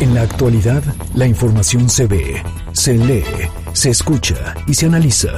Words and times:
En 0.00 0.14
la 0.14 0.22
actualidad, 0.22 0.82
la 1.14 1.26
información 1.26 1.90
se 1.90 2.06
ve, 2.06 2.42
se 2.72 2.94
lee, 2.94 3.22
se 3.74 3.90
escucha 3.90 4.54
y 4.66 4.72
se 4.72 4.86
analiza 4.86 5.28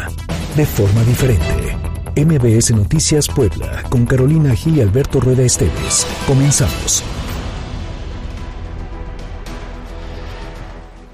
de 0.57 0.65
forma 0.65 1.03
diferente. 1.03 1.77
MBS 2.15 2.71
Noticias 2.71 3.27
Puebla, 3.27 3.83
con 3.91 4.07
Carolina 4.07 4.55
Gil 4.55 4.77
y 4.77 4.81
Alberto 4.81 5.19
Rueda 5.19 5.43
Esteves. 5.43 6.07
Comenzamos. 6.29 7.03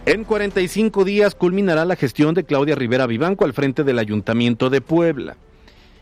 En 0.04 0.24
45 0.24 1.06
días 1.06 1.34
culminará 1.34 1.86
la 1.86 1.96
gestión 1.96 2.34
de 2.34 2.44
Claudia 2.44 2.74
Rivera 2.74 3.06
Vivanco 3.06 3.46
al 3.46 3.54
frente 3.54 3.82
del 3.82 3.98
Ayuntamiento 3.98 4.68
de 4.68 4.82
Puebla. 4.82 5.38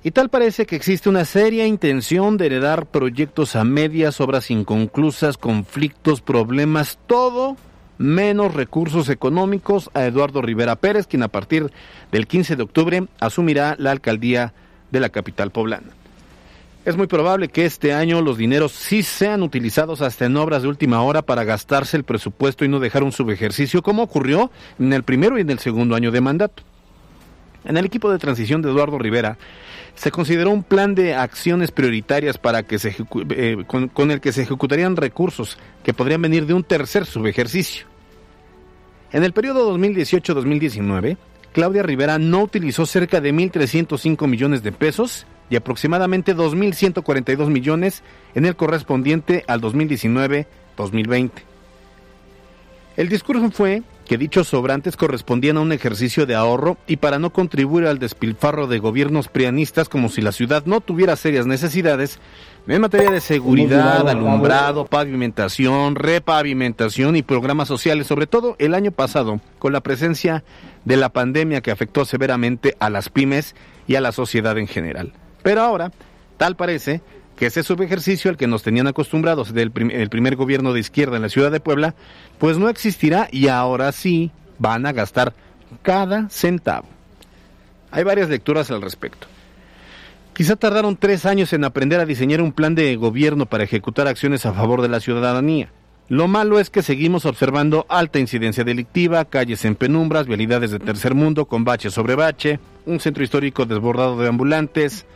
Y 0.02 0.12
tal 0.12 0.28
parece 0.28 0.66
que 0.66 0.76
existe 0.76 1.08
una 1.08 1.24
seria 1.24 1.66
intención 1.66 2.36
de 2.36 2.46
heredar 2.46 2.86
proyectos 2.86 3.56
a 3.56 3.64
medias, 3.64 4.20
obras 4.20 4.50
inconclusas, 4.50 5.36
conflictos, 5.36 6.20
problemas, 6.20 6.98
todo 7.06 7.56
menos 7.98 8.54
recursos 8.54 9.08
económicos 9.08 9.90
a 9.94 10.04
Eduardo 10.04 10.42
Rivera 10.42 10.76
Pérez, 10.76 11.06
quien 11.06 11.22
a 11.22 11.28
partir 11.28 11.72
del 12.12 12.26
15 12.26 12.56
de 12.56 12.62
octubre 12.62 13.06
asumirá 13.20 13.74
la 13.78 13.90
alcaldía 13.90 14.52
de 14.90 15.00
la 15.00 15.08
capital 15.08 15.50
poblana. 15.50 15.88
Es 16.84 16.96
muy 16.96 17.08
probable 17.08 17.48
que 17.48 17.64
este 17.64 17.92
año 17.92 18.22
los 18.22 18.38
dineros 18.38 18.70
sí 18.70 19.02
sean 19.02 19.42
utilizados 19.42 20.02
hasta 20.02 20.26
en 20.26 20.36
obras 20.36 20.62
de 20.62 20.68
última 20.68 21.02
hora 21.02 21.22
para 21.22 21.42
gastarse 21.42 21.96
el 21.96 22.04
presupuesto 22.04 22.64
y 22.64 22.68
no 22.68 22.78
dejar 22.78 23.02
un 23.02 23.10
subejercicio 23.10 23.82
como 23.82 24.04
ocurrió 24.04 24.52
en 24.78 24.92
el 24.92 25.02
primero 25.02 25.36
y 25.36 25.40
en 25.40 25.50
el 25.50 25.58
segundo 25.58 25.96
año 25.96 26.12
de 26.12 26.20
mandato. 26.20 26.62
En 27.64 27.76
el 27.76 27.86
equipo 27.86 28.08
de 28.08 28.18
transición 28.18 28.62
de 28.62 28.70
Eduardo 28.70 29.00
Rivera 29.00 29.36
se 29.96 30.10
consideró 30.10 30.50
un 30.50 30.62
plan 30.62 30.94
de 30.94 31.14
acciones 31.14 31.72
prioritarias 31.72 32.38
para 32.38 32.62
que 32.62 32.76
eh, 33.30 33.64
con, 33.66 34.10
el 34.10 34.20
que 34.20 34.32
se 34.32 34.42
ejecutarían 34.42 34.94
recursos 34.94 35.58
que 35.82 35.94
podrían 35.94 36.22
venir 36.22 36.46
de 36.46 36.54
un 36.54 36.62
tercer 36.62 37.06
subejercicio. 37.06 37.86
En 39.12 39.24
el 39.24 39.32
periodo 39.32 39.76
2018-2019, 39.76 41.16
Claudia 41.52 41.82
Rivera 41.82 42.18
no 42.18 42.42
utilizó 42.42 42.84
cerca 42.84 43.22
de 43.22 43.32
1.305 43.32 44.28
millones 44.28 44.62
de 44.62 44.72
pesos 44.72 45.26
y 45.48 45.56
aproximadamente 45.56 46.36
2.142 46.36 47.48
millones 47.48 48.02
en 48.34 48.44
el 48.44 48.54
correspondiente 48.54 49.44
al 49.48 49.62
2019-2020. 49.62 51.30
El 52.98 53.08
discurso 53.08 53.50
fue 53.50 53.82
que 54.06 54.16
dichos 54.16 54.48
sobrantes 54.48 54.96
correspondían 54.96 55.58
a 55.58 55.60
un 55.60 55.72
ejercicio 55.72 56.24
de 56.24 56.34
ahorro 56.34 56.78
y 56.86 56.96
para 56.96 57.18
no 57.18 57.30
contribuir 57.30 57.86
al 57.86 57.98
despilfarro 57.98 58.66
de 58.66 58.78
gobiernos 58.78 59.28
prianistas 59.28 59.88
como 59.88 60.08
si 60.08 60.22
la 60.22 60.32
ciudad 60.32 60.64
no 60.64 60.80
tuviera 60.80 61.16
serias 61.16 61.46
necesidades 61.46 62.18
en 62.68 62.80
materia 62.80 63.10
de 63.10 63.20
seguridad, 63.20 64.08
alumbrado, 64.08 64.86
pavimentación, 64.86 65.94
repavimentación 65.94 67.14
y 67.16 67.22
programas 67.22 67.68
sociales, 67.68 68.06
sobre 68.06 68.26
todo 68.26 68.56
el 68.58 68.74
año 68.74 68.90
pasado, 68.90 69.40
con 69.58 69.72
la 69.72 69.82
presencia 69.82 70.42
de 70.84 70.96
la 70.96 71.10
pandemia 71.10 71.60
que 71.60 71.70
afectó 71.70 72.04
severamente 72.04 72.76
a 72.80 72.90
las 72.90 73.08
pymes 73.08 73.54
y 73.86 73.94
a 73.94 74.00
la 74.00 74.12
sociedad 74.12 74.58
en 74.58 74.66
general. 74.66 75.12
Pero 75.42 75.60
ahora, 75.60 75.92
tal 76.38 76.56
parece 76.56 77.02
que 77.36 77.46
ese 77.46 77.62
subejercicio 77.62 78.30
al 78.30 78.36
que 78.36 78.46
nos 78.46 78.62
tenían 78.62 78.86
acostumbrados 78.86 79.52
del 79.52 79.72
el 79.92 80.08
primer 80.08 80.36
gobierno 80.36 80.72
de 80.72 80.80
izquierda 80.80 81.16
en 81.16 81.22
la 81.22 81.28
ciudad 81.28 81.52
de 81.52 81.60
Puebla, 81.60 81.94
pues 82.38 82.58
no 82.58 82.68
existirá 82.68 83.28
y 83.30 83.48
ahora 83.48 83.92
sí 83.92 84.30
van 84.58 84.86
a 84.86 84.92
gastar 84.92 85.34
cada 85.82 86.28
centavo. 86.28 86.88
Hay 87.90 88.04
varias 88.04 88.28
lecturas 88.28 88.70
al 88.70 88.82
respecto. 88.82 89.26
Quizá 90.34 90.56
tardaron 90.56 90.96
tres 90.96 91.24
años 91.24 91.52
en 91.52 91.64
aprender 91.64 92.00
a 92.00 92.04
diseñar 92.04 92.42
un 92.42 92.52
plan 92.52 92.74
de 92.74 92.94
gobierno 92.96 93.46
para 93.46 93.64
ejecutar 93.64 94.06
acciones 94.06 94.44
a 94.44 94.52
favor 94.52 94.82
de 94.82 94.88
la 94.88 95.00
ciudadanía. 95.00 95.70
Lo 96.08 96.28
malo 96.28 96.60
es 96.60 96.70
que 96.70 96.82
seguimos 96.82 97.24
observando 97.24 97.84
alta 97.88 98.18
incidencia 98.18 98.62
delictiva, 98.62 99.24
calles 99.24 99.64
en 99.64 99.74
penumbras, 99.74 100.26
vialidades 100.26 100.70
de 100.70 100.78
tercer 100.78 101.14
mundo 101.14 101.46
con 101.46 101.64
bache 101.64 101.90
sobre 101.90 102.14
bache, 102.14 102.60
un 102.84 103.00
centro 103.00 103.24
histórico 103.24 103.64
desbordado 103.64 104.18
de 104.18 104.28
ambulantes, 104.28 105.06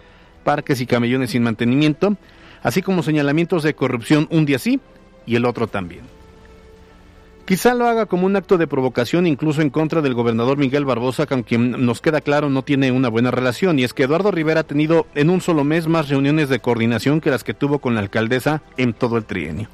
parques 0.41 0.81
y 0.81 0.87
camellones 0.87 1.31
sin 1.31 1.43
mantenimiento, 1.43 2.17
así 2.63 2.83
como 2.83 3.03
señalamientos 3.03 3.63
de 3.63 3.75
corrupción 3.75 4.27
un 4.31 4.47
día 4.47 4.59
sí 4.59 4.81
y 5.27 5.37
el 5.37 5.45
otro 5.45 5.67
también. 5.69 6.03
Quizá 7.51 7.75
lo 7.75 7.89
haga 7.89 8.07
como 8.07 8.27
un 8.27 8.37
acto 8.37 8.59
de 8.59 8.69
provocación 8.69 9.27
incluso 9.27 9.61
en 9.61 9.71
contra 9.71 10.03
del 10.03 10.15
gobernador 10.15 10.57
Miguel 10.57 10.85
Barbosa, 10.85 11.27
con 11.27 11.43
quien 11.43 11.85
nos 11.85 12.01
queda 12.01 12.21
claro 12.21 12.49
no 12.49 12.63
tiene 12.63 12.93
una 12.93 13.09
buena 13.09 13.33
relación, 13.33 13.79
y 13.79 13.83
es 13.83 13.93
que 13.93 14.05
Eduardo 14.05 14.31
Rivera 14.31 14.61
ha 14.61 14.65
tenido 14.65 15.07
en 15.17 15.31
un 15.31 15.41
solo 15.41 15.65
mes 15.65 15.89
más 15.89 16.09
reuniones 16.09 16.49
de 16.49 16.61
coordinación 16.61 17.21
que 17.21 17.31
las 17.31 17.43
que 17.43 17.55
tuvo 17.55 17.81
con 17.81 17.95
la 17.95 18.03
alcaldesa 18.03 18.63
en 18.77 18.93
todo 18.93 19.17
el 19.17 19.25
trienio. 19.25 19.69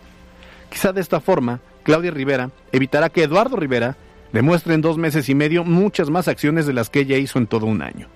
Quizá 0.71 0.95
de 0.95 1.03
esta 1.03 1.21
forma, 1.21 1.61
Claudia 1.83 2.13
Rivera 2.13 2.51
evitará 2.73 3.11
que 3.11 3.25
Eduardo 3.25 3.57
Rivera 3.57 3.97
demuestre 4.33 4.73
en 4.73 4.81
dos 4.81 4.97
meses 4.97 5.29
y 5.29 5.35
medio 5.35 5.63
muchas 5.63 6.09
más 6.09 6.29
acciones 6.29 6.67
de 6.67 6.73
las 6.73 6.89
que 6.89 7.01
ella 7.01 7.19
hizo 7.19 7.39
en 7.39 7.47
todo 7.47 7.67
un 7.67 7.83
año. 7.83 8.09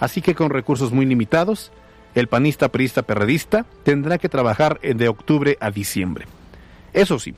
Así 0.00 0.22
que 0.22 0.34
con 0.34 0.50
recursos 0.50 0.92
muy 0.92 1.06
limitados, 1.06 1.70
el 2.14 2.26
panista 2.26 2.70
perista 2.70 3.02
perredista 3.02 3.66
tendrá 3.84 4.18
que 4.18 4.28
trabajar 4.28 4.80
de 4.80 5.08
octubre 5.08 5.56
a 5.60 5.70
diciembre. 5.70 6.26
Eso 6.92 7.18
sí, 7.18 7.34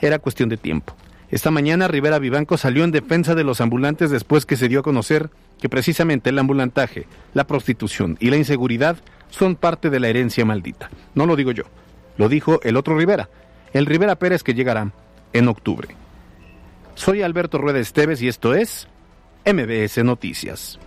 era 0.00 0.20
cuestión 0.20 0.48
de 0.48 0.56
tiempo. 0.56 0.94
Esta 1.30 1.50
mañana 1.50 1.88
Rivera 1.88 2.18
Vivanco 2.18 2.58
salió 2.58 2.84
en 2.84 2.90
defensa 2.90 3.34
de 3.34 3.42
los 3.42 3.62
ambulantes 3.62 4.10
después 4.10 4.44
que 4.44 4.56
se 4.56 4.68
dio 4.68 4.80
a 4.80 4.82
conocer 4.82 5.30
que 5.58 5.70
precisamente 5.70 6.30
el 6.30 6.38
ambulantaje, 6.38 7.06
la 7.32 7.46
prostitución 7.46 8.18
y 8.20 8.28
la 8.28 8.36
inseguridad 8.36 8.98
son 9.30 9.56
parte 9.56 9.88
de 9.88 9.98
la 9.98 10.08
herencia 10.08 10.44
maldita. 10.44 10.90
No 11.14 11.24
lo 11.24 11.34
digo 11.34 11.50
yo, 11.52 11.64
lo 12.18 12.28
dijo 12.28 12.60
el 12.62 12.76
otro 12.76 12.98
Rivera, 12.98 13.30
el 13.72 13.86
Rivera 13.86 14.16
Pérez 14.16 14.42
que 14.42 14.52
llegará 14.52 14.92
en 15.32 15.48
octubre. 15.48 15.88
Soy 16.94 17.22
Alberto 17.22 17.56
Rueda 17.56 17.78
Esteves 17.78 18.20
y 18.20 18.28
esto 18.28 18.54
es 18.54 18.88
MBS 19.46 20.04
Noticias. 20.04 20.78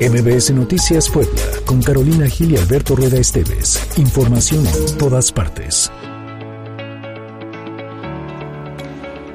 MBS 0.00 0.52
Noticias 0.52 1.08
Puebla, 1.08 1.42
con 1.64 1.82
Carolina 1.82 2.28
Gil 2.28 2.52
y 2.52 2.56
Alberto 2.56 2.96
Rueda 2.96 3.18
Esteves. 3.18 3.80
Información 3.96 4.66
en 4.66 4.98
todas 4.98 5.32
partes. 5.32 5.90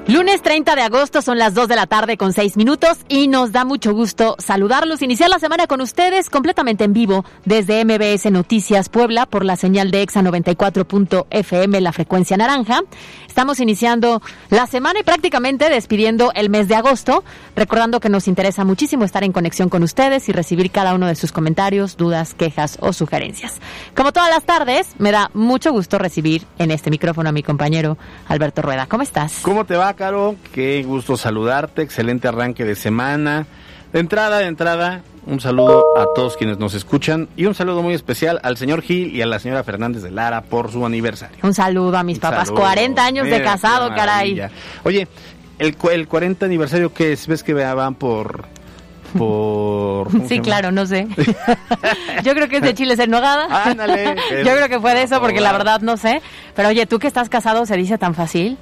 Lunes 0.10 0.42
30 0.42 0.76
de 0.76 0.82
agosto 0.82 1.22
son 1.22 1.38
las 1.38 1.54
2 1.54 1.68
de 1.68 1.76
la 1.76 1.86
tarde 1.86 2.18
con 2.18 2.34
6 2.34 2.58
minutos 2.58 2.98
y 3.10 3.28
nos 3.28 3.52
da 3.52 3.64
mucho 3.64 3.94
gusto 3.94 4.36
saludarlos, 4.40 5.04
iniciar 5.04 5.30
la 5.30 5.38
semana 5.38 5.68
con 5.68 5.82
ustedes 5.82 6.32
completamente 6.32 6.84
en 6.84 6.94
vivo 6.94 7.26
desde 7.46 7.86
MBS 7.86 8.32
Noticias 8.32 8.90
Puebla 8.90 9.28
por 9.28 9.46
la 9.46 9.56
señal 9.56 9.92
de 9.92 10.02
EXA 10.02 10.24
94.fm, 10.24 11.82
la 11.82 11.94
frecuencia 11.94 12.38
naranja. 12.38 12.82
Estamos 13.28 13.60
iniciando 13.60 14.24
la 14.50 14.66
semana 14.66 15.00
y 15.00 15.04
prácticamente 15.04 15.70
despidiendo 15.70 16.32
el 16.34 16.50
mes 16.50 16.68
de 16.68 16.74
agosto, 16.74 17.24
recordando 17.56 18.00
que 18.00 18.10
nos 18.10 18.28
interesa 18.28 18.66
muchísimo 18.66 19.06
estar 19.06 19.24
en 19.24 19.32
conexión 19.32 19.70
con 19.70 19.84
ustedes 19.84 20.28
y 20.28 20.32
recibir 20.32 20.72
cada 20.72 20.96
uno 20.96 21.06
de 21.06 21.14
sus 21.14 21.32
comentarios, 21.32 21.98
dudas, 21.98 22.34
quejas 22.34 22.80
o 22.82 22.94
sugerencias. 22.94 23.60
Como 23.96 24.12
todas 24.12 24.32
las 24.32 24.44
tardes, 24.44 24.88
me 24.98 25.12
da 25.12 25.30
mucho 25.36 25.72
gusto 25.72 26.00
recibir 26.00 26.48
en 26.58 26.72
este 26.72 26.90
micrófono 26.90 27.30
a 27.30 27.32
mi 27.32 27.44
compañero 27.44 28.00
Alberto 28.28 28.64
Rueda. 28.64 28.88
¿Cómo 28.88 29.04
estás? 29.04 29.42
¿Cómo 29.44 29.66
te 29.66 29.76
va? 29.76 29.99
Caro, 30.00 30.38
qué 30.54 30.82
gusto 30.84 31.18
saludarte, 31.18 31.82
excelente 31.82 32.30
arranque 32.30 32.64
de 32.64 32.76
semana. 32.76 33.48
De 33.92 34.00
entrada, 34.00 34.38
de 34.38 34.46
entrada, 34.46 35.02
un 35.26 35.42
saludo 35.42 35.84
a 35.98 36.06
todos 36.16 36.38
quienes 36.38 36.58
nos 36.58 36.74
escuchan 36.74 37.28
y 37.36 37.48
un 37.48 37.54
saludo 37.54 37.84
muy 37.84 37.94
especial 37.94 38.40
al 38.44 38.56
señor 38.56 38.82
Gil 38.82 39.14
y 39.14 39.22
a 39.22 39.26
la 39.26 39.40
señora 39.40 39.62
Fernández 39.66 40.02
de 40.02 40.10
Lara 40.10 40.44
por 40.44 40.72
su 40.72 40.86
aniversario. 40.86 41.40
Un 41.44 41.54
saludo 41.54 41.98
a 41.98 42.04
mis 42.04 42.18
papás, 42.18 42.50
40 42.50 43.04
años 43.04 43.28
de 43.28 43.44
casado, 43.44 43.94
caray. 43.94 44.42
Oye, 44.86 45.10
el, 45.58 45.76
el 45.92 46.08
40 46.08 46.46
aniversario, 46.46 46.94
¿qué 46.94 47.12
es? 47.12 47.28
¿Ves 47.28 47.44
que 47.44 47.54
van 47.54 47.96
por 47.96 48.46
por... 49.18 50.08
Sí, 50.30 50.40
claro, 50.40 50.72
no 50.72 50.86
sé. 50.86 51.10
Yo 52.24 52.34
creo 52.36 52.48
que 52.48 52.58
es 52.58 52.62
de 52.62 52.74
chiles 52.74 53.00
en 53.00 53.10
nogada. 53.12 53.66
Ándale. 53.66 54.16
Yo 54.46 54.56
creo 54.56 54.70
que 54.70 54.80
fue 54.80 54.94
de 54.94 55.04
eso 55.04 55.20
porque 55.20 55.42
la 55.42 55.52
verdad 55.52 55.82
no 55.82 55.98
sé. 55.98 56.22
Pero 56.56 56.70
oye, 56.70 56.86
tú 56.86 57.00
que 57.00 57.08
estás 57.08 57.28
casado 57.28 57.66
se 57.66 57.76
dice 57.76 57.98
tan 57.98 58.16
fácil. 58.16 58.58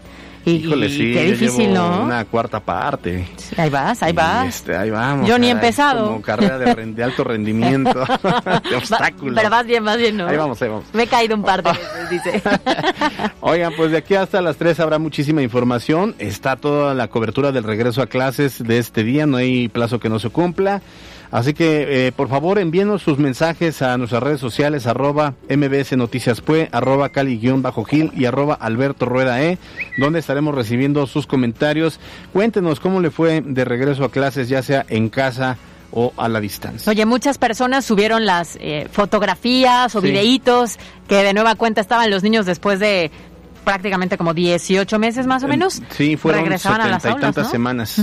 Híjole, 0.47 0.90
sí. 0.90 1.13
Qué 1.13 1.23
difícil, 1.32 1.73
¿no? 1.73 2.03
Una 2.03 2.23
cuarta 2.23 2.61
parte. 2.61 3.28
ahí 3.58 3.70
vas, 3.70 4.02
ahí 4.02 4.14
vas. 4.14 4.47
Este, 4.47 4.78
ahí 4.78 4.90
vamos. 4.90 5.28
Yo 5.28 5.38
ni 5.38 5.47
he 5.47 5.52
empezado. 5.52 6.08
Como 6.08 6.22
carrera 6.22 6.58
de, 6.58 7.03
alto 7.03 7.26
rendimiento, 7.26 7.99
de 8.70 8.76
obstáculos. 8.76 9.35
Pero 9.35 9.49
más 9.49 9.66
bien, 9.66 9.84
más 9.84 9.97
bien, 9.97 10.16
¿no? 10.16 10.28
Ahí 10.28 10.38
vamos, 10.38 10.61
ahí 10.61 10.70
vamos. 10.70 10.85
Me 10.94 11.03
he 11.03 11.08
caído 11.08 11.35
un 11.35 11.44
par 11.44 11.64
de 11.64 11.72
veces, 11.72 12.09
dice. 12.09 12.41
Oigan, 13.41 13.73
pues 13.76 13.91
de 13.91 13.97
aquí 13.97 14.16
hasta 14.16 14.41
las 14.41 14.55
3 14.55 14.79
habrá 14.79 14.99
muchísima 14.99 15.41
información. 15.41 16.16
Está 16.17 16.55
toda 16.55 16.93
la 16.93 17.09
cobertura 17.09 17.52
del 17.52 17.66
regreso 17.66 18.02
a 18.02 18.08
clases 18.08 18.64
de 18.64 18.78
este 18.78 19.03
día. 19.03 19.26
No 19.26 19.38
hay 19.38 19.67
plazo 19.67 20.00
que 20.00 20.08
no 20.08 20.17
se 20.17 20.29
cumpla. 20.29 20.82
Así 21.32 21.53
que, 21.53 22.08
eh, 22.08 22.12
por 22.12 22.29
favor, 22.29 22.59
envíenos 22.59 23.02
sus 23.02 23.18
mensajes 23.18 23.82
a 23.82 23.97
nuestras 23.97 24.24
redes 24.24 24.40
sociales, 24.40 24.88
arroba 24.88 25.34
mbs 25.50 25.97
noticias 25.97 26.41
pue, 26.41 26.70
arroba 26.72 27.09
cali-gil 27.09 28.12
y 28.16 28.26
arroba 28.26 28.53
alberto 28.53 29.06
rueda 29.06 29.41
e, 29.44 29.58
donde 29.97 30.20
estaremos 30.20 30.56
recibiendo 30.56 31.06
sus 31.08 31.28
comentarios. 31.28 32.00
Cuéntenos 32.34 32.79
cómo 32.79 33.02
le 33.02 33.12
fue 33.12 33.41
de 33.41 33.66
regreso 33.66 34.06
a 34.06 34.12
clases, 34.12 34.50
ya 34.50 34.62
sea 34.62 34.85
en 34.90 35.09
casa 35.09 35.58
o 35.91 36.14
a 36.18 36.28
la 36.28 36.40
distancia. 36.40 36.90
Oye, 36.90 37.06
muchas 37.06 37.38
personas 37.38 37.85
subieron 37.85 38.26
las 38.26 38.58
eh, 38.59 38.88
fotografías 38.91 39.96
o 39.96 40.02
videitos 40.02 40.78
que 41.08 41.24
de 41.24 41.34
nueva 41.34 41.56
cuenta 41.56 41.82
estaban 41.82 42.09
los 42.09 42.24
niños 42.24 42.46
después 42.46 42.79
de 42.79 43.12
prácticamente 43.64 44.18
como 44.18 44.34
18 44.34 45.00
meses 45.00 45.28
más 45.28 45.44
o 45.44 45.47
menos. 45.47 45.82
Sí, 45.90 46.16
fueron 46.16 46.44
regresaban 46.44 46.82
a 46.82 46.88
las 46.88 47.06
aulas, 47.06 47.18
y 47.18 47.22
tantas 47.22 47.52
semanas. 47.52 48.02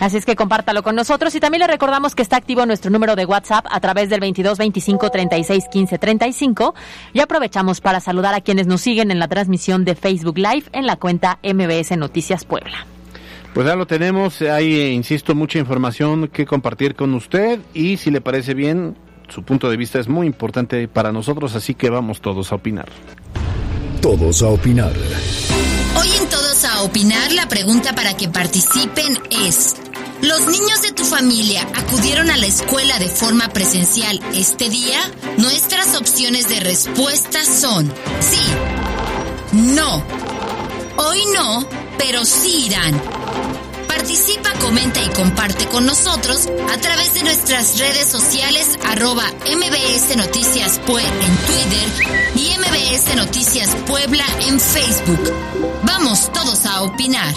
Así 0.00 0.16
es 0.16 0.24
que 0.24 0.36
compártalo 0.36 0.82
con 0.82 0.94
nosotros 0.94 1.34
y 1.34 1.40
también 1.40 1.60
le 1.60 1.66
recordamos 1.66 2.14
que 2.14 2.22
está 2.22 2.36
activo 2.36 2.64
nuestro 2.66 2.90
número 2.90 3.16
de 3.16 3.24
WhatsApp 3.24 3.66
a 3.68 3.80
través 3.80 4.08
del 4.10 4.20
22 4.20 4.56
25 4.58 5.10
36 5.10 5.64
15 5.70 5.98
35 5.98 6.74
y 7.12 7.20
aprovechamos 7.20 7.80
para 7.80 8.00
saludar 8.00 8.34
a 8.34 8.40
quienes 8.40 8.66
nos 8.66 8.80
siguen 8.80 9.10
en 9.10 9.18
la 9.18 9.28
transmisión 9.28 9.84
de 9.84 9.94
Facebook 9.96 10.38
Live 10.38 10.64
en 10.72 10.86
la 10.86 10.96
cuenta 10.96 11.38
MBS 11.42 11.96
Noticias 11.96 12.44
Puebla. 12.44 12.86
Pues 13.54 13.66
ya 13.66 13.74
lo 13.74 13.86
tenemos, 13.86 14.40
hay, 14.42 14.92
insisto, 14.92 15.34
mucha 15.34 15.58
información 15.58 16.28
que 16.28 16.46
compartir 16.46 16.94
con 16.94 17.14
usted 17.14 17.58
y 17.74 17.96
si 17.96 18.10
le 18.12 18.20
parece 18.20 18.54
bien, 18.54 18.96
su 19.28 19.42
punto 19.42 19.68
de 19.68 19.76
vista 19.76 19.98
es 19.98 20.08
muy 20.08 20.26
importante 20.26 20.86
para 20.86 21.10
nosotros, 21.10 21.56
así 21.56 21.74
que 21.74 21.90
vamos 21.90 22.20
todos 22.20 22.52
a 22.52 22.54
opinar. 22.54 22.88
Todos 24.00 24.42
a 24.42 24.48
opinar. 24.48 24.92
Opinar 26.80 27.32
la 27.32 27.48
pregunta 27.48 27.92
para 27.92 28.16
que 28.16 28.28
participen 28.28 29.18
es, 29.30 29.74
¿los 30.22 30.46
niños 30.46 30.80
de 30.80 30.92
tu 30.92 31.04
familia 31.04 31.66
acudieron 31.74 32.30
a 32.30 32.36
la 32.36 32.46
escuela 32.46 33.00
de 33.00 33.08
forma 33.08 33.48
presencial 33.48 34.20
este 34.32 34.70
día? 34.70 35.00
Nuestras 35.38 35.96
opciones 35.96 36.48
de 36.48 36.60
respuesta 36.60 37.44
son 37.44 37.92
sí, 38.20 39.56
no, 39.74 40.04
hoy 40.98 41.24
no, 41.34 41.66
pero 41.98 42.24
sí 42.24 42.66
irán. 42.66 42.94
Participa, 43.88 44.52
comenta 44.60 45.02
y 45.02 45.08
comparte 45.08 45.66
con 45.66 45.86
nosotros 45.86 46.48
a 46.72 46.78
través 46.78 47.14
de 47.14 47.24
nuestras 47.24 47.78
redes 47.78 48.06
sociales 48.06 48.78
arroba 48.86 49.24
MBS 49.44 50.16
Noticias 50.16 50.78
Pue 50.86 51.02
en 51.02 51.36
Twitter 51.46 52.32
y 52.36 52.50
MBS 52.58 53.16
Noticias 53.16 53.74
Puebla 53.86 54.24
en 54.46 54.60
Facebook. 54.60 55.32
Vamos 55.82 56.30
todos 56.32 56.64
a 56.66 56.82
opinar. 56.82 57.34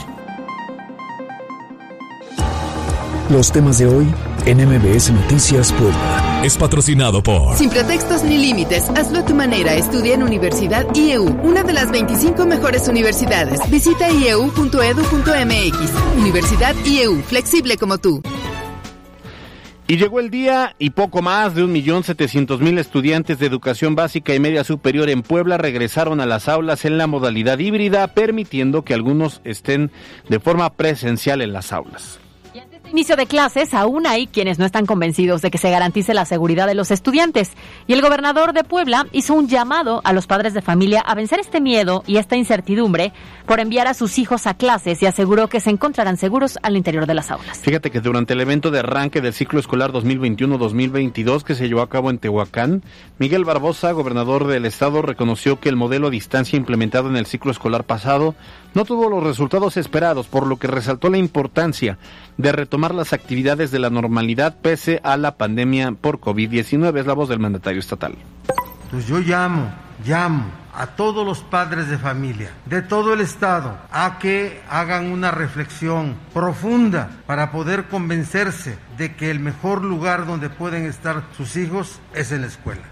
Los 3.31 3.49
temas 3.49 3.77
de 3.77 3.85
hoy 3.85 4.07
en 4.45 4.57
MBS 4.57 5.09
Noticias 5.11 5.71
Puebla. 5.71 6.41
Es 6.43 6.57
patrocinado 6.57 7.23
por... 7.23 7.55
Sin 7.55 7.69
pretextos 7.69 8.23
ni 8.23 8.37
límites, 8.37 8.89
hazlo 8.89 9.19
a 9.19 9.25
tu 9.25 9.33
manera. 9.33 9.73
Estudia 9.73 10.15
en 10.15 10.23
Universidad 10.23 10.85
IEU, 10.93 11.39
una 11.41 11.63
de 11.63 11.71
las 11.71 11.91
25 11.91 12.45
mejores 12.45 12.89
universidades. 12.89 13.61
Visita 13.71 14.11
ieu.edu.mx. 14.11 14.73
Universidad 16.17 16.75
IEU, 16.83 17.21
flexible 17.21 17.77
como 17.77 17.99
tú. 17.99 18.21
Y 19.87 19.95
llegó 19.95 20.19
el 20.19 20.29
día 20.29 20.75
y 20.77 20.89
poco 20.89 21.21
más 21.21 21.55
de 21.55 21.63
un 21.63 21.71
millón 21.71 22.03
setecientos 22.03 22.59
mil 22.59 22.77
estudiantes 22.79 23.39
de 23.39 23.45
educación 23.45 23.95
básica 23.95 24.35
y 24.35 24.41
media 24.41 24.65
superior 24.65 25.09
en 25.09 25.21
Puebla 25.21 25.57
regresaron 25.57 26.19
a 26.19 26.25
las 26.25 26.49
aulas 26.49 26.83
en 26.83 26.97
la 26.97 27.07
modalidad 27.07 27.59
híbrida, 27.59 28.07
permitiendo 28.07 28.83
que 28.83 28.93
algunos 28.93 29.39
estén 29.45 29.89
de 30.27 30.41
forma 30.41 30.73
presencial 30.73 31.41
en 31.41 31.53
las 31.53 31.71
aulas 31.71 32.20
inicio 32.91 33.15
de 33.15 33.25
clases, 33.25 33.73
aún 33.73 34.05
hay 34.05 34.27
quienes 34.27 34.59
no 34.59 34.65
están 34.65 34.85
convencidos 34.85 35.41
de 35.41 35.49
que 35.49 35.57
se 35.57 35.71
garantice 35.71 36.13
la 36.13 36.25
seguridad 36.25 36.67
de 36.67 36.75
los 36.75 36.91
estudiantes. 36.91 37.51
Y 37.87 37.93
el 37.93 38.01
gobernador 38.01 38.53
de 38.53 38.63
Puebla 38.63 39.07
hizo 39.11 39.33
un 39.33 39.47
llamado 39.47 40.01
a 40.03 40.13
los 40.13 40.27
padres 40.27 40.53
de 40.53 40.61
familia 40.61 41.01
a 41.01 41.15
vencer 41.15 41.39
este 41.39 41.61
miedo 41.61 42.03
y 42.05 42.17
esta 42.17 42.35
incertidumbre 42.35 43.13
por 43.45 43.59
enviar 43.59 43.87
a 43.87 43.93
sus 43.93 44.19
hijos 44.19 44.45
a 44.47 44.53
clases 44.53 45.01
y 45.01 45.05
aseguró 45.05 45.47
que 45.47 45.59
se 45.59 45.69
encontrarán 45.69 46.17
seguros 46.17 46.59
al 46.61 46.77
interior 46.77 47.05
de 47.05 47.13
las 47.13 47.31
aulas. 47.31 47.59
Fíjate 47.59 47.91
que 47.91 48.01
durante 48.01 48.33
el 48.33 48.41
evento 48.41 48.71
de 48.71 48.79
arranque 48.79 49.21
del 49.21 49.33
ciclo 49.33 49.59
escolar 49.59 49.91
2021-2022 49.91 51.43
que 51.43 51.55
se 51.55 51.67
llevó 51.67 51.81
a 51.81 51.89
cabo 51.89 52.09
en 52.09 52.19
Tehuacán, 52.19 52.83
Miguel 53.17 53.45
Barbosa, 53.45 53.91
gobernador 53.91 54.47
del 54.47 54.65
estado, 54.65 55.01
reconoció 55.01 55.59
que 55.59 55.69
el 55.69 55.75
modelo 55.75 56.07
a 56.07 56.11
distancia 56.11 56.57
implementado 56.57 57.09
en 57.09 57.15
el 57.15 57.25
ciclo 57.25 57.51
escolar 57.51 57.83
pasado 57.83 58.35
no 58.73 58.85
tuvo 58.85 59.09
los 59.09 59.23
resultados 59.23 59.77
esperados, 59.77 60.27
por 60.27 60.47
lo 60.47 60.57
que 60.57 60.67
resaltó 60.67 61.09
la 61.09 61.17
importancia 61.17 61.97
de 62.37 62.51
retomar 62.51 62.93
las 62.95 63.13
actividades 63.13 63.71
de 63.71 63.79
la 63.79 63.89
normalidad 63.89 64.55
pese 64.61 64.99
a 65.03 65.17
la 65.17 65.35
pandemia 65.35 65.91
por 65.91 66.19
COVID-19. 66.19 66.99
Es 66.99 67.05
la 67.05 67.13
voz 67.13 67.29
del 67.29 67.39
mandatario 67.39 67.79
estatal. 67.79 68.15
Pues 68.89 69.07
yo 69.07 69.19
llamo, 69.19 69.71
llamo 70.05 70.61
a 70.73 70.87
todos 70.87 71.25
los 71.25 71.39
padres 71.41 71.89
de 71.89 71.97
familia 71.97 72.51
de 72.65 72.81
todo 72.81 73.13
el 73.13 73.21
Estado 73.21 73.77
a 73.91 74.17
que 74.19 74.61
hagan 74.69 75.11
una 75.11 75.31
reflexión 75.31 76.15
profunda 76.33 77.09
para 77.25 77.51
poder 77.51 77.85
convencerse 77.85 78.77
de 78.97 79.15
que 79.15 79.31
el 79.31 79.39
mejor 79.39 79.83
lugar 79.83 80.25
donde 80.25 80.49
pueden 80.49 80.85
estar 80.85 81.23
sus 81.35 81.55
hijos 81.57 81.99
es 82.13 82.31
en 82.31 82.41
la 82.41 82.47
escuela. 82.47 82.83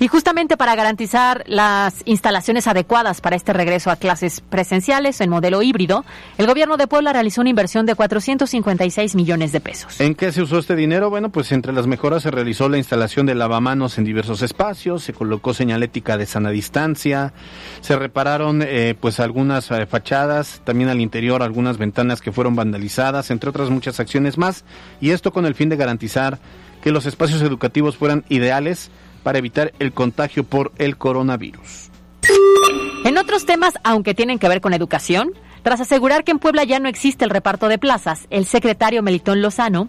Y 0.00 0.08
justamente 0.08 0.56
para 0.56 0.74
garantizar 0.74 1.44
las 1.46 2.02
instalaciones 2.04 2.66
adecuadas 2.66 3.20
para 3.20 3.36
este 3.36 3.52
regreso 3.52 3.90
a 3.90 3.96
clases 3.96 4.40
presenciales 4.40 5.20
en 5.20 5.30
modelo 5.30 5.62
híbrido, 5.62 6.04
el 6.36 6.46
gobierno 6.46 6.76
de 6.76 6.86
Puebla 6.86 7.12
realizó 7.12 7.40
una 7.40 7.50
inversión 7.50 7.86
de 7.86 7.94
456 7.94 9.14
millones 9.14 9.52
de 9.52 9.60
pesos. 9.60 10.00
¿En 10.00 10.14
qué 10.14 10.32
se 10.32 10.42
usó 10.42 10.58
este 10.58 10.74
dinero? 10.74 11.10
Bueno, 11.10 11.30
pues 11.30 11.52
entre 11.52 11.72
las 11.72 11.86
mejoras 11.86 12.24
se 12.24 12.30
realizó 12.30 12.68
la 12.68 12.78
instalación 12.78 13.26
de 13.26 13.36
lavamanos 13.36 13.96
en 13.98 14.04
diversos 14.04 14.42
espacios, 14.42 15.04
se 15.04 15.12
colocó 15.12 15.54
señalética 15.54 16.18
de 16.18 16.26
sana 16.26 16.50
distancia, 16.50 17.32
se 17.80 17.96
repararon 17.96 18.62
eh, 18.62 18.96
pues 19.00 19.20
algunas 19.20 19.70
eh, 19.70 19.86
fachadas, 19.86 20.60
también 20.64 20.90
al 20.90 21.00
interior 21.00 21.42
algunas 21.42 21.78
ventanas 21.78 22.20
que 22.20 22.32
fueron 22.32 22.56
vandalizadas, 22.56 23.30
entre 23.30 23.50
otras 23.50 23.70
muchas 23.70 24.00
acciones 24.00 24.38
más, 24.38 24.64
y 25.00 25.10
esto 25.10 25.32
con 25.32 25.46
el 25.46 25.54
fin 25.54 25.68
de 25.68 25.76
garantizar 25.76 26.38
que 26.82 26.90
los 26.90 27.06
espacios 27.06 27.40
educativos 27.42 27.96
fueran 27.96 28.24
ideales 28.28 28.90
para 29.24 29.38
evitar 29.38 29.72
el 29.80 29.92
contagio 29.92 30.44
por 30.44 30.70
el 30.78 30.96
coronavirus. 30.96 31.90
En 33.04 33.18
otros 33.18 33.44
temas, 33.44 33.74
aunque 33.82 34.14
tienen 34.14 34.38
que 34.38 34.48
ver 34.48 34.60
con 34.60 34.72
educación, 34.72 35.32
tras 35.62 35.80
asegurar 35.80 36.22
que 36.22 36.30
en 36.30 36.38
Puebla 36.38 36.62
ya 36.62 36.78
no 36.78 36.88
existe 36.88 37.24
el 37.24 37.30
reparto 37.30 37.68
de 37.68 37.78
plazas, 37.78 38.26
el 38.30 38.44
secretario 38.44 39.02
Melitón 39.02 39.42
Lozano 39.42 39.88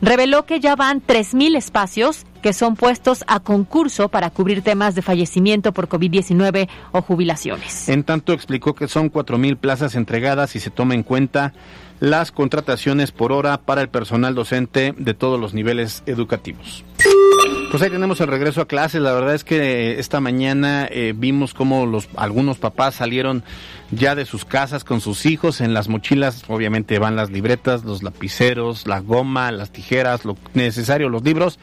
reveló 0.00 0.46
que 0.46 0.60
ya 0.60 0.76
van 0.76 1.02
3.000 1.02 1.56
espacios 1.56 2.24
que 2.42 2.52
son 2.52 2.76
puestos 2.76 3.24
a 3.26 3.40
concurso 3.40 4.08
para 4.08 4.30
cubrir 4.30 4.62
temas 4.62 4.94
de 4.94 5.02
fallecimiento 5.02 5.72
por 5.72 5.88
COVID-19 5.88 6.68
o 6.92 7.02
jubilaciones. 7.02 7.88
En 7.88 8.04
tanto, 8.04 8.32
explicó 8.32 8.74
que 8.74 8.88
son 8.88 9.10
4.000 9.10 9.56
plazas 9.56 9.94
entregadas 9.96 10.54
y 10.54 10.60
se 10.60 10.70
toma 10.70 10.94
en 10.94 11.02
cuenta 11.02 11.54
las 11.98 12.30
contrataciones 12.30 13.10
por 13.10 13.32
hora 13.32 13.58
para 13.58 13.80
el 13.80 13.88
personal 13.88 14.34
docente 14.34 14.94
de 14.96 15.14
todos 15.14 15.40
los 15.40 15.54
niveles 15.54 16.02
educativos. 16.06 16.84
Pues 17.76 17.84
ahí 17.84 17.90
tenemos 17.90 18.22
el 18.22 18.28
regreso 18.28 18.62
a 18.62 18.66
clases. 18.66 19.02
La 19.02 19.12
verdad 19.12 19.34
es 19.34 19.44
que 19.44 19.98
esta 19.98 20.18
mañana 20.18 20.88
eh, 20.90 21.12
vimos 21.14 21.52
cómo 21.52 21.84
los 21.84 22.08
algunos 22.16 22.56
papás 22.56 22.94
salieron 22.94 23.44
ya 23.90 24.14
de 24.14 24.24
sus 24.24 24.46
casas 24.46 24.82
con 24.82 25.02
sus 25.02 25.26
hijos. 25.26 25.60
En 25.60 25.74
las 25.74 25.86
mochilas, 25.86 26.44
obviamente, 26.48 26.98
van 26.98 27.16
las 27.16 27.30
libretas, 27.30 27.84
los 27.84 28.02
lapiceros, 28.02 28.86
la 28.86 29.00
goma, 29.00 29.52
las 29.52 29.72
tijeras, 29.72 30.24
lo 30.24 30.38
necesario, 30.54 31.10
los 31.10 31.22
libros 31.22 31.58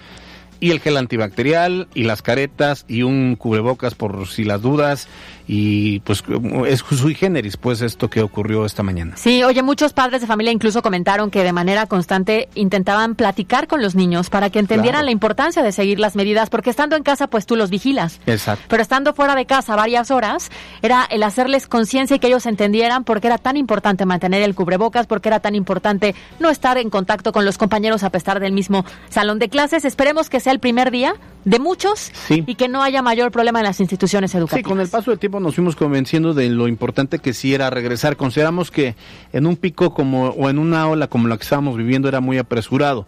y 0.60 0.70
el 0.70 0.82
gel 0.82 0.98
antibacterial 0.98 1.88
y 1.96 2.04
las 2.04 2.22
caretas 2.22 2.86
y 2.88 3.02
un 3.02 3.36
cubrebocas 3.36 3.96
por 3.96 4.28
si 4.28 4.44
las 4.44 4.62
dudas 4.62 5.08
y 5.48 6.00
pues 6.02 6.24
es 6.68 6.80
sui 6.80 7.16
generis 7.16 7.58
pues 7.58 7.82
esto 7.82 8.10
que 8.10 8.22
ocurrió 8.22 8.66
esta 8.66 8.84
mañana. 8.84 9.18
Sí, 9.18 9.44
oye, 9.44 9.62
muchos 9.62 9.94
padres 9.94 10.22
de 10.22 10.28
familia 10.28 10.52
incluso 10.52 10.82
comentaron 10.82 11.32
que 11.32 11.44
de 11.44 11.52
manera 11.52 11.86
constante 11.88 12.50
intentaban 12.56 13.16
platicar 13.16 13.68
con 13.68 13.82
los 13.82 13.96
niños 13.96 14.30
para 14.30 14.50
que 14.50 14.60
entendieran 14.60 15.06
la 15.06 15.12
importancia 15.12 15.64
de 15.64 15.72
seguir 15.72 16.00
las 16.00 16.16
medidas 16.16 16.50
porque 16.50 16.70
estando 16.70 16.96
en 16.96 17.04
casa 17.04 17.28
pues 17.28 17.46
tú 17.46 17.56
los 17.56 17.70
vigilas. 17.70 18.20
Exacto. 18.26 18.66
Pero 18.70 18.82
estando 18.82 19.14
fuera 19.14 19.36
de 19.36 19.46
casa 19.46 19.76
varias 19.76 20.12
horas 20.12 20.50
era 20.82 21.06
el 21.10 21.24
hacerles 21.24 21.68
conciencia 21.68 22.16
y 22.16 22.20
que 22.20 22.28
ellos 22.28 22.46
entendieran 22.46 23.04
por 23.04 23.20
qué 23.20 23.28
era 23.28 23.38
tan 23.38 23.58
importante 23.58 24.06
mantener 24.06 24.42
el 24.42 24.56
cubrebocas, 24.56 25.08
por 25.08 25.22
qué 25.22 25.30
era 25.30 25.40
tan 25.40 25.56
importante 25.56 26.16
no 26.40 26.50
estar 26.50 26.78
en 26.78 26.90
contacto 26.90 27.32
con 27.32 27.46
los 27.46 27.58
compañeros 27.58 28.04
a 28.04 28.10
pesar 28.10 28.40
del 28.40 28.54
mismo 28.54 28.86
salón 29.10 29.40
de 29.40 29.50
clases. 29.50 29.86
Esperemos 29.86 30.30
que 30.30 30.40
sea 30.40 30.54
el 30.54 30.60
primer 30.60 30.92
día 30.92 31.16
de 31.46 31.60
muchos 31.60 32.12
y 32.30 32.56
que 32.56 32.68
no 32.68 32.82
haya 32.82 33.02
mayor 33.02 33.32
problema 33.32 33.60
en 33.60 33.66
las 33.66 33.80
instituciones 33.80 34.34
educativas. 34.34 34.66
Sí, 34.66 34.70
con 34.70 34.80
el 34.80 34.88
paso 34.88 35.12
del 35.12 35.20
tiempo 35.20 35.33
nos 35.40 35.56
fuimos 35.56 35.76
convenciendo 35.76 36.34
de 36.34 36.50
lo 36.50 36.68
importante 36.68 37.20
que 37.20 37.34
sí 37.34 37.54
era 37.54 37.70
regresar. 37.70 38.18
Consideramos 38.18 38.72
que 38.72 38.96
en 39.32 39.46
un 39.46 39.56
pico 39.56 39.94
como 39.94 40.30
o 40.30 40.50
en 40.50 40.60
una 40.60 40.88
ola 40.88 41.08
como 41.08 41.28
la 41.28 41.38
que 41.38 41.44
estábamos 41.44 41.78
viviendo 41.78 42.08
era 42.08 42.22
muy 42.22 42.38
apresurado. 42.38 43.06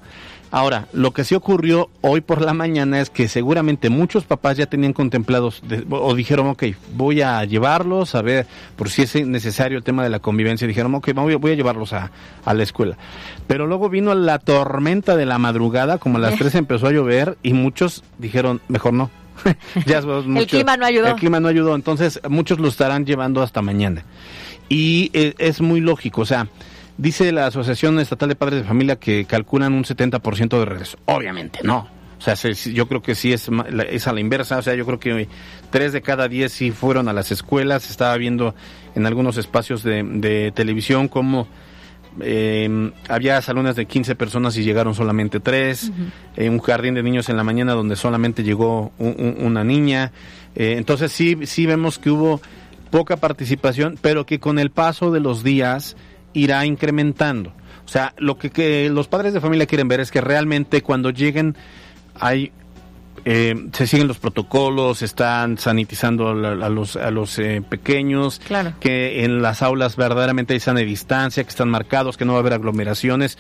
Ahora, 0.51 0.87
lo 0.93 1.11
que 1.11 1.25
sí 1.25 1.35
ocurrió 1.35 1.89
hoy 1.99 2.21
por 2.21 2.41
la 2.41 2.53
mañana 2.53 3.01
es 3.01 3.09
que 3.09 3.27
seguramente 3.27 3.89
muchos 3.89 4.23
papás 4.23 4.55
ya 4.55 4.67
tenían 4.67 4.93
contemplados 4.93 5.61
o 5.89 6.15
dijeron, 6.15 6.47
ok, 6.47 6.63
voy 6.93 7.21
a 7.21 7.43
llevarlos 7.43 8.15
a 8.15 8.21
ver 8.21 8.47
por 8.77 8.89
si 8.89 9.01
es 9.01 9.15
necesario 9.27 9.77
el 9.77 9.83
tema 9.83 10.03
de 10.03 10.09
la 10.09 10.19
convivencia. 10.19 10.65
Dijeron, 10.65 10.95
ok, 10.95 11.13
voy, 11.13 11.35
voy 11.35 11.51
a 11.51 11.55
llevarlos 11.55 11.91
a, 11.91 12.11
la 12.45 12.63
escuela. 12.63 12.97
Pero 13.47 13.67
luego 13.67 13.89
vino 13.89 14.15
la 14.15 14.39
tormenta 14.39 15.17
de 15.17 15.25
la 15.25 15.39
madrugada, 15.39 15.97
como 15.97 16.19
a 16.19 16.21
las 16.21 16.37
3 16.37 16.55
empezó 16.55 16.87
a 16.87 16.91
llover 16.91 17.37
y 17.43 17.51
muchos 17.51 18.03
dijeron, 18.17 18.61
mejor 18.69 18.93
no. 18.93 19.09
ya 19.85 19.99
el 19.99 20.47
clima 20.47 20.77
no 20.77 20.85
ayudó. 20.85 21.07
El 21.07 21.15
clima 21.15 21.39
no 21.39 21.47
ayudó, 21.47 21.75
entonces 21.75 22.19
muchos 22.29 22.59
lo 22.59 22.67
estarán 22.67 23.05
llevando 23.05 23.41
hasta 23.41 23.61
mañana. 23.61 24.03
Y 24.69 25.11
eh, 25.13 25.35
es 25.37 25.61
muy 25.61 25.79
lógico, 25.79 26.21
o 26.21 26.25
sea, 26.25 26.47
Dice 26.97 27.31
la 27.33 27.47
Asociación 27.47 27.99
Estatal 27.99 28.29
de 28.29 28.35
Padres 28.35 28.61
de 28.61 28.67
Familia 28.67 28.95
que 28.95 29.25
calculan 29.25 29.73
un 29.73 29.83
70% 29.83 30.57
de 30.59 30.65
regreso. 30.65 30.97
Obviamente, 31.05 31.59
no. 31.63 31.89
O 32.17 32.21
sea, 32.21 32.35
yo 32.53 32.87
creo 32.87 33.01
que 33.01 33.15
sí 33.15 33.33
es, 33.33 33.49
es 33.89 34.07
a 34.07 34.13
la 34.13 34.19
inversa. 34.21 34.57
O 34.57 34.61
sea, 34.61 34.75
yo 34.75 34.85
creo 34.85 34.99
que 34.99 35.27
tres 35.69 35.91
de 35.91 36.01
cada 36.01 36.29
diez 36.29 36.53
sí 36.53 36.71
fueron 36.71 37.09
a 37.09 37.13
las 37.13 37.31
escuelas. 37.31 37.89
Estaba 37.89 38.15
viendo 38.15 38.55
en 38.95 39.05
algunos 39.05 39.35
espacios 39.35 39.83
de, 39.83 40.53
televisión 40.55 41.09
cómo 41.09 41.47
eh, 42.21 42.91
había 43.09 43.41
salones 43.41 43.75
de 43.75 43.85
15 43.85 44.15
personas 44.15 44.57
y 44.57 44.63
llegaron 44.63 44.95
solamente 44.95 45.39
tres. 45.39 45.91
Eh, 46.35 46.49
un 46.49 46.59
jardín 46.59 46.93
de 46.93 47.03
niños 47.03 47.29
en 47.29 47.37
la 47.37 47.43
mañana 47.43 47.73
donde 47.73 47.95
solamente 47.95 48.43
llegó 48.43 48.91
una 48.97 49.63
niña. 49.63 50.11
Eh, 50.55 50.75
entonces 50.77 51.11
sí, 51.11 51.37
sí 51.43 51.65
vemos 51.65 51.99
que 51.99 52.09
hubo 52.09 52.41
poca 52.91 53.17
participación, 53.17 53.97
pero 54.01 54.25
que 54.25 54.39
con 54.39 54.59
el 54.59 54.71
paso 54.71 55.11
de 55.11 55.19
los 55.19 55.43
días 55.43 55.95
irá 56.33 56.65
incrementando. 56.65 57.53
O 57.85 57.87
sea, 57.87 58.13
lo 58.17 58.37
que, 58.37 58.89
los 58.89 59.07
padres 59.07 59.33
de 59.33 59.41
familia 59.41 59.67
quieren 59.67 59.87
ver 59.87 59.99
es 59.99 60.11
que 60.11 60.21
realmente 60.21 60.81
cuando 60.81 61.11
lleguen 61.11 61.55
hay 62.19 62.51
eh, 63.25 63.69
se 63.73 63.87
siguen 63.87 64.07
los 64.07 64.19
protocolos, 64.19 65.01
están 65.01 65.57
sanitizando 65.57 66.29
a, 66.29 66.69
los, 66.69 66.95
a 66.95 67.09
los 67.09 67.39
eh, 67.39 67.63
pequeños, 67.67 68.39
que 68.79 69.25
en 69.25 69.41
las 69.41 69.63
aulas 69.63 69.95
verdaderamente 69.95 70.53
hay 70.53 70.59
sana 70.59 70.81
distancia, 70.81 71.43
que 71.43 71.49
están 71.49 71.69
marcados, 71.69 72.17
que 72.17 72.25
no 72.25 72.33
va 72.33 72.39
a 72.39 72.41
haber 72.41 72.53
aglomeraciones. 72.53 73.39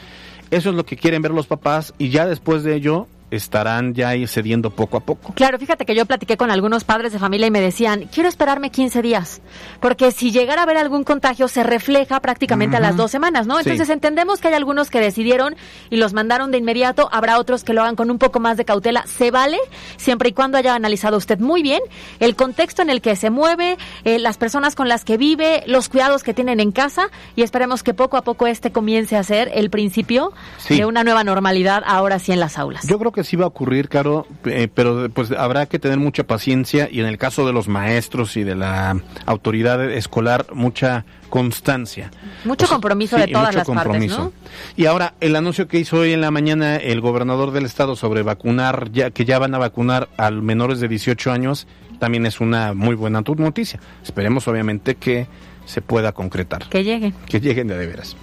Eso 0.49 0.69
es 0.71 0.75
lo 0.75 0.85
que 0.85 0.97
quieren 0.97 1.21
ver 1.21 1.31
los 1.31 1.45
papás 1.45 1.93
y 1.99 2.09
ya 2.09 2.25
después 2.25 2.63
de 2.63 2.75
ello 2.75 3.07
estarán 3.31 3.93
ya 3.93 4.13
cediendo 4.27 4.69
poco 4.69 4.97
a 4.97 4.99
poco. 4.99 5.33
Claro, 5.33 5.57
fíjate 5.57 5.85
que 5.85 5.95
yo 5.95 6.05
platiqué 6.05 6.37
con 6.37 6.51
algunos 6.51 6.83
padres 6.83 7.11
de 7.13 7.19
familia 7.19 7.47
y 7.47 7.51
me 7.51 7.61
decían, 7.61 8.07
quiero 8.13 8.29
esperarme 8.29 8.69
15 8.69 9.01
días, 9.01 9.41
porque 9.79 10.11
si 10.11 10.31
llegara 10.31 10.61
a 10.61 10.63
haber 10.63 10.77
algún 10.77 11.03
contagio 11.03 11.47
se 11.47 11.63
refleja 11.63 12.19
prácticamente 12.19 12.77
a 12.77 12.79
las 12.79 12.95
dos 12.95 13.11
semanas, 13.11 13.47
¿no? 13.47 13.59
Entonces 13.59 13.89
entendemos 13.89 14.39
que 14.39 14.49
hay 14.49 14.53
algunos 14.53 14.89
que 14.89 14.99
decidieron 14.99 15.55
y 15.89 15.97
los 15.97 16.13
mandaron 16.13 16.51
de 16.51 16.57
inmediato, 16.57 17.09
habrá 17.11 17.39
otros 17.39 17.63
que 17.63 17.73
lo 17.73 17.81
hagan 17.81 17.95
con 17.95 18.11
un 18.11 18.17
poco 18.17 18.39
más 18.39 18.57
de 18.57 18.65
cautela, 18.65 19.05
se 19.07 19.31
vale, 19.31 19.57
siempre 19.97 20.29
y 20.29 20.33
cuando 20.33 20.57
haya 20.57 20.75
analizado 20.75 21.17
usted 21.17 21.39
muy 21.39 21.61
bien 21.61 21.81
el 22.19 22.35
contexto 22.35 22.81
en 22.81 22.89
el 22.89 23.01
que 23.01 23.15
se 23.15 23.29
mueve, 23.29 23.77
eh, 24.03 24.19
las 24.19 24.37
personas 24.37 24.75
con 24.75 24.87
las 24.87 25.03
que 25.03 25.17
vive, 25.17 25.63
los 25.67 25.89
cuidados 25.89 26.23
que 26.23 26.33
tienen 26.33 26.59
en 26.59 26.71
casa 26.71 27.09
y 27.35 27.41
esperemos 27.41 27.83
que 27.83 27.93
poco 27.93 28.17
a 28.17 28.21
poco 28.21 28.47
este 28.47 28.71
comience 28.71 29.15
a 29.17 29.23
ser 29.23 29.51
el 29.53 29.69
principio 29.69 30.33
de 30.69 30.85
una 30.85 31.03
nueva 31.03 31.23
normalidad 31.23 31.83
ahora 31.85 32.19
sí 32.19 32.31
en 32.31 32.39
las 32.39 32.57
aulas. 32.57 32.87
Yo 32.87 32.99
creo 32.99 33.11
que 33.15 33.23
sí 33.23 33.35
va 33.35 33.45
a 33.45 33.47
ocurrir, 33.47 33.89
Caro, 33.89 34.27
eh, 34.45 34.67
pero 34.71 35.09
pues 35.09 35.31
habrá 35.31 35.65
que 35.65 35.79
tener 35.79 35.97
mucha 35.97 36.25
paciencia 36.25 36.87
y 36.91 36.99
en 36.99 37.07
el 37.07 37.17
caso 37.17 37.47
de 37.47 37.53
los 37.53 37.67
maestros 37.67 38.37
y 38.37 38.43
de 38.43 38.55
la 38.55 39.01
autoridad 39.25 39.83
escolar, 39.91 40.45
mucha 40.53 41.05
constancia. 41.29 42.11
Mucho 42.43 42.67
compromiso 42.67 43.17
de 43.17 43.27
todas 43.27 43.55
las 43.55 43.67
partes, 43.67 44.09
¿no? 44.09 44.33
Y 44.75 44.85
ahora, 44.85 45.15
el 45.21 45.35
anuncio 45.35 45.67
que 45.67 45.79
hizo 45.79 45.97
hoy 45.97 46.13
en 46.13 46.21
la 46.21 46.29
mañana 46.29 46.75
el 46.75 47.01
gobernador 47.01 47.51
del 47.51 47.65
estado 47.65 47.95
sobre 47.95 48.21
vacunar, 48.21 48.91
ya 48.91 49.09
que 49.09 49.25
ya 49.25 49.39
van 49.39 49.55
a 49.55 49.57
vacunar 49.57 50.09
a 50.17 50.29
menores 50.29 50.79
de 50.79 50.87
18 50.87 51.31
años, 51.31 51.67
también 51.99 52.25
es 52.25 52.41
una 52.41 52.73
muy 52.73 52.95
buena 52.95 53.21
noticia. 53.21 53.79
Esperemos, 54.03 54.47
obviamente, 54.47 54.95
que 54.95 55.27
se 55.65 55.81
pueda 55.81 56.11
concretar. 56.11 56.67
Que 56.69 56.83
lleguen. 56.83 57.13
Que 57.25 57.39
lleguen 57.39 57.67
de, 57.67 57.77
de 57.77 57.87
veras. 57.87 58.15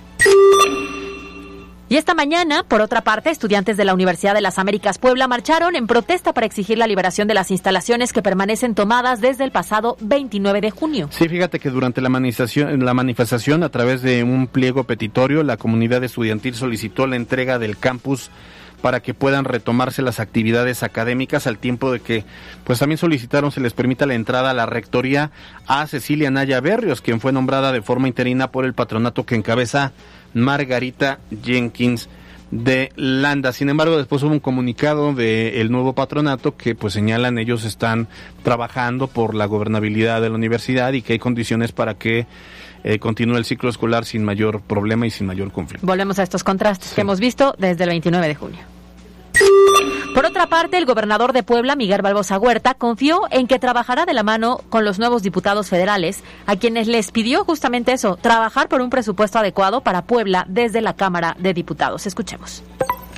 Y 1.93 1.99
esta 1.99 2.15
mañana, 2.15 2.63
por 2.63 2.81
otra 2.81 3.03
parte, 3.03 3.29
estudiantes 3.29 3.77
de 3.77 3.85
la 3.85 3.93
Universidad 3.93 4.33
de 4.33 4.41
las 4.41 4.59
Américas 4.59 4.97
Puebla 4.97 5.29
marcharon 5.29 5.77
en 5.77 5.87
protesta 5.87 6.33
para 6.33 6.47
exigir 6.47 6.79
la 6.79 6.87
liberación 6.87 7.29
de 7.29 7.35
las 7.35 7.51
instalaciones 7.51 8.15
que 8.15 8.23
permanecen 8.23 8.75
tomadas 8.75 9.21
desde 9.21 9.45
el 9.45 9.51
pasado 9.51 9.99
29 10.01 10.63
de 10.63 10.71
junio. 10.71 11.09
Sí, 11.11 11.29
fíjate 11.29 11.61
que 11.61 11.69
durante 11.69 12.01
la 12.01 12.09
manifestación, 12.09 12.83
la 12.83 12.95
manifestación 12.95 13.63
a 13.63 13.69
través 13.69 14.01
de 14.01 14.23
un 14.23 14.47
pliego 14.47 14.85
petitorio, 14.85 15.43
la 15.43 15.59
comunidad 15.59 16.03
estudiantil 16.03 16.55
solicitó 16.55 17.07
la 17.07 17.17
entrega 17.17 17.59
del 17.59 17.77
campus 17.77 18.31
para 18.81 19.01
que 19.01 19.13
puedan 19.13 19.45
retomarse 19.45 20.01
las 20.01 20.19
actividades 20.19 20.83
académicas 20.83 21.47
al 21.47 21.59
tiempo 21.59 21.93
de 21.93 22.01
que 22.01 22.25
pues 22.65 22.79
también 22.79 22.99
solicitaron 22.99 23.53
se 23.53 23.61
les 23.61 23.75
permita 23.75 24.07
la 24.07 24.15
entrada 24.15 24.51
a 24.51 24.55
la 24.55 24.65
rectoría 24.65 25.31
a 25.67 25.87
Cecilia 25.87 26.31
Naya 26.31 26.61
Berrios, 26.61 27.03
quien 27.03 27.21
fue 27.21 27.33
nombrada 27.33 27.71
de 27.71 27.83
forma 27.83 28.09
interina 28.09 28.51
por 28.51 28.65
el 28.65 28.73
patronato 28.73 29.25
que 29.25 29.37
encabeza 29.37 29.93
Margarita 30.35 31.19
Jenkins 31.43 32.09
de 32.53 32.93
Landa. 32.97 33.53
Sin 33.53 33.71
embargo, 33.71 33.97
después 33.97 34.23
hubo 34.23 34.31
un 34.31 34.41
comunicado 34.41 35.15
del 35.15 35.73
nuevo 35.73 35.95
patronato 35.95 36.57
que 36.57 36.75
pues 36.75 36.93
señalan 36.93 37.39
ellos 37.39 37.65
están 37.65 38.09
trabajando 38.43 39.09
por 39.09 39.35
la 39.35 39.47
gobernabilidad 39.47 40.21
de 40.21 40.29
la 40.29 40.37
universidad 40.37 40.93
y 40.93 41.03
que 41.03 41.15
hay 41.15 41.19
condiciones 41.19 41.73
para 41.73 41.95
que 41.95 42.27
eh, 42.85 42.99
continúe 42.99 43.37
el 43.37 43.45
ciclo 43.45 43.71
escolar 43.71 44.05
sin 44.05 44.23
mayor 44.23 44.61
problema 44.61 45.07
y 45.07 45.11
sin 45.11 45.27
mayor 45.27 45.51
conflicto. 45.51 45.87
Volvemos 45.87 46.19
a 46.19 46.23
estos 46.23 46.45
contrastes 46.45 46.93
que 46.93 47.01
hemos 47.01 47.21
visto 47.21 47.55
desde 47.59 47.85
el 47.85 47.91
29 47.91 48.29
de 48.29 48.35
junio. 48.35 48.61
Por 50.15 50.27
otra 50.27 50.47
parte, 50.47 50.77
el 50.77 50.85
gobernador 50.85 51.33
de 51.33 51.43
Puebla, 51.43 51.75
Miguel 51.75 52.03
Barbosa 52.03 52.39
Huerta, 52.39 52.75
confió 52.75 53.23
en 53.31 53.47
que 53.47 53.59
trabajará 53.59 54.05
de 54.05 54.13
la 54.13 54.23
mano 54.23 54.59
con 54.69 54.85
los 54.85 54.99
nuevos 54.99 55.23
diputados 55.23 55.71
federales, 55.71 56.23
a 56.47 56.57
quienes 56.57 56.87
les 56.87 57.11
pidió 57.11 57.45
justamente 57.47 57.93
eso, 57.93 58.17
trabajar 58.17 58.69
por 58.69 58.83
un 58.83 58.91
presupuesto 58.91 59.39
adecuado 59.39 59.81
para 59.81 60.03
Puebla 60.03 60.45
desde 60.49 60.83
la 60.83 60.95
Cámara 60.97 61.35
de 61.39 61.55
Diputados. 61.55 62.07
Escuchemos. 62.07 62.63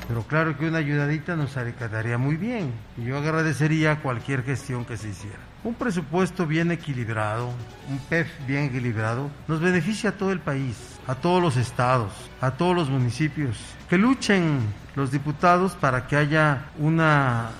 Pero 0.07 0.23
claro 0.23 0.57
que 0.57 0.69
una 0.69 0.79
ayudadita 0.79 1.35
nos 1.35 1.55
quedaría 1.55 2.17
muy 2.17 2.37
bien 2.37 2.73
y 2.97 3.07
yo 3.07 3.19
agradecería 3.19 4.01
cualquier 4.01 4.45
gestión 4.45 4.85
que 4.85 4.97
se 4.97 5.09
hiciera. 5.09 5.39
Un 5.65 5.75
presupuesto 5.75 6.47
bien 6.47 6.71
equilibrado, 6.71 7.49
un 7.91 7.99
PEF 8.09 8.29
bien 8.47 8.65
equilibrado, 8.65 9.31
nos 9.49 9.61
beneficia 9.61 10.11
a 10.11 10.13
todo 10.13 10.31
el 10.31 10.41
país, 10.41 10.77
a 11.09 11.17
todos 11.17 11.43
los 11.43 11.57
estados, 11.57 12.13
a 12.41 12.53
todos 12.53 12.77
los 12.77 12.89
municipios. 12.89 13.57
Que 13.89 13.99
luchen 13.99 14.61
los 14.97 15.11
diputados 15.11 15.73
para 15.73 16.07
que 16.07 16.17
haya 16.17 16.67
una, 16.79 17.51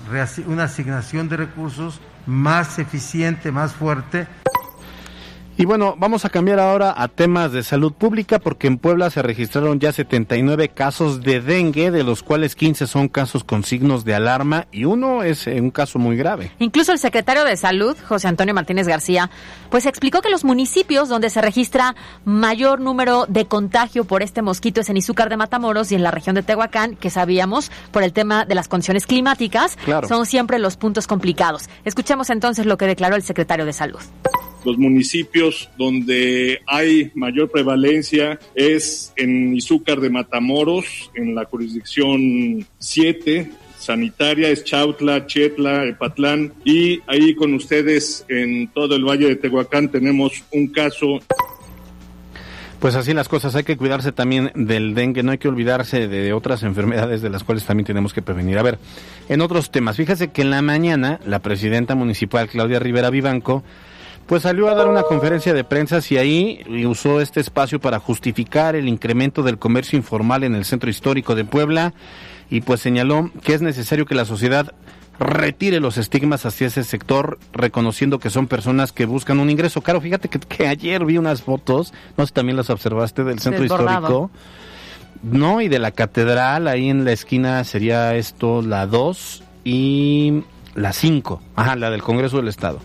una 0.47 0.63
asignación 0.63 1.29
de 1.29 1.37
recursos 1.37 1.99
más 2.25 2.79
eficiente, 2.79 3.51
más 3.51 3.73
fuerte 3.73 4.27
y 5.57 5.65
bueno, 5.65 5.95
vamos 5.97 6.25
a 6.25 6.29
cambiar 6.29 6.59
ahora 6.59 6.93
a 6.97 7.07
temas 7.07 7.53
de 7.53 7.63
salud 7.63 7.93
pública 7.93 8.39
porque 8.39 8.67
en 8.67 8.77
Puebla 8.77 9.09
se 9.09 9.21
registraron 9.21 9.79
ya 9.79 9.93
79 9.93 10.69
casos 10.69 11.21
de 11.21 11.39
dengue, 11.39 11.91
de 11.91 12.03
los 12.03 12.23
cuales 12.23 12.55
15 12.55 12.87
son 12.87 13.07
casos 13.07 13.45
con 13.45 13.63
signos 13.63 14.03
de 14.03 14.15
alarma 14.15 14.67
y 14.71 14.83
uno 14.83 15.23
es 15.23 15.47
eh, 15.47 15.61
un 15.61 15.71
caso 15.71 15.97
muy 15.97 16.17
grave. 16.17 16.51
Incluso 16.59 16.91
el 16.91 16.99
secretario 16.99 17.45
de 17.45 17.55
Salud, 17.55 17.95
José 18.05 18.27
Antonio 18.27 18.53
Martínez 18.53 18.87
García, 18.87 19.29
pues 19.69 19.85
explicó 19.85 20.21
que 20.21 20.29
los 20.29 20.43
municipios 20.43 21.07
donde 21.07 21.29
se 21.29 21.41
registra 21.41 21.95
mayor 22.25 22.81
número 22.81 23.25
de 23.27 23.45
contagio 23.45 24.03
por 24.03 24.23
este 24.23 24.41
mosquito 24.41 24.81
es 24.81 24.89
en 24.89 24.97
Izúcar 24.97 25.29
de 25.29 25.37
Matamoros 25.37 25.91
y 25.91 25.95
en 25.95 26.03
la 26.03 26.11
región 26.11 26.35
de 26.35 26.43
Tehuacán, 26.43 26.97
que 26.97 27.09
sabíamos 27.09 27.71
por 27.91 28.03
el 28.03 28.11
tema 28.11 28.43
de 28.43 28.55
las 28.55 28.67
condiciones 28.67 29.05
climáticas, 29.05 29.77
son 30.07 30.25
siempre 30.25 30.59
los 30.59 30.75
puntos 30.75 31.07
complicados. 31.07 31.69
Escuchemos 31.85 32.29
entonces 32.29 32.65
lo 32.65 32.77
que 32.77 32.87
declaró 32.87 33.15
el 33.15 33.23
secretario 33.23 33.65
de 33.65 33.71
Salud 33.71 34.01
los 34.65 34.77
municipios 34.77 35.69
donde 35.77 36.61
hay 36.65 37.11
mayor 37.13 37.51
prevalencia 37.51 38.39
es 38.55 39.13
en 39.15 39.55
Izúcar 39.55 39.99
de 40.01 40.09
Matamoros, 40.09 41.11
en 41.13 41.35
la 41.35 41.45
jurisdicción 41.45 42.65
7, 42.79 43.51
sanitaria 43.77 44.49
es 44.49 44.63
Chautla, 44.63 45.27
Chetla, 45.27 45.85
Epatlán 45.85 46.53
y 46.63 46.99
ahí 47.07 47.35
con 47.35 47.53
ustedes 47.53 48.25
en 48.27 48.67
todo 48.69 48.95
el 48.95 49.05
Valle 49.05 49.27
de 49.27 49.35
Tehuacán 49.35 49.89
tenemos 49.89 50.43
un 50.51 50.67
caso. 50.67 51.19
Pues 52.79 52.95
así 52.95 53.13
las 53.13 53.29
cosas, 53.29 53.55
hay 53.55 53.63
que 53.63 53.77
cuidarse 53.77 54.11
también 54.11 54.51
del 54.53 54.95
dengue, 54.95 55.23
no 55.23 55.31
hay 55.31 55.37
que 55.37 55.47
olvidarse 55.47 56.07
de 56.07 56.33
otras 56.33 56.63
enfermedades 56.63 57.21
de 57.21 57.29
las 57.29 57.43
cuales 57.43 57.63
también 57.65 57.85
tenemos 57.85 58.13
que 58.13 58.21
prevenir. 58.21 58.57
A 58.57 58.63
ver, 58.63 58.79
en 59.29 59.41
otros 59.41 59.71
temas, 59.71 59.97
fíjese 59.97 60.29
que 60.31 60.41
en 60.41 60.49
la 60.49 60.61
mañana 60.61 61.19
la 61.25 61.39
presidenta 61.39 61.95
municipal 61.95 62.49
Claudia 62.49 62.79
Rivera 62.79 63.09
Vivanco 63.09 63.63
pues 64.27 64.43
salió 64.43 64.69
a 64.69 64.75
dar 64.75 64.87
una 64.87 65.03
conferencia 65.03 65.53
de 65.53 65.63
prensa 65.63 65.99
y 66.09 66.17
ahí 66.17 66.85
usó 66.85 67.21
este 67.21 67.39
espacio 67.39 67.79
para 67.79 67.99
justificar 67.99 68.75
el 68.75 68.87
incremento 68.87 69.43
del 69.43 69.57
comercio 69.59 69.97
informal 69.97 70.43
en 70.43 70.55
el 70.55 70.65
centro 70.65 70.89
histórico 70.89 71.35
de 71.35 71.45
Puebla 71.45 71.93
y 72.49 72.61
pues 72.61 72.81
señaló 72.81 73.31
que 73.43 73.53
es 73.53 73.61
necesario 73.61 74.05
que 74.05 74.15
la 74.15 74.25
sociedad 74.25 74.73
retire 75.19 75.79
los 75.79 75.97
estigmas 75.97 76.45
hacia 76.45 76.67
ese 76.67 76.83
sector, 76.83 77.39
reconociendo 77.53 78.19
que 78.19 78.29
son 78.29 78.47
personas 78.47 78.91
que 78.91 79.05
buscan 79.05 79.39
un 79.39 79.49
ingreso. 79.49 79.81
Claro, 79.81 80.01
fíjate 80.01 80.27
que, 80.27 80.67
ayer 80.67 81.05
vi 81.05 81.17
unas 81.17 81.41
fotos, 81.41 81.93
no 82.17 82.25
sé 82.25 82.27
si 82.27 82.33
también 82.33 82.57
las 82.57 82.69
observaste, 82.69 83.23
del 83.23 83.39
centro 83.39 83.63
histórico. 83.63 84.29
No, 85.23 85.61
y 85.61 85.69
de 85.69 85.79
la 85.79 85.91
catedral, 85.91 86.67
ahí 86.67 86.89
en 86.89 87.05
la 87.05 87.13
esquina 87.13 87.63
sería 87.63 88.15
esto 88.15 88.61
la 88.61 88.85
2 88.85 89.43
y 89.63 90.43
la 90.75 90.91
5, 90.91 91.41
ajá, 91.55 91.75
la 91.77 91.89
del 91.89 92.03
Congreso 92.03 92.37
del 92.37 92.49
Estado. 92.49 92.79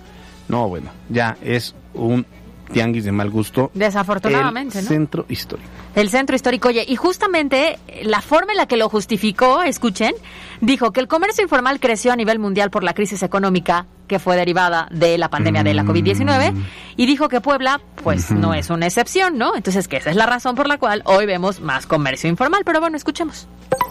No, 0.51 0.69
bueno, 0.69 0.91
ya 1.09 1.37
es 1.43 1.75
un 1.95 2.27
tianguis 2.73 3.05
de 3.05 3.13
mal 3.13 3.31
gusto. 3.31 3.71
Desafortunadamente, 3.75 4.79
el 4.79 4.85
Centro 4.85 5.27
histórico. 5.29 5.69
El 5.95 6.09
centro 6.09 6.37
histórico. 6.37 6.69
Oye, 6.69 6.85
y 6.87 6.95
justamente 6.95 7.79
la 8.05 8.21
forma 8.21 8.53
en 8.53 8.59
la 8.59 8.67
que 8.67 8.77
lo 8.77 8.89
justificó, 8.89 9.63
escuchen, 9.63 10.15
dijo 10.61 10.93
que 10.93 11.01
el 11.01 11.09
comercio 11.09 11.43
informal 11.43 11.81
creció 11.81 12.13
a 12.13 12.17
nivel 12.17 12.39
mundial 12.39 12.71
por 12.71 12.85
la 12.85 12.95
crisis 12.95 13.23
económica 13.23 13.87
que 14.07 14.19
fue 14.19 14.37
derivada 14.37 14.89
de 14.91 15.19
la 15.19 15.29
pandemia 15.31 15.63
de 15.63 15.75
la 15.75 15.85
COVID-19 15.85 16.53
mm. 16.53 16.65
y 16.97 17.07
dijo 17.07 17.29
que 17.29 17.41
Puebla, 17.41 17.81
pues 18.03 18.31
no 18.31 18.55
es 18.55 18.71
una 18.71 18.87
excepción, 18.87 19.39
¿no? 19.39 19.55
Entonces, 19.55 19.89
que 19.89 19.99
esa 19.99 20.11
es 20.11 20.17
la 20.17 20.27
razón 20.27 20.57
por 20.57 20.69
la 20.69 20.79
cual 20.79 21.03
hoy 21.07 21.27
vemos 21.27 21.61
más 21.61 21.87
comercio 21.87 22.29
informal. 22.29 22.63
Pero 22.65 22.81
bueno, 22.81 22.97
escuchemos. 22.97 23.47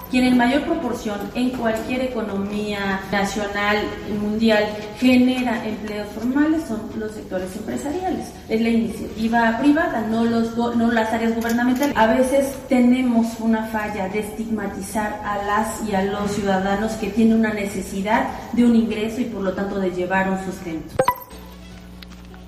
Quien 0.09 0.25
en 0.25 0.37
mayor 0.37 0.63
proporción 0.63 1.19
en 1.35 1.51
cualquier 1.51 2.01
economía 2.01 3.01
nacional 3.11 3.77
mundial 4.21 4.65
genera 4.97 5.65
empleos 5.65 6.07
formales 6.09 6.63
son 6.67 6.81
los 6.97 7.11
sectores 7.11 7.55
empresariales. 7.55 8.27
Es 8.47 8.61
la 8.61 8.69
iniciativa 8.69 9.57
privada, 9.59 10.01
no, 10.09 10.25
los, 10.25 10.55
no 10.57 10.91
las 10.91 11.13
áreas 11.13 11.35
gubernamentales. 11.35 11.95
A 11.95 12.07
veces 12.07 12.55
tenemos 12.67 13.39
una 13.39 13.65
falla 13.67 14.09
de 14.09 14.19
estigmatizar 14.19 15.21
a 15.23 15.43
las 15.43 15.87
y 15.87 15.93
a 15.93 16.03
los 16.03 16.31
ciudadanos 16.31 16.93
que 16.93 17.09
tienen 17.09 17.39
una 17.39 17.53
necesidad 17.53 18.27
de 18.53 18.65
un 18.65 18.75
ingreso 18.75 19.21
y 19.21 19.25
por 19.25 19.41
lo 19.41 19.53
tanto 19.53 19.79
de 19.79 19.91
llevar 19.91 20.29
un 20.29 20.43
sustento 20.45 20.95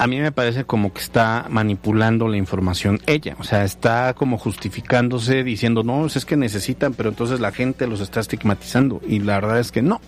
a 0.02 0.08
mí 0.08 0.20
me 0.20 0.32
parece 0.32 0.64
como 0.64 0.92
que 0.92 1.00
está 1.00 1.46
manipulando 1.48 2.28
la 2.28 2.36
información 2.36 3.00
ella, 3.06 3.36
o 3.38 3.44
sea, 3.44 3.64
está 3.64 4.16
como 4.16 4.40
justificándose 4.40 5.44
diciendo, 5.44 5.84
no, 5.84 6.08
es 6.08 6.26
que 6.26 6.36
necesitan, 6.36 6.96
pero 6.96 7.10
entonces 7.10 7.40
la 7.40 7.52
gente 7.52 7.86
los 7.86 8.02
está 8.02 8.20
estigmatizando 8.20 9.00
y 9.08 9.20
la 9.20 9.36
verdad 9.36 9.60
es 9.60 9.72
que 9.72 9.84
no, 9.84 10.02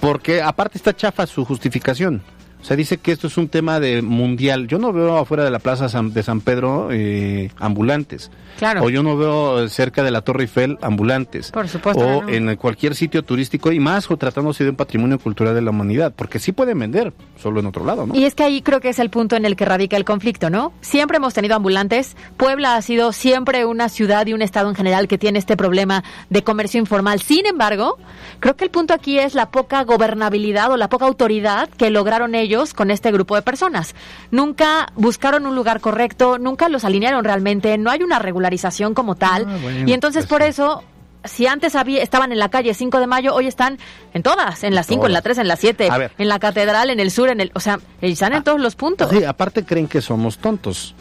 porque 0.00 0.40
aparte 0.40 0.78
está 0.78 0.94
chafa 0.94 1.26
su 1.26 1.44
justificación. 1.44 2.22
O 2.60 2.64
sea, 2.64 2.76
dice 2.76 2.98
que 2.98 3.12
esto 3.12 3.28
es 3.28 3.36
un 3.36 3.48
tema 3.48 3.80
de 3.80 4.02
mundial. 4.02 4.66
Yo 4.66 4.78
no 4.78 4.92
veo 4.92 5.16
afuera 5.16 5.44
de 5.44 5.50
la 5.50 5.60
plaza 5.60 5.86
de 6.02 6.22
San 6.22 6.40
Pedro 6.40 6.88
eh, 6.90 7.50
ambulantes. 7.58 8.30
Claro. 8.58 8.82
O 8.82 8.90
yo 8.90 9.04
no 9.04 9.16
veo 9.16 9.68
cerca 9.68 10.02
de 10.02 10.10
la 10.10 10.22
Torre 10.22 10.42
Eiffel 10.42 10.76
ambulantes. 10.82 11.52
Por 11.52 11.68
supuesto. 11.68 12.04
O 12.04 12.28
en 12.28 12.56
cualquier 12.56 12.96
sitio 12.96 13.22
turístico 13.22 13.70
y 13.70 13.78
más 13.78 14.10
o 14.10 14.16
tratándose 14.16 14.64
de 14.64 14.70
un 14.70 14.76
patrimonio 14.76 15.20
cultural 15.20 15.54
de 15.54 15.62
la 15.62 15.70
humanidad. 15.70 16.12
Porque 16.14 16.40
sí 16.40 16.50
pueden 16.50 16.78
vender, 16.80 17.12
solo 17.40 17.60
en 17.60 17.66
otro 17.66 17.84
lado, 17.84 18.06
¿no? 18.06 18.16
Y 18.16 18.24
es 18.24 18.34
que 18.34 18.42
ahí 18.42 18.60
creo 18.60 18.80
que 18.80 18.88
es 18.88 18.98
el 18.98 19.10
punto 19.10 19.36
en 19.36 19.44
el 19.44 19.54
que 19.54 19.64
radica 19.64 19.96
el 19.96 20.04
conflicto, 20.04 20.50
¿no? 20.50 20.72
Siempre 20.80 21.18
hemos 21.18 21.34
tenido 21.34 21.54
ambulantes. 21.54 22.16
Puebla 22.36 22.74
ha 22.74 22.82
sido 22.82 23.12
siempre 23.12 23.64
una 23.64 23.88
ciudad 23.88 24.26
y 24.26 24.32
un 24.32 24.42
estado 24.42 24.68
en 24.68 24.74
general 24.74 25.06
que 25.06 25.18
tiene 25.18 25.38
este 25.38 25.56
problema 25.56 26.02
de 26.28 26.42
comercio 26.42 26.80
informal. 26.80 27.20
Sin 27.20 27.46
embargo, 27.46 27.98
creo 28.40 28.56
que 28.56 28.64
el 28.64 28.70
punto 28.70 28.94
aquí 28.94 29.20
es 29.20 29.34
la 29.36 29.50
poca 29.50 29.84
gobernabilidad 29.84 30.72
o 30.72 30.76
la 30.76 30.88
poca 30.88 31.06
autoridad 31.06 31.68
que 31.70 31.90
lograron 31.90 32.34
ellos 32.34 32.47
con 32.74 32.90
este 32.90 33.12
grupo 33.12 33.34
de 33.34 33.42
personas. 33.42 33.94
Nunca 34.30 34.92
buscaron 34.94 35.46
un 35.46 35.54
lugar 35.54 35.80
correcto, 35.80 36.38
nunca 36.38 36.68
los 36.68 36.84
alinearon 36.84 37.24
realmente, 37.24 37.76
no 37.78 37.90
hay 37.90 38.02
una 38.02 38.18
regularización 38.18 38.94
como 38.94 39.14
tal. 39.14 39.46
Ah, 39.48 39.58
y 39.86 39.92
entonces 39.92 40.26
pues 40.26 40.30
por 40.30 40.42
eso 40.42 40.84
si 41.24 41.46
antes 41.46 41.74
había, 41.74 42.02
estaban 42.02 42.32
en 42.32 42.38
la 42.38 42.48
calle 42.48 42.74
5 42.74 43.00
de 43.00 43.06
mayo, 43.06 43.34
hoy 43.34 43.46
están 43.46 43.78
en 44.14 44.22
todas, 44.22 44.64
en 44.64 44.74
la 44.74 44.82
5, 44.82 45.06
en 45.06 45.12
la 45.12 45.22
3, 45.22 45.38
en 45.38 45.48
la 45.48 45.56
7, 45.56 45.88
en 46.18 46.28
la 46.28 46.38
catedral, 46.38 46.90
en 46.90 47.00
el 47.00 47.10
sur, 47.10 47.28
en 47.28 47.40
el, 47.40 47.50
o 47.54 47.60
sea, 47.60 47.78
están 48.00 48.32
en 48.32 48.38
ah, 48.38 48.44
todos 48.44 48.60
los 48.60 48.76
puntos. 48.76 49.10
Sí, 49.10 49.24
aparte 49.24 49.64
creen 49.64 49.88
que 49.88 50.00
somos 50.00 50.38
tontos 50.38 50.94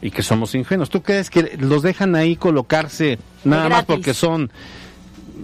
y 0.00 0.10
que 0.10 0.22
somos 0.22 0.54
ingenuos. 0.54 0.90
¿Tú 0.90 1.02
crees 1.02 1.30
que 1.30 1.56
los 1.58 1.82
dejan 1.82 2.14
ahí 2.14 2.36
colocarse 2.36 3.18
nada 3.44 3.68
más 3.68 3.84
porque 3.84 4.14
son 4.14 4.50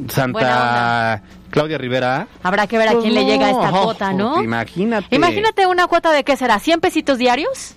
Santa 0.08 1.22
Claudia 1.50 1.78
Rivera. 1.78 2.28
Habrá 2.42 2.66
que 2.66 2.78
ver 2.78 2.88
a 2.88 2.95
quién 2.99 3.14
le 3.14 3.25
llega 3.25 3.50
esta 3.50 3.71
cuota, 3.71 4.12
¿no? 4.12 4.42
Imagínate. 4.42 5.14
Imagínate 5.14 5.66
una 5.66 5.87
cuota 5.87 6.12
de 6.12 6.25
qué 6.25 6.37
será, 6.37 6.59
100 6.59 6.80
pesitos 6.80 7.19
diarios. 7.19 7.76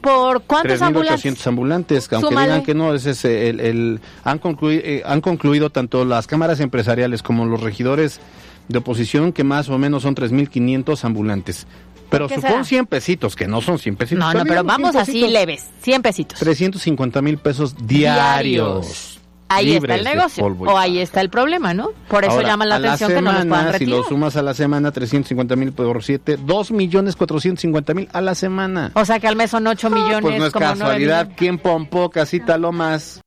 ¿Por 0.00 0.42
cuántos 0.42 0.80
ambulantes? 0.82 1.46
ambulantes, 1.46 2.12
aunque 2.12 2.28
digan 2.28 2.62
que 2.62 2.74
no, 2.74 2.94
es 2.94 3.06
ese, 3.06 3.48
el, 3.48 4.00
han, 4.22 4.38
concluido, 4.38 4.82
eh, 4.84 5.02
han 5.04 5.20
concluido 5.20 5.70
tanto 5.70 6.04
las 6.04 6.28
cámaras 6.28 6.60
empresariales 6.60 7.22
como 7.24 7.44
los 7.44 7.60
regidores 7.60 8.20
de 8.68 8.78
oposición 8.78 9.32
que 9.32 9.42
más 9.42 9.68
o 9.68 9.78
menos 9.78 10.02
son 10.02 10.14
3.500 10.14 11.04
ambulantes. 11.04 11.66
Pero 12.08 12.28
supongo 12.28 12.62
100 12.62 12.86
pesitos, 12.86 13.34
que 13.34 13.48
no 13.48 13.60
son 13.60 13.80
100 13.80 13.96
pesitos. 13.96 14.24
No, 14.24 14.32
no, 14.32 14.44
pero 14.44 14.62
vamos 14.62 14.94
así 14.94 15.26
leves, 15.26 15.70
100 15.82 16.02
pesitos. 16.02 16.38
350 16.38 17.20
mil 17.20 17.38
pesos 17.38 17.74
diarios 17.84 19.16
ahí 19.48 19.76
está 19.76 19.94
el 19.94 20.04
negocio 20.04 20.44
o 20.44 20.78
ahí 20.78 20.98
está 20.98 21.20
el 21.20 21.30
problema, 21.30 21.74
¿no? 21.74 21.90
Por 22.08 22.24
eso 22.24 22.40
llama 22.42 22.66
la 22.66 22.76
atención 22.76 23.12
que 23.12 23.22
no 23.22 23.32
los 23.32 23.46
puedan 23.46 23.72
retirar. 23.72 23.78
Si 23.78 23.86
lo 23.86 24.04
sumas 24.04 24.36
a 24.36 24.42
la 24.42 24.54
semana, 24.54 24.92
350 24.92 25.56
mil 25.56 25.72
por 25.72 26.02
7, 26.02 26.38
2 26.44 26.70
millones 26.72 27.16
450 27.16 27.94
mil 27.94 28.08
a 28.12 28.20
la 28.20 28.34
semana. 28.34 28.90
O 28.94 29.04
sea 29.04 29.18
que 29.18 29.28
al 29.28 29.36
mes 29.36 29.50
son 29.50 29.66
8 29.66 29.90
millones. 29.90 30.20
pues 30.22 30.38
no 30.38 30.46
es 30.46 30.52
casualidad, 30.52 31.30
¿quién 31.36 31.58
pompó 31.58 32.10
casita 32.10 32.58
lo 32.58 32.72
más? 32.72 33.20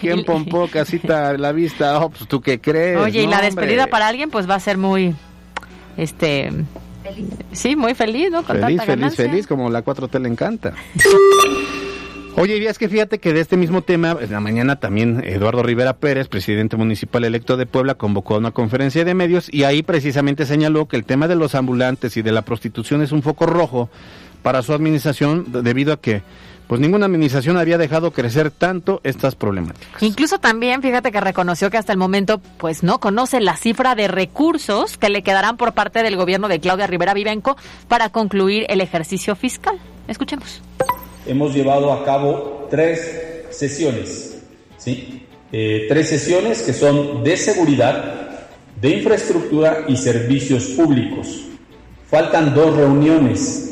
¿Quién 0.00 0.24
pompó 0.26 0.68
casita 0.68 1.30
a 1.30 1.38
la 1.38 1.52
vista? 1.52 1.98
Oh, 2.00 2.10
pues 2.10 2.28
tú 2.28 2.40
qué 2.40 2.60
crees. 2.60 2.98
Oye, 2.98 3.22
y 3.22 3.26
la 3.26 3.40
despedida 3.40 3.86
para 3.86 4.08
alguien 4.08 4.30
pues 4.30 4.48
va 4.48 4.56
a 4.56 4.60
ser 4.60 4.76
muy 4.78 5.14
este 5.96 6.50
Sí, 7.52 7.76
muy 7.76 7.94
feliz, 7.94 8.30
¿no? 8.30 8.42
feliz, 8.42 8.82
feliz, 8.82 9.14
feliz, 9.14 9.46
como 9.46 9.70
la 9.70 9.84
4T 9.84 10.20
le 10.20 10.28
encanta. 10.28 10.72
Oye, 12.34 12.56
y 12.56 12.66
es 12.66 12.78
que 12.78 12.88
fíjate 12.88 13.18
que 13.18 13.34
de 13.34 13.40
este 13.40 13.58
mismo 13.58 13.82
tema, 13.82 14.16
en 14.18 14.32
la 14.32 14.40
mañana 14.40 14.76
también 14.76 15.22
Eduardo 15.22 15.62
Rivera 15.62 15.98
Pérez, 15.98 16.28
presidente 16.28 16.78
municipal 16.78 17.24
electo 17.24 17.58
de 17.58 17.66
Puebla, 17.66 17.94
convocó 17.94 18.36
a 18.36 18.38
una 18.38 18.52
conferencia 18.52 19.04
de 19.04 19.12
medios 19.12 19.52
y 19.52 19.64
ahí 19.64 19.82
precisamente 19.82 20.46
señaló 20.46 20.88
que 20.88 20.96
el 20.96 21.04
tema 21.04 21.28
de 21.28 21.36
los 21.36 21.54
ambulantes 21.54 22.16
y 22.16 22.22
de 22.22 22.32
la 22.32 22.42
prostitución 22.42 23.02
es 23.02 23.12
un 23.12 23.22
foco 23.22 23.44
rojo 23.44 23.90
para 24.42 24.62
su 24.62 24.72
administración 24.72 25.46
debido 25.62 25.92
a 25.92 26.00
que 26.00 26.22
pues 26.72 26.80
ninguna 26.80 27.04
administración 27.04 27.58
había 27.58 27.76
dejado 27.76 28.12
crecer 28.12 28.50
tanto 28.50 29.02
estas 29.04 29.34
problemáticas. 29.34 30.02
Incluso 30.02 30.38
también, 30.38 30.80
fíjate 30.80 31.12
que 31.12 31.20
reconoció 31.20 31.68
que 31.68 31.76
hasta 31.76 31.92
el 31.92 31.98
momento, 31.98 32.40
pues 32.56 32.82
no 32.82 32.98
conoce 32.98 33.42
la 33.42 33.58
cifra 33.58 33.94
de 33.94 34.08
recursos 34.08 34.96
que 34.96 35.10
le 35.10 35.22
quedarán 35.22 35.58
por 35.58 35.74
parte 35.74 36.02
del 36.02 36.16
gobierno 36.16 36.48
de 36.48 36.60
Claudia 36.60 36.86
Rivera 36.86 37.12
Vivenco 37.12 37.58
para 37.88 38.08
concluir 38.08 38.64
el 38.70 38.80
ejercicio 38.80 39.36
fiscal. 39.36 39.78
Escuchemos. 40.08 40.62
Hemos 41.26 41.52
llevado 41.52 41.92
a 41.92 42.06
cabo 42.06 42.68
tres 42.70 43.44
sesiones, 43.50 44.38
¿sí? 44.78 45.26
Eh, 45.52 45.84
tres 45.90 46.08
sesiones 46.08 46.62
que 46.62 46.72
son 46.72 47.22
de 47.22 47.36
seguridad, 47.36 48.46
de 48.80 48.96
infraestructura 48.96 49.84
y 49.88 49.98
servicios 49.98 50.64
públicos. 50.68 51.42
Faltan 52.08 52.54
dos 52.54 52.74
reuniones 52.74 53.71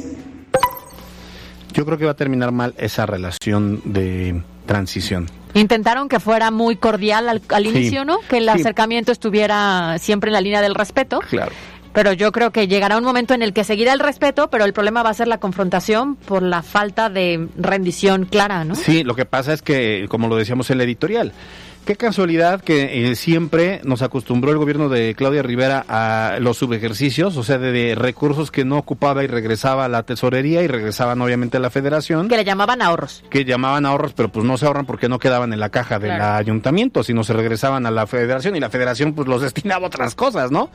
yo 1.72 1.84
creo 1.84 1.98
que 1.98 2.04
va 2.04 2.12
a 2.12 2.16
terminar 2.16 2.52
mal 2.52 2.74
esa 2.78 3.06
relación 3.06 3.80
de 3.84 4.42
transición. 4.66 5.26
Intentaron 5.54 6.08
que 6.08 6.20
fuera 6.20 6.50
muy 6.50 6.76
cordial 6.76 7.28
al, 7.48 7.66
inicio, 7.66 8.04
¿no? 8.04 8.20
Que 8.28 8.38
el 8.38 8.48
acercamiento 8.48 9.10
estuviera 9.12 9.96
siempre 9.98 10.28
en 10.28 10.34
la 10.34 10.40
línea 10.40 10.60
del 10.60 10.74
respeto. 10.74 11.20
Claro. 11.28 11.52
Pero 11.92 12.12
yo 12.12 12.30
creo 12.30 12.52
que 12.52 12.68
llegará 12.68 12.96
un 12.98 13.04
momento 13.04 13.34
en 13.34 13.42
el 13.42 13.52
que 13.52 13.64
seguirá 13.64 13.92
el 13.92 13.98
respeto, 13.98 14.48
pero 14.48 14.64
el 14.64 14.72
problema 14.72 15.02
va 15.02 15.10
a 15.10 15.14
ser 15.14 15.26
la 15.26 15.38
confrontación 15.38 16.14
por 16.14 16.42
la 16.42 16.62
falta 16.62 17.10
de 17.10 17.48
rendición 17.56 18.26
clara, 18.26 18.64
¿no? 18.64 18.76
Sí, 18.76 19.02
lo 19.02 19.16
que 19.16 19.24
pasa 19.24 19.52
es 19.52 19.60
que, 19.60 20.06
como 20.08 20.28
lo 20.28 20.36
decíamos 20.36 20.70
en 20.70 20.78
la 20.78 20.84
editorial, 20.84 21.32
Qué 21.90 21.96
casualidad 21.96 22.60
que 22.60 23.10
eh, 23.10 23.16
siempre 23.16 23.80
nos 23.82 24.02
acostumbró 24.02 24.52
el 24.52 24.58
gobierno 24.58 24.88
de 24.88 25.16
Claudia 25.16 25.42
Rivera 25.42 25.84
a 25.88 26.38
los 26.38 26.56
subejercicios, 26.56 27.36
o 27.36 27.42
sea, 27.42 27.58
de, 27.58 27.96
recursos 27.96 28.52
que 28.52 28.64
no 28.64 28.78
ocupaba 28.78 29.24
y 29.24 29.26
regresaba 29.26 29.86
a 29.86 29.88
la 29.88 30.04
tesorería 30.04 30.62
y 30.62 30.68
regresaban 30.68 31.20
obviamente 31.20 31.56
a 31.56 31.60
la 31.60 31.68
federación. 31.68 32.28
Que 32.28 32.36
le 32.36 32.44
llamaban 32.44 32.80
ahorros. 32.80 33.24
Que 33.28 33.44
llamaban 33.44 33.86
ahorros, 33.86 34.12
pero 34.12 34.28
pues 34.28 34.46
no 34.46 34.56
se 34.56 34.66
ahorran 34.66 34.86
porque 34.86 35.08
no 35.08 35.18
quedaban 35.18 35.52
en 35.52 35.58
la 35.58 35.70
caja 35.70 35.98
del 35.98 36.12
ayuntamiento, 36.12 37.02
sino 37.02 37.24
se 37.24 37.32
regresaban 37.32 37.84
a 37.86 37.90
la 37.90 38.06
federación 38.06 38.54
y 38.54 38.60
la 38.60 38.70
federación 38.70 39.12
pues 39.12 39.26
los 39.26 39.42
destinaba 39.42 39.86
a 39.86 39.88
otras 39.88 40.14
cosas, 40.14 40.52
¿no? 40.52 40.70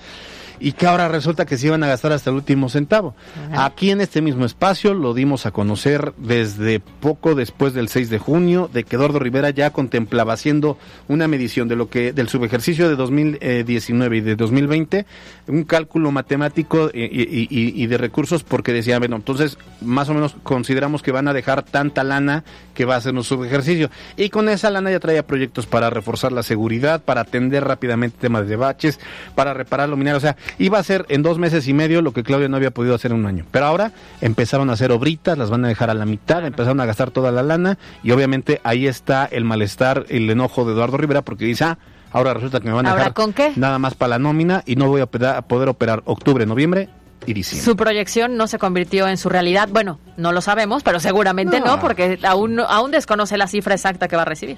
Y 0.59 0.73
que 0.73 0.87
ahora 0.87 1.07
resulta 1.07 1.45
que 1.45 1.57
se 1.57 1.67
iban 1.67 1.83
a 1.83 1.87
gastar 1.87 2.11
hasta 2.11 2.29
el 2.29 2.35
último 2.35 2.69
centavo. 2.69 3.15
Aquí 3.53 3.91
en 3.91 4.01
este 4.01 4.21
mismo 4.21 4.45
espacio 4.45 4.93
lo 4.93 5.13
dimos 5.13 5.45
a 5.45 5.51
conocer 5.51 6.13
desde 6.17 6.79
poco 6.79 7.35
después 7.35 7.73
del 7.73 7.89
6 7.89 8.09
de 8.09 8.19
junio, 8.19 8.69
de 8.71 8.83
que 8.83 8.95
Eduardo 8.95 9.19
Rivera 9.19 9.49
ya 9.49 9.71
contemplaba 9.71 10.33
haciendo 10.33 10.77
una 11.07 11.27
medición 11.27 11.67
de 11.67 11.75
lo 11.75 11.89
que 11.89 12.13
del 12.13 12.29
subejercicio 12.29 12.89
de 12.89 12.95
2019 12.95 14.17
y 14.17 14.21
de 14.21 14.35
2020, 14.35 15.05
un 15.47 15.63
cálculo 15.63 16.11
matemático 16.11 16.89
y, 16.93 17.85
de 17.85 17.97
recursos 17.97 18.43
porque 18.43 18.73
decía, 18.73 18.99
bueno, 18.99 19.15
entonces 19.15 19.57
más 19.81 20.09
o 20.09 20.13
menos 20.13 20.35
consideramos 20.43 21.01
que 21.01 21.11
van 21.11 21.27
a 21.27 21.33
dejar 21.33 21.63
tanta 21.63 22.03
lana 22.03 22.43
que 22.73 22.85
va 22.85 22.95
a 22.95 23.01
ser 23.01 23.13
un 23.13 23.23
subejercicio 23.23 23.89
y 24.17 24.29
con 24.29 24.49
esa 24.49 24.69
lana 24.69 24.91
ya 24.91 24.99
traía 24.99 25.25
proyectos 25.25 25.65
para 25.65 25.89
reforzar 25.89 26.31
la 26.31 26.43
seguridad, 26.43 27.03
para 27.03 27.21
atender 27.21 27.63
rápidamente 27.63 28.17
temas 28.19 28.47
de 28.47 28.55
baches, 28.55 28.99
para 29.35 29.53
reparar 29.53 29.89
luminarias, 29.89 30.23
o 30.23 30.27
sea, 30.27 30.37
Iba 30.57 30.79
a 30.79 30.83
ser 30.83 31.05
en 31.09 31.23
dos 31.23 31.37
meses 31.37 31.67
y 31.67 31.73
medio 31.73 32.01
lo 32.01 32.13
que 32.13 32.23
Claudia 32.23 32.47
no 32.47 32.57
había 32.57 32.71
podido 32.71 32.95
hacer 32.95 33.11
en 33.11 33.17
un 33.17 33.25
año. 33.25 33.45
Pero 33.51 33.65
ahora 33.65 33.91
empezaron 34.21 34.69
a 34.69 34.73
hacer 34.73 34.91
obritas, 34.91 35.37
las 35.37 35.49
van 35.49 35.65
a 35.65 35.67
dejar 35.67 35.89
a 35.89 35.93
la 35.93 36.05
mitad, 36.05 36.45
empezaron 36.45 36.79
a 36.79 36.85
gastar 36.85 37.11
toda 37.11 37.31
la 37.31 37.43
lana 37.43 37.77
y 38.03 38.11
obviamente 38.11 38.61
ahí 38.63 38.87
está 38.87 39.25
el 39.25 39.43
malestar, 39.45 40.05
el 40.09 40.29
enojo 40.29 40.65
de 40.65 40.73
Eduardo 40.73 40.97
Rivera 40.97 41.21
porque 41.21 41.45
dice, 41.45 41.65
ah, 41.65 41.77
ahora 42.11 42.33
resulta 42.33 42.59
que 42.59 42.67
me 42.67 42.73
van 42.73 42.85
a 42.85 42.95
dejar 42.95 43.13
con 43.13 43.33
qué? 43.33 43.51
nada 43.55 43.79
más 43.79 43.95
para 43.95 44.09
la 44.09 44.19
nómina 44.19 44.63
y 44.65 44.75
no 44.75 44.87
voy 44.87 45.01
a 45.01 45.07
poder 45.07 45.69
operar 45.69 46.01
octubre, 46.05 46.45
noviembre 46.45 46.89
y 47.25 47.33
diciembre. 47.33 47.65
Su 47.65 47.75
proyección 47.75 48.37
no 48.37 48.47
se 48.47 48.59
convirtió 48.59 49.07
en 49.07 49.17
su 49.17 49.29
realidad. 49.29 49.69
Bueno, 49.71 49.99
no 50.17 50.31
lo 50.31 50.41
sabemos, 50.41 50.83
pero 50.83 50.99
seguramente 50.99 51.59
no, 51.59 51.79
porque 51.79 52.19
aún, 52.23 52.59
aún 52.59 52.91
desconoce 52.91 53.37
la 53.37 53.47
cifra 53.47 53.75
exacta 53.75 54.07
que 54.07 54.15
va 54.15 54.23
a 54.23 54.25
recibir. 54.25 54.57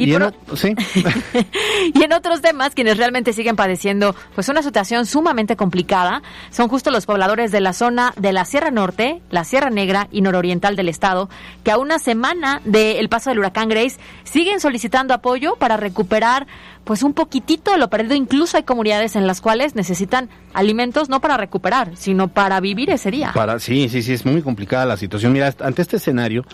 Y, 0.00 0.14
en, 0.14 0.22
y 1.94 2.02
en 2.02 2.12
otros 2.12 2.40
temas, 2.40 2.74
quienes 2.74 2.96
realmente 2.96 3.32
siguen 3.32 3.56
padeciendo 3.56 4.14
pues 4.34 4.48
una 4.48 4.62
situación 4.62 5.06
sumamente 5.06 5.56
complicada 5.56 6.22
son 6.50 6.68
justo 6.68 6.90
los 6.90 7.06
pobladores 7.06 7.52
de 7.52 7.60
la 7.60 7.72
zona 7.72 8.12
de 8.16 8.32
la 8.32 8.44
Sierra 8.44 8.70
Norte, 8.70 9.20
la 9.30 9.44
Sierra 9.44 9.70
Negra 9.70 10.08
y 10.10 10.22
nororiental 10.22 10.76
del 10.76 10.88
estado, 10.88 11.28
que 11.64 11.70
a 11.70 11.78
una 11.78 11.98
semana 11.98 12.60
del 12.64 13.08
paso 13.08 13.30
del 13.30 13.38
huracán 13.38 13.68
Grace 13.68 13.98
siguen 14.24 14.60
solicitando 14.60 15.14
apoyo 15.14 15.56
para 15.56 15.76
recuperar 15.76 16.46
pues 16.84 17.02
un 17.02 17.12
poquitito 17.12 17.72
de 17.72 17.78
lo 17.78 17.88
perdido. 17.90 18.14
Incluso 18.14 18.56
hay 18.56 18.62
comunidades 18.62 19.16
en 19.16 19.26
las 19.26 19.40
cuales 19.40 19.74
necesitan 19.74 20.28
alimentos 20.54 21.08
no 21.08 21.20
para 21.20 21.36
recuperar, 21.36 21.96
sino 21.96 22.28
para 22.28 22.60
vivir 22.60 22.90
ese 22.90 23.10
día. 23.10 23.32
Para, 23.34 23.58
sí, 23.58 23.88
sí, 23.88 24.02
sí, 24.02 24.12
es 24.12 24.24
muy 24.24 24.42
complicada 24.42 24.86
la 24.86 24.96
situación. 24.96 25.32
Mira, 25.32 25.54
ante 25.60 25.82
este 25.82 25.96
escenario, 25.96 26.44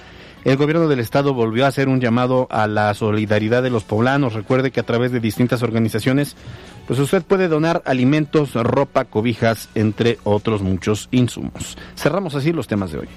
el 0.47 0.57
gobierno 0.57 0.87
del 0.87 1.01
estado 1.01 1.35
volvió 1.35 1.65
a 1.65 1.69
hacer 1.69 1.89
un 1.89 2.01
llamado 2.01 2.47
a 2.53 2.69
la 2.69 2.95
solidaridad 2.95 3.65
de 3.65 3.71
los 3.71 3.83
poblanos. 3.83 4.33
Recuerde 4.33 4.71
que 4.71 4.79
a 4.79 4.85
través 4.85 5.11
de 5.11 5.19
distintas 5.19 5.65
organizaciones, 5.65 6.37
pues 6.87 7.01
usted 7.01 7.23
puede 7.23 7.49
donar 7.49 7.83
alimentos, 7.85 8.55
ropa, 8.55 9.07
cobijas, 9.07 9.69
entre 9.75 10.19
otros 10.23 10.63
muchos 10.63 11.09
insumos. 11.11 11.77
Cerramos 11.97 12.37
así 12.37 12.53
los 12.53 12.69
temas 12.69 12.93
de 12.93 12.99
hoy. 12.99 13.09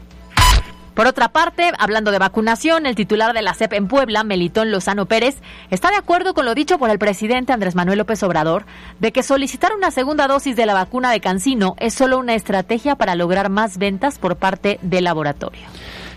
Por 0.97 1.05
otra 1.05 1.29
parte, 1.29 1.69
hablando 1.77 2.09
de 2.09 2.17
vacunación, 2.17 2.87
el 2.87 2.95
titular 2.95 3.35
de 3.35 3.43
la 3.43 3.53
CEP 3.53 3.73
en 3.73 3.87
Puebla, 3.87 4.23
Melitón 4.23 4.71
Lozano 4.71 5.05
Pérez, 5.05 5.35
está 5.69 5.91
de 5.91 5.95
acuerdo 5.95 6.33
con 6.33 6.43
lo 6.43 6.55
dicho 6.55 6.79
por 6.79 6.89
el 6.89 6.97
presidente 6.97 7.53
Andrés 7.53 7.75
Manuel 7.75 7.99
López 7.99 8.23
Obrador 8.23 8.65
de 8.99 9.11
que 9.11 9.21
solicitar 9.21 9.75
una 9.77 9.91
segunda 9.91 10.27
dosis 10.27 10.55
de 10.55 10.65
la 10.65 10.73
vacuna 10.73 11.11
de 11.11 11.19
Cancino 11.19 11.75
es 11.77 11.93
solo 11.93 12.17
una 12.17 12.33
estrategia 12.33 12.95
para 12.95 13.13
lograr 13.13 13.51
más 13.51 13.77
ventas 13.77 14.17
por 14.17 14.37
parte 14.37 14.79
del 14.81 15.03
laboratorio. 15.03 15.61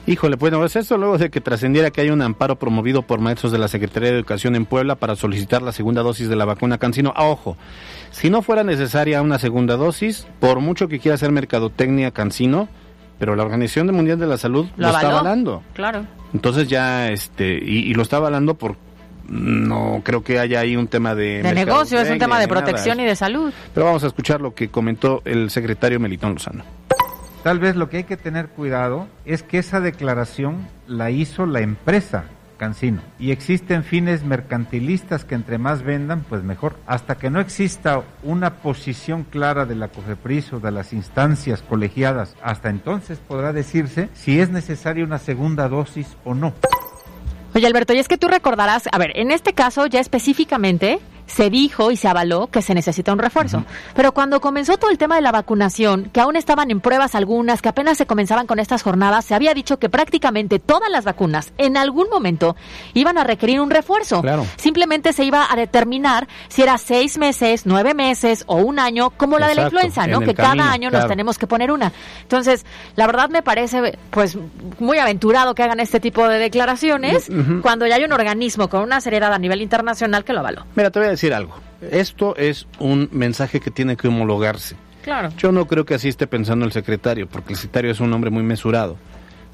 Híjole, 0.06 0.36
bueno, 0.36 0.64
es 0.64 0.74
eso 0.76 0.96
luego 0.96 1.18
de 1.18 1.28
que 1.28 1.42
trascendiera 1.42 1.90
que 1.90 2.00
hay 2.00 2.08
un 2.08 2.22
amparo 2.22 2.56
promovido 2.56 3.02
por 3.02 3.20
maestros 3.20 3.52
de 3.52 3.58
la 3.58 3.68
Secretaría 3.68 4.08
de 4.08 4.16
Educación 4.16 4.56
en 4.56 4.64
Puebla 4.64 4.94
para 4.94 5.14
solicitar 5.14 5.60
la 5.60 5.72
segunda 5.72 6.00
dosis 6.00 6.30
de 6.30 6.36
la 6.36 6.46
vacuna 6.46 6.78
Cancino. 6.78 7.12
Ah, 7.16 7.26
ojo, 7.26 7.58
si 8.12 8.30
no 8.30 8.40
fuera 8.40 8.64
necesaria 8.64 9.20
una 9.20 9.38
segunda 9.38 9.76
dosis, 9.76 10.26
por 10.40 10.60
mucho 10.60 10.88
que 10.88 11.00
quiera 11.00 11.16
hacer 11.16 11.32
mercadotecnia 11.32 12.12
Cancino, 12.12 12.70
pero 13.20 13.36
la 13.36 13.42
Organización 13.44 13.94
Mundial 13.94 14.18
de 14.18 14.26
la 14.26 14.38
Salud 14.38 14.66
lo, 14.78 14.88
está 14.88 15.10
avalando. 15.10 15.62
Claro. 15.74 16.06
Entonces 16.32 16.68
ya, 16.68 17.10
este, 17.10 17.52
y, 17.52 17.92
lo 17.92 18.02
está 18.02 18.16
avalando 18.16 18.54
por, 18.54 18.76
no 19.28 20.00
creo 20.02 20.24
que 20.24 20.38
haya 20.38 20.60
ahí 20.60 20.74
un 20.74 20.88
tema 20.88 21.14
de... 21.14 21.42
De 21.42 21.52
negocio, 21.52 22.00
es 22.00 22.10
un 22.10 22.18
tema 22.18 22.40
de 22.40 22.48
protección 22.48 22.98
y 22.98 23.04
de 23.04 23.14
salud. 23.14 23.52
Pero 23.74 23.84
vamos 23.84 24.02
a 24.04 24.06
escuchar 24.06 24.40
lo 24.40 24.54
que 24.54 24.70
comentó 24.70 25.20
el 25.26 25.50
secretario 25.50 26.00
Melitón 26.00 26.32
Lozano. 26.32 26.64
Tal 27.44 27.58
vez 27.58 27.76
lo 27.76 27.90
que 27.90 27.98
hay 27.98 28.04
que 28.04 28.16
tener 28.16 28.48
cuidado 28.48 29.06
es 29.26 29.42
que 29.42 29.58
esa 29.58 29.80
declaración 29.80 30.66
la 30.86 31.10
hizo 31.10 31.44
la 31.44 31.60
empresa 31.60 32.24
Cancino. 32.60 33.00
Y 33.18 33.30
existen 33.30 33.84
fines 33.84 34.22
mercantilistas 34.22 35.24
que 35.24 35.34
entre 35.34 35.56
más 35.56 35.82
vendan, 35.82 36.26
pues 36.28 36.42
mejor. 36.42 36.76
Hasta 36.86 37.14
que 37.14 37.30
no 37.30 37.40
exista 37.40 38.02
una 38.22 38.56
posición 38.56 39.24
clara 39.24 39.64
de 39.64 39.76
la 39.76 39.88
COFEPRIS 39.88 40.52
o 40.52 40.60
de 40.60 40.70
las 40.70 40.92
instancias 40.92 41.62
colegiadas, 41.62 42.36
hasta 42.42 42.68
entonces 42.68 43.18
podrá 43.18 43.54
decirse 43.54 44.10
si 44.12 44.40
es 44.40 44.50
necesaria 44.50 45.06
una 45.06 45.16
segunda 45.16 45.70
dosis 45.70 46.18
o 46.22 46.34
no. 46.34 46.52
Oye 47.54 47.66
Alberto, 47.66 47.94
y 47.94 47.98
es 47.98 48.08
que 48.08 48.18
tú 48.18 48.28
recordarás, 48.28 48.84
a 48.92 48.98
ver, 48.98 49.12
en 49.14 49.30
este 49.30 49.54
caso 49.54 49.86
ya 49.86 50.00
específicamente 50.00 51.00
se 51.30 51.48
dijo 51.48 51.90
y 51.90 51.96
se 51.96 52.08
avaló 52.08 52.48
que 52.48 52.60
se 52.62 52.74
necesita 52.74 53.12
un 53.12 53.18
refuerzo. 53.18 53.64
Pero 53.94 54.12
cuando 54.12 54.40
comenzó 54.40 54.76
todo 54.78 54.90
el 54.90 54.98
tema 54.98 55.14
de 55.14 55.22
la 55.22 55.32
vacunación, 55.32 56.10
que 56.12 56.20
aún 56.20 56.36
estaban 56.36 56.70
en 56.70 56.80
pruebas 56.80 57.14
algunas, 57.14 57.62
que 57.62 57.68
apenas 57.68 57.98
se 57.98 58.06
comenzaban 58.06 58.46
con 58.46 58.58
estas 58.58 58.82
jornadas, 58.82 59.24
se 59.24 59.34
había 59.34 59.54
dicho 59.54 59.78
que 59.78 59.88
prácticamente 59.88 60.58
todas 60.58 60.90
las 60.90 61.04
vacunas 61.04 61.52
en 61.58 61.76
algún 61.76 62.08
momento 62.10 62.56
iban 62.94 63.16
a 63.16 63.24
requerir 63.24 63.60
un 63.60 63.70
refuerzo. 63.70 64.22
Simplemente 64.56 65.12
se 65.12 65.24
iba 65.24 65.46
a 65.50 65.56
determinar 65.56 66.26
si 66.48 66.62
era 66.62 66.78
seis 66.78 67.16
meses, 67.16 67.62
nueve 67.64 67.94
meses 67.94 68.44
o 68.46 68.56
un 68.56 68.78
año, 68.78 69.10
como 69.10 69.38
la 69.38 69.46
de 69.46 69.54
la 69.54 69.62
influenza, 69.62 70.06
¿no? 70.06 70.20
Que 70.20 70.34
cada 70.34 70.72
año 70.72 70.90
nos 70.90 71.06
tenemos 71.06 71.38
que 71.38 71.46
poner 71.46 71.70
una. 71.70 71.92
Entonces, 72.22 72.66
la 72.96 73.06
verdad 73.06 73.30
me 73.30 73.42
parece, 73.42 73.98
pues, 74.10 74.36
muy 74.78 74.98
aventurado 74.98 75.54
que 75.54 75.62
hagan 75.62 75.80
este 75.80 76.00
tipo 76.00 76.28
de 76.28 76.38
declaraciones 76.38 77.30
cuando 77.62 77.86
ya 77.86 77.94
hay 77.96 78.04
un 78.04 78.12
organismo 78.12 78.68
con 78.68 78.82
una 78.82 79.00
seriedad 79.00 79.32
a 79.32 79.38
nivel 79.38 79.62
internacional 79.62 80.24
que 80.24 80.32
lo 80.32 80.40
avaló. 80.40 80.64
Mira, 80.74 80.90
te 80.90 80.98
voy 80.98 81.06
a 81.06 81.10
decir 81.10 81.19
algo. 81.28 81.54
Esto 81.90 82.36
es 82.36 82.66
un 82.78 83.08
mensaje 83.12 83.60
que 83.60 83.70
tiene 83.70 83.96
que 83.96 84.08
homologarse. 84.08 84.76
Claro. 85.02 85.30
Yo 85.38 85.50
no 85.52 85.66
creo 85.66 85.84
que 85.84 85.94
así 85.94 86.08
esté 86.08 86.26
pensando 86.26 86.66
el 86.66 86.72
secretario, 86.72 87.26
porque 87.26 87.52
el 87.52 87.58
secretario 87.58 87.90
es 87.90 88.00
un 88.00 88.12
hombre 88.12 88.30
muy 88.30 88.42
mesurado. 88.42 88.96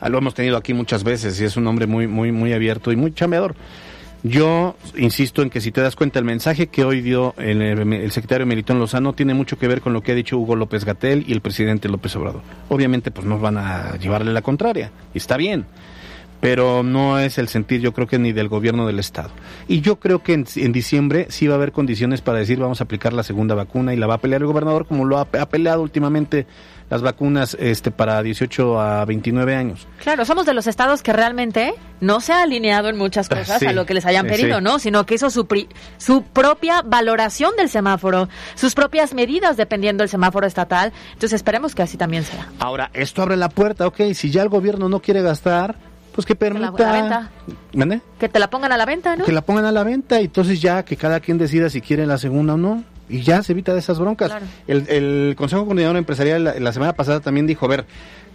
Ah, 0.01 0.09
lo 0.09 0.19
hemos 0.19 0.35
tenido 0.35 0.57
aquí 0.57 0.75
muchas 0.75 1.05
veces 1.05 1.41
y 1.41 1.45
es 1.45 1.57
un 1.57 1.67
hombre 1.67 1.87
muy, 1.87 2.07
muy, 2.07 2.33
muy 2.33 2.53
abierto 2.53 2.93
y 2.93 2.97
muy 2.97 3.13
chameador. 3.13 3.55
Yo 4.23 4.77
insisto 4.97 5.43
en 5.43 5.51
que 5.51 5.61
si 5.61 5.71
te 5.71 5.81
das 5.81 5.95
cuenta, 5.95 6.19
el 6.19 6.25
mensaje 6.25 6.67
que 6.67 6.85
hoy 6.85 7.01
dio 7.01 7.35
el, 7.39 7.63
el, 7.63 8.11
secretario 8.11 8.45
Melitón 8.45 8.79
Lozano 8.79 9.13
tiene 9.13 9.35
mucho 9.35 9.57
que 9.57 9.69
ver 9.69 9.81
con 9.81 9.93
lo 9.93 10.01
que 10.03 10.13
ha 10.13 10.15
dicho 10.17 10.37
Hugo 10.37 10.57
López 10.57 10.85
Gatel 10.85 11.25
y 11.29 11.33
el 11.33 11.41
presidente 11.41 11.89
López 11.89 12.17
Obrador. 12.17 12.43
Obviamente, 12.69 13.11
pues 13.11 13.27
no 13.27 13.39
van 13.39 13.57
a 13.57 13.97
llevarle 13.99 14.33
la 14.33 14.43
contraria, 14.43 14.91
y 15.15 15.19
está 15.19 15.37
bien 15.37 15.67
pero 16.41 16.83
no 16.83 17.19
es 17.19 17.39
el 17.39 17.49
sentir 17.49 17.81
yo 17.81 17.93
creo 17.93 18.07
que 18.07 18.19
ni 18.19 18.33
del 18.33 18.49
gobierno 18.49 18.87
del 18.87 18.99
estado. 18.99 19.31
Y 19.69 19.81
yo 19.81 19.97
creo 19.97 20.23
que 20.23 20.35
en, 20.35 20.73
diciembre 20.73 21.27
sí 21.31 21.47
va 21.47 21.55
a 21.55 21.57
haber 21.57 21.73
condiciones 21.73 22.21
para 22.21 22.39
decir 22.39 22.59
vamos 22.59 22.81
a 22.81 22.85
aplicar 22.85 23.13
la 23.13 23.23
segunda 23.23 23.55
vacuna 23.55 23.95
y 23.95 23.97
la 23.97 24.07
va 24.07 24.15
a 24.15 24.19
pelear 24.19 24.43
el 24.43 24.47
gobernador 24.47 24.87
como 24.87 25.05
lo 25.05 25.19
ha, 25.19 25.25
peleado 25.25 25.83
últimamente 25.83 26.47
las 26.91 27.03
vacunas 27.03 27.57
este 27.59 27.91
para 27.91 28.23
18 28.23 28.81
a 28.81 29.05
29 29.05 29.57
años. 29.57 29.89
Claro, 30.03 30.25
somos 30.25 30.47
de 30.47 30.55
los 30.55 30.67
estados 30.67 31.03
que 31.03 31.13
realmente 31.13 31.75
no 32.01 32.21
se 32.21 32.33
ha 32.33 32.43
alineado 32.43 32.89
en 32.89 32.97
muchas 32.97 33.29
cosas 33.29 33.63
a 33.63 33.73
lo 33.73 33.87
que 33.87 33.95
les 33.95 34.07
hayan 34.07 34.27
pedido, 34.27 34.61
¿no? 34.61 34.79
Sino 34.79 35.05
que 35.05 35.15
hizo 35.15 35.31
su, 35.31 35.49
su 35.99 36.23
propia 36.23 36.83
valoración 36.83 37.57
del 37.57 37.69
semáforo, 37.69 38.29
sus 38.55 38.75
propias 38.75 39.15
medidas 39.15 39.57
dependiendo 39.57 40.03
del 40.03 40.09
semáforo 40.09 40.47
estatal. 40.47 40.93
Entonces 41.15 41.33
esperemos 41.33 41.75
que 41.75 41.83
así 41.83 41.97
también 41.97 42.23
sea. 42.23 42.49
Ahora, 42.61 42.91
esto 42.95 43.23
abre 43.23 43.37
la 43.37 43.49
puerta, 43.49 43.87
ok, 43.87 44.13
si 44.15 44.31
ya 44.31 44.43
el 44.43 44.49
gobierno 44.49 44.89
no 44.89 45.01
quiere 45.01 45.23
gastar, 45.23 45.77
pues 46.17 46.25
que 46.25 46.35
permita... 46.35 46.73
Que, 46.73 47.79
la, 47.79 48.01
que 48.19 48.29
te 48.31 48.39
la 48.39 48.49
pongan 48.49 48.73
a 48.73 48.79
la 48.79 48.87
venta, 48.87 49.15
¿no? 49.17 49.25
Que 49.25 49.33
la 49.33 49.43
pongan 49.43 49.67
a 49.67 49.71
la 49.71 49.85
venta 49.85 50.19
y 50.21 50.25
entonces 50.25 50.63
ya 50.63 50.83
que 50.83 50.97
cada 50.97 51.21
quien 51.21 51.37
decida 51.37 51.69
si 51.69 51.83
quiere 51.83 52.07
la 52.07 52.17
segunda 52.17 52.55
o 52.55 52.57
no. 52.57 52.83
y 53.11 53.21
ya 53.21 53.43
se 53.43 53.53
evita 53.53 53.75
de 53.75 53.81
esas 53.81 53.99
broncas. 53.99 54.33
El, 54.67 54.89
el, 54.89 55.37
Consejo 55.37 55.67
Coordinador 55.67 55.99
Empresarial 55.99 56.43
la, 56.43 56.59
la, 56.59 56.73
semana 56.73 56.95
pasada 56.95 57.21
también 57.21 57.47
dijo, 57.47 57.67
a 57.67 57.69
ver, 57.69 57.85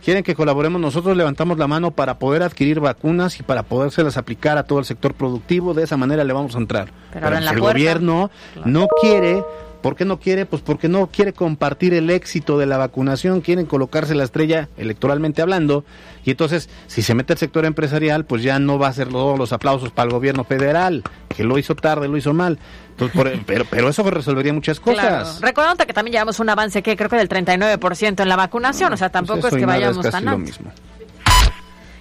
quieren 0.05 0.23
que 0.23 0.35
colaboremos, 0.35 0.79
nosotros 0.79 1.17
levantamos 1.17 1.57
la 1.57 1.65
mano 1.65 1.89
para 1.89 2.19
poder 2.19 2.43
adquirir 2.43 2.79
vacunas 2.79 3.39
y 3.39 3.43
para 3.43 3.63
podérselas 3.63 4.15
aplicar 4.15 4.59
a 4.59 4.63
todo 4.63 4.77
el 4.77 4.85
sector 4.85 5.15
productivo, 5.15 5.73
de 5.73 5.83
esa 5.83 5.97
manera 5.97 6.23
le 6.23 6.33
vamos 6.33 6.53
a 6.55 6.59
entrar. 6.59 6.91
Pero, 7.11 7.29
Pero 7.29 7.37
el 7.37 7.59
gobierno 7.59 8.29
no 8.63 8.87
quiere 9.01 9.43
¿Por 9.81 9.95
qué 9.95 10.05
no 10.05 10.19
quiere? 10.19 10.45
Pues 10.45 10.61
porque 10.61 10.87
no 10.87 11.07
quiere 11.07 11.33
compartir 11.33 11.93
el 11.93 12.09
éxito 12.09 12.57
de 12.57 12.65
la 12.65 12.77
vacunación, 12.77 13.41
quieren 13.41 13.65
colocarse 13.65 14.15
la 14.15 14.23
estrella 14.23 14.69
electoralmente 14.77 15.41
hablando, 15.41 15.83
y 16.23 16.31
entonces 16.31 16.69
si 16.87 17.01
se 17.01 17.15
mete 17.15 17.33
el 17.33 17.39
sector 17.39 17.65
empresarial, 17.65 18.25
pues 18.25 18.43
ya 18.43 18.59
no 18.59 18.77
va 18.77 18.87
a 18.87 18.93
ser 18.93 19.09
todos 19.09 19.37
los 19.37 19.53
aplausos 19.53 19.91
para 19.91 20.07
el 20.07 20.13
gobierno 20.13 20.43
federal, 20.43 21.03
que 21.35 21.43
lo 21.43 21.57
hizo 21.57 21.75
tarde, 21.75 22.07
lo 22.07 22.17
hizo 22.17 22.33
mal. 22.33 22.59
pero, 23.45 23.65
pero 23.65 23.89
eso 23.89 24.07
resolvería 24.09 24.53
muchas 24.53 24.79
cosas. 24.79 25.39
Claro. 25.39 25.75
que 25.87 25.93
también 25.93 26.13
llevamos 26.13 26.39
un 26.39 26.49
avance 26.49 26.83
que 26.83 26.95
creo 26.95 27.09
que 27.09 27.17
del 27.17 27.29
39% 27.29 28.21
en 28.21 28.29
la 28.29 28.35
vacunación, 28.35 28.93
o 28.93 28.97
sea, 28.97 29.09
tampoco 29.09 29.41
pues 29.41 29.53
es 29.53 29.59
que 29.59 29.65
vayamos 29.65 30.09
tan 30.09 30.27
alto. 30.27 30.39
mismo. 30.39 30.71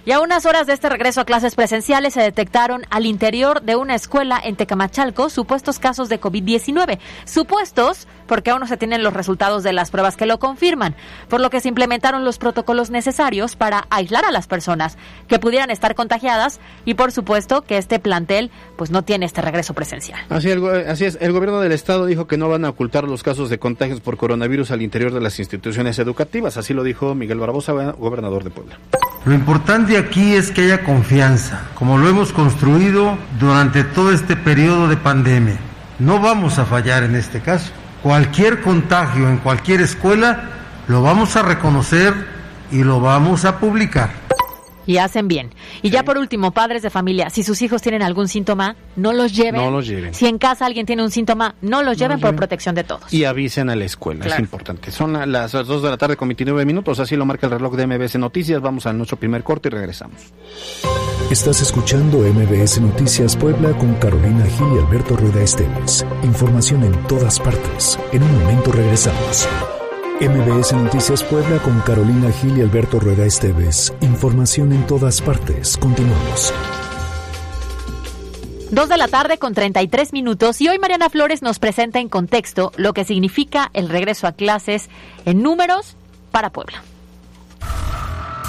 Y 0.03 0.11
a 0.13 0.19
unas 0.19 0.47
horas 0.47 0.65
de 0.65 0.73
este 0.73 0.89
regreso 0.89 1.21
a 1.21 1.25
clases 1.25 1.53
presenciales 1.53 2.15
se 2.15 2.21
detectaron 2.21 2.87
al 2.89 3.05
interior 3.05 3.61
de 3.61 3.75
una 3.75 3.93
escuela 3.93 4.41
en 4.43 4.55
Tecamachalco 4.55 5.29
supuestos 5.29 5.77
casos 5.77 6.09
de 6.09 6.19
COVID-19. 6.19 6.97
Supuestos 7.25 8.07
porque 8.25 8.49
aún 8.49 8.61
no 8.61 8.67
se 8.67 8.77
tienen 8.77 9.03
los 9.03 9.13
resultados 9.13 9.61
de 9.61 9.73
las 9.73 9.91
pruebas 9.91 10.17
que 10.17 10.25
lo 10.25 10.39
confirman, 10.39 10.95
por 11.29 11.39
lo 11.39 11.51
que 11.51 11.59
se 11.59 11.67
implementaron 11.67 12.25
los 12.25 12.39
protocolos 12.39 12.89
necesarios 12.89 13.55
para 13.55 13.85
aislar 13.91 14.25
a 14.25 14.31
las 14.31 14.47
personas 14.47 14.97
que 15.27 15.37
pudieran 15.37 15.69
estar 15.69 15.93
contagiadas 15.93 16.59
y 16.83 16.95
por 16.95 17.11
supuesto 17.11 17.61
que 17.61 17.77
este 17.77 17.99
plantel 17.99 18.49
pues 18.77 18.89
no 18.89 19.03
tiene 19.03 19.27
este 19.27 19.41
regreso 19.41 19.75
presencial. 19.75 20.19
Así, 20.29 20.49
así 20.49 21.05
es, 21.05 21.17
el 21.21 21.31
gobierno 21.31 21.59
del 21.59 21.73
estado 21.73 22.07
dijo 22.07 22.25
que 22.25 22.37
no 22.37 22.49
van 22.49 22.65
a 22.65 22.69
ocultar 22.69 23.03
los 23.03 23.21
casos 23.21 23.49
de 23.49 23.59
contagios 23.59 23.99
por 23.99 24.17
coronavirus 24.17 24.71
al 24.71 24.81
interior 24.81 25.13
de 25.13 25.21
las 25.21 25.37
instituciones 25.37 25.99
educativas, 25.99 26.57
así 26.57 26.73
lo 26.73 26.83
dijo 26.83 27.13
Miguel 27.13 27.37
Barbosa, 27.37 27.73
gobernador 27.73 28.43
de 28.43 28.49
Puebla. 28.49 28.79
Lo 29.25 29.33
importante 29.35 29.90
aquí 29.95 30.33
es 30.33 30.51
que 30.51 30.63
haya 30.63 30.83
confianza, 30.83 31.61
como 31.75 31.97
lo 31.97 32.07
hemos 32.09 32.31
construido 32.31 33.17
durante 33.39 33.83
todo 33.83 34.11
este 34.11 34.35
periodo 34.35 34.87
de 34.87 34.97
pandemia. 34.97 35.57
No 35.99 36.19
vamos 36.19 36.59
a 36.59 36.65
fallar 36.65 37.03
en 37.03 37.15
este 37.15 37.41
caso 37.41 37.71
cualquier 38.01 38.61
contagio 38.61 39.29
en 39.29 39.37
cualquier 39.37 39.81
escuela, 39.81 40.43
lo 40.87 41.01
vamos 41.01 41.35
a 41.35 41.43
reconocer 41.43 42.13
y 42.71 42.83
lo 42.83 42.99
vamos 42.99 43.45
a 43.45 43.59
publicar. 43.59 44.20
Y 44.91 44.97
hacen 44.97 45.29
bien. 45.29 45.51
Y 45.81 45.89
ya 45.89 46.03
por 46.03 46.17
último, 46.17 46.51
padres 46.51 46.81
de 46.81 46.89
familia, 46.89 47.29
si 47.29 47.43
sus 47.43 47.61
hijos 47.61 47.81
tienen 47.81 48.01
algún 48.01 48.27
síntoma, 48.27 48.75
no 48.97 49.13
los 49.13 49.33
lleven. 49.33 49.55
No 49.55 49.71
los 49.71 49.87
lleven. 49.87 50.13
Si 50.13 50.27
en 50.27 50.37
casa 50.37 50.65
alguien 50.65 50.85
tiene 50.85 51.01
un 51.01 51.11
síntoma, 51.11 51.55
no 51.61 51.81
los 51.81 51.97
lleven 51.97 52.19
por 52.19 52.35
protección 52.35 52.75
de 52.75 52.83
todos. 52.83 53.13
Y 53.13 53.23
avisen 53.23 53.69
a 53.69 53.75
la 53.77 53.85
escuela, 53.85 54.25
es 54.25 54.37
importante. 54.37 54.91
Son 54.91 55.31
las 55.31 55.53
2 55.53 55.81
de 55.81 55.89
la 55.89 55.95
tarde 55.95 56.17
con 56.17 56.27
29 56.27 56.65
minutos, 56.65 56.99
así 56.99 57.15
lo 57.15 57.25
marca 57.25 57.47
el 57.47 57.53
reloj 57.53 57.77
de 57.77 57.87
MBS 57.87 58.17
Noticias. 58.17 58.61
Vamos 58.61 58.85
a 58.85 58.91
nuestro 58.91 59.15
primer 59.17 59.43
corte 59.43 59.69
y 59.69 59.71
regresamos. 59.71 60.19
Estás 61.29 61.61
escuchando 61.61 62.17
MBS 62.17 62.81
Noticias 62.81 63.37
Puebla 63.37 63.71
con 63.77 63.93
Carolina 63.93 64.45
Gil 64.45 64.67
y 64.75 64.85
Alberto 64.85 65.15
Rueda 65.15 65.41
Esteves. 65.41 66.05
Información 66.23 66.83
en 66.83 67.07
todas 67.07 67.39
partes. 67.39 67.97
En 68.11 68.23
un 68.23 68.39
momento 68.39 68.73
regresamos. 68.73 69.47
MBS 70.21 70.73
Noticias 70.73 71.23
Puebla 71.23 71.57
con 71.63 71.79
Carolina 71.79 72.31
Gil 72.31 72.55
y 72.55 72.61
Alberto 72.61 72.99
Rueda 72.99 73.25
Esteves. 73.25 73.91
Información 74.01 74.71
en 74.71 74.85
todas 74.85 75.19
partes. 75.19 75.75
Continuamos. 75.77 76.53
Dos 78.69 78.87
de 78.87 78.97
la 78.97 79.07
tarde 79.07 79.39
con 79.39 79.55
33 79.55 80.13
minutos 80.13 80.61
y 80.61 80.69
hoy 80.69 80.77
Mariana 80.77 81.09
Flores 81.09 81.41
nos 81.41 81.57
presenta 81.57 81.99
en 81.99 82.07
contexto 82.07 82.71
lo 82.77 82.93
que 82.93 83.03
significa 83.03 83.71
el 83.73 83.89
regreso 83.89 84.27
a 84.27 84.33
clases 84.33 84.91
en 85.25 85.41
números 85.41 85.97
para 86.29 86.51
Puebla. 86.51 86.83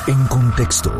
En 0.06 0.26
contexto. 0.26 0.90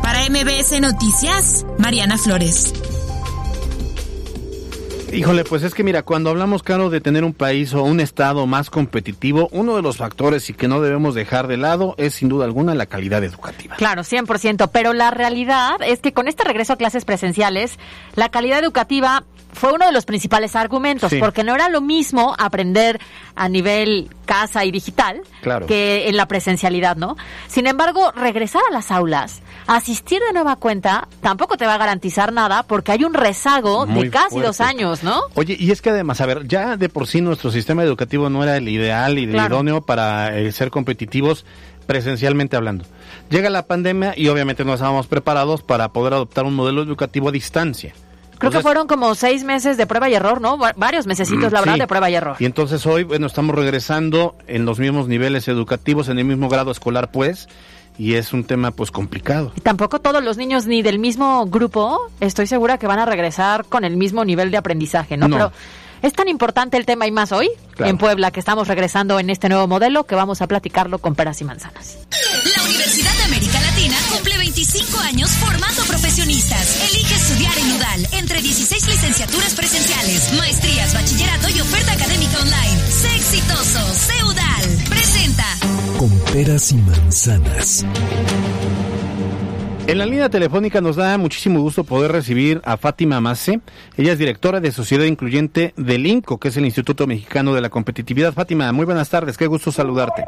Para 0.00 0.20
MBS 0.28 0.80
Noticias, 0.80 1.66
Mariana 1.76 2.18
Flores. 2.18 2.72
Híjole, 5.12 5.44
pues 5.44 5.62
es 5.62 5.74
que 5.74 5.84
mira, 5.84 6.02
cuando 6.02 6.30
hablamos, 6.30 6.62
Caro, 6.62 6.88
de 6.88 7.02
tener 7.02 7.22
un 7.22 7.34
país 7.34 7.74
o 7.74 7.82
un 7.82 8.00
estado 8.00 8.46
más 8.46 8.70
competitivo, 8.70 9.48
uno 9.52 9.76
de 9.76 9.82
los 9.82 9.98
factores 9.98 10.48
y 10.48 10.54
que 10.54 10.68
no 10.68 10.80
debemos 10.80 11.14
dejar 11.14 11.48
de 11.48 11.58
lado 11.58 11.94
es 11.98 12.14
sin 12.14 12.30
duda 12.30 12.46
alguna 12.46 12.74
la 12.74 12.86
calidad 12.86 13.22
educativa. 13.22 13.76
Claro, 13.76 14.04
100%, 14.04 14.70
pero 14.72 14.94
la 14.94 15.10
realidad 15.10 15.76
es 15.86 16.00
que 16.00 16.14
con 16.14 16.28
este 16.28 16.44
regreso 16.44 16.72
a 16.72 16.76
clases 16.76 17.04
presenciales, 17.04 17.78
la 18.14 18.30
calidad 18.30 18.58
educativa 18.60 19.24
fue 19.52 19.72
uno 19.72 19.86
de 19.86 19.92
los 19.92 20.04
principales 20.04 20.56
argumentos, 20.56 21.12
porque 21.20 21.44
no 21.44 21.54
era 21.54 21.68
lo 21.68 21.80
mismo 21.80 22.34
aprender 22.38 22.98
a 23.34 23.48
nivel 23.48 24.10
casa 24.24 24.64
y 24.64 24.70
digital 24.70 25.22
que 25.66 26.08
en 26.08 26.16
la 26.16 26.26
presencialidad, 26.26 26.96
¿no? 26.96 27.16
Sin 27.48 27.66
embargo, 27.66 28.12
regresar 28.12 28.62
a 28.68 28.72
las 28.72 28.90
aulas, 28.90 29.42
asistir 29.66 30.20
de 30.26 30.32
nueva 30.32 30.56
cuenta, 30.56 31.08
tampoco 31.20 31.56
te 31.56 31.66
va 31.66 31.74
a 31.74 31.78
garantizar 31.78 32.32
nada 32.32 32.62
porque 32.62 32.92
hay 32.92 33.04
un 33.04 33.14
rezago 33.14 33.86
de 33.86 34.10
casi 34.10 34.40
dos 34.40 34.60
años, 34.60 35.02
¿no? 35.02 35.20
Oye, 35.34 35.56
y 35.58 35.70
es 35.70 35.82
que 35.82 35.90
además, 35.90 36.20
a 36.20 36.26
ver, 36.26 36.46
ya 36.48 36.76
de 36.76 36.88
por 36.88 37.06
sí 37.06 37.20
nuestro 37.20 37.50
sistema 37.50 37.82
educativo 37.82 38.30
no 38.30 38.42
era 38.42 38.56
el 38.56 38.68
ideal 38.68 39.18
y 39.18 39.24
el 39.24 39.36
idóneo 39.36 39.82
para 39.82 40.36
eh, 40.38 40.50
ser 40.52 40.70
competitivos 40.70 41.44
presencialmente 41.86 42.56
hablando. 42.56 42.84
Llega 43.28 43.50
la 43.50 43.66
pandemia 43.66 44.14
y 44.16 44.28
obviamente 44.28 44.64
no 44.64 44.74
estábamos 44.74 45.06
preparados 45.06 45.62
para 45.62 45.92
poder 45.92 46.14
adoptar 46.14 46.44
un 46.44 46.54
modelo 46.54 46.82
educativo 46.82 47.28
a 47.28 47.32
distancia. 47.32 47.92
Creo 48.42 48.50
que 48.50 48.60
fueron 48.60 48.88
como 48.88 49.14
seis 49.14 49.44
meses 49.44 49.76
de 49.76 49.86
prueba 49.86 50.10
y 50.10 50.14
error, 50.14 50.40
¿no? 50.40 50.58
Varios 50.76 51.06
mesecitos, 51.06 51.52
la 51.52 51.60
verdad, 51.60 51.78
de 51.78 51.86
prueba 51.86 52.10
y 52.10 52.14
error. 52.16 52.36
Y 52.40 52.44
entonces 52.44 52.84
hoy, 52.86 53.04
bueno, 53.04 53.28
estamos 53.28 53.54
regresando 53.54 54.34
en 54.48 54.64
los 54.64 54.80
mismos 54.80 55.06
niveles 55.06 55.46
educativos, 55.46 56.08
en 56.08 56.18
el 56.18 56.24
mismo 56.24 56.48
grado 56.48 56.72
escolar, 56.72 57.12
pues, 57.12 57.48
y 57.98 58.14
es 58.14 58.32
un 58.32 58.42
tema 58.42 58.72
pues 58.72 58.90
complicado. 58.90 59.52
Y 59.56 59.60
tampoco 59.60 60.00
todos 60.00 60.24
los 60.24 60.36
niños 60.36 60.66
ni 60.66 60.82
del 60.82 60.98
mismo 60.98 61.46
grupo, 61.46 62.10
estoy 62.18 62.48
segura 62.48 62.78
que 62.78 62.88
van 62.88 62.98
a 62.98 63.06
regresar 63.06 63.64
con 63.64 63.84
el 63.84 63.96
mismo 63.96 64.24
nivel 64.24 64.50
de 64.50 64.56
aprendizaje, 64.56 65.16
¿no? 65.16 65.28
Pero 65.28 65.52
es 66.02 66.12
tan 66.12 66.26
importante 66.26 66.76
el 66.76 66.84
tema 66.84 67.06
y 67.06 67.12
más 67.12 67.30
hoy 67.30 67.48
en 67.78 67.96
Puebla 67.96 68.32
que 68.32 68.40
estamos 68.40 68.66
regresando 68.66 69.20
en 69.20 69.30
este 69.30 69.48
nuevo 69.48 69.68
modelo 69.68 70.04
que 70.04 70.16
vamos 70.16 70.42
a 70.42 70.48
platicarlo 70.48 70.98
con 70.98 71.14
peras 71.14 71.40
y 71.40 71.44
manzanas. 71.44 71.98
La 72.56 72.62
Universidad 72.64 73.14
de 73.14 73.22
América 73.22 73.60
Latina 73.60 73.71
cumple 74.12 74.36
25 74.36 74.98
años 75.00 75.30
formando 75.40 75.82
profesionistas. 75.88 76.90
Elige 76.90 77.14
estudiar 77.14 77.56
en 77.56 77.76
UDAL 77.76 78.20
entre 78.20 78.42
16 78.42 78.86
licenciaturas 78.86 79.54
presenciales, 79.54 80.32
maestrías, 80.36 80.92
bachillerato 80.92 81.48
y 81.48 81.60
oferta 81.60 81.92
académica 81.92 82.36
online. 82.38 82.78
Sé 82.88 83.08
exitoso, 83.16 83.80
sé 83.94 84.12
UDAL. 84.24 84.64
Presenta. 84.90 85.44
Con 85.98 86.10
peras 86.32 86.72
y 86.72 86.76
manzanas. 86.76 87.86
En 89.86 89.98
la 89.98 90.06
línea 90.06 90.28
telefónica 90.28 90.80
nos 90.80 90.96
da 90.96 91.16
muchísimo 91.16 91.60
gusto 91.60 91.82
poder 91.82 92.12
recibir 92.12 92.60
a 92.64 92.76
Fátima 92.76 93.20
Mace. 93.20 93.60
Ella 93.96 94.12
es 94.12 94.18
directora 94.18 94.60
de 94.60 94.72
Sociedad 94.72 95.04
Incluyente 95.04 95.72
del 95.76 96.06
INCO, 96.06 96.38
que 96.38 96.48
es 96.48 96.56
el 96.56 96.66
Instituto 96.66 97.06
Mexicano 97.06 97.54
de 97.54 97.62
la 97.62 97.70
Competitividad. 97.70 98.32
Fátima, 98.32 98.70
muy 98.72 98.84
buenas 98.84 99.08
tardes, 99.08 99.38
qué 99.38 99.46
gusto 99.46 99.72
saludarte. 99.72 100.24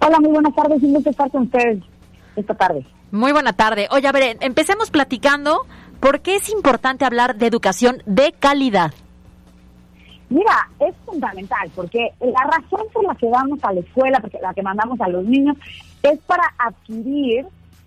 Hola, 0.00 0.20
muy 0.20 0.30
buenas 0.30 0.54
tardes, 0.54 0.82
un 0.82 0.92
gusto 0.94 1.10
estar 1.10 1.30
con 1.30 1.42
ustedes 1.42 1.82
esta 2.40 2.54
tarde. 2.54 2.86
Muy 3.10 3.32
buena 3.32 3.52
tarde. 3.52 3.88
Oye, 3.90 4.06
a 4.08 4.12
ver, 4.12 4.36
empecemos 4.40 4.90
platicando 4.90 5.66
por 6.00 6.20
qué 6.20 6.36
es 6.36 6.48
importante 6.50 7.04
hablar 7.04 7.36
de 7.36 7.46
educación 7.46 8.02
de 8.06 8.32
calidad. 8.32 8.92
Mira, 10.30 10.68
es 10.78 10.94
fundamental 11.06 11.70
porque 11.74 12.12
la 12.20 12.44
razón 12.44 12.86
por 12.92 13.04
la 13.04 13.14
que 13.14 13.26
vamos 13.28 13.58
a 13.62 13.72
la 13.72 13.80
escuela, 13.80 14.20
porque 14.20 14.38
la 14.42 14.52
que 14.52 14.62
mandamos 14.62 15.00
a 15.00 15.08
los 15.08 15.24
niños, 15.24 15.56
es 16.02 16.18
para 16.20 16.42
adquirir 16.58 17.46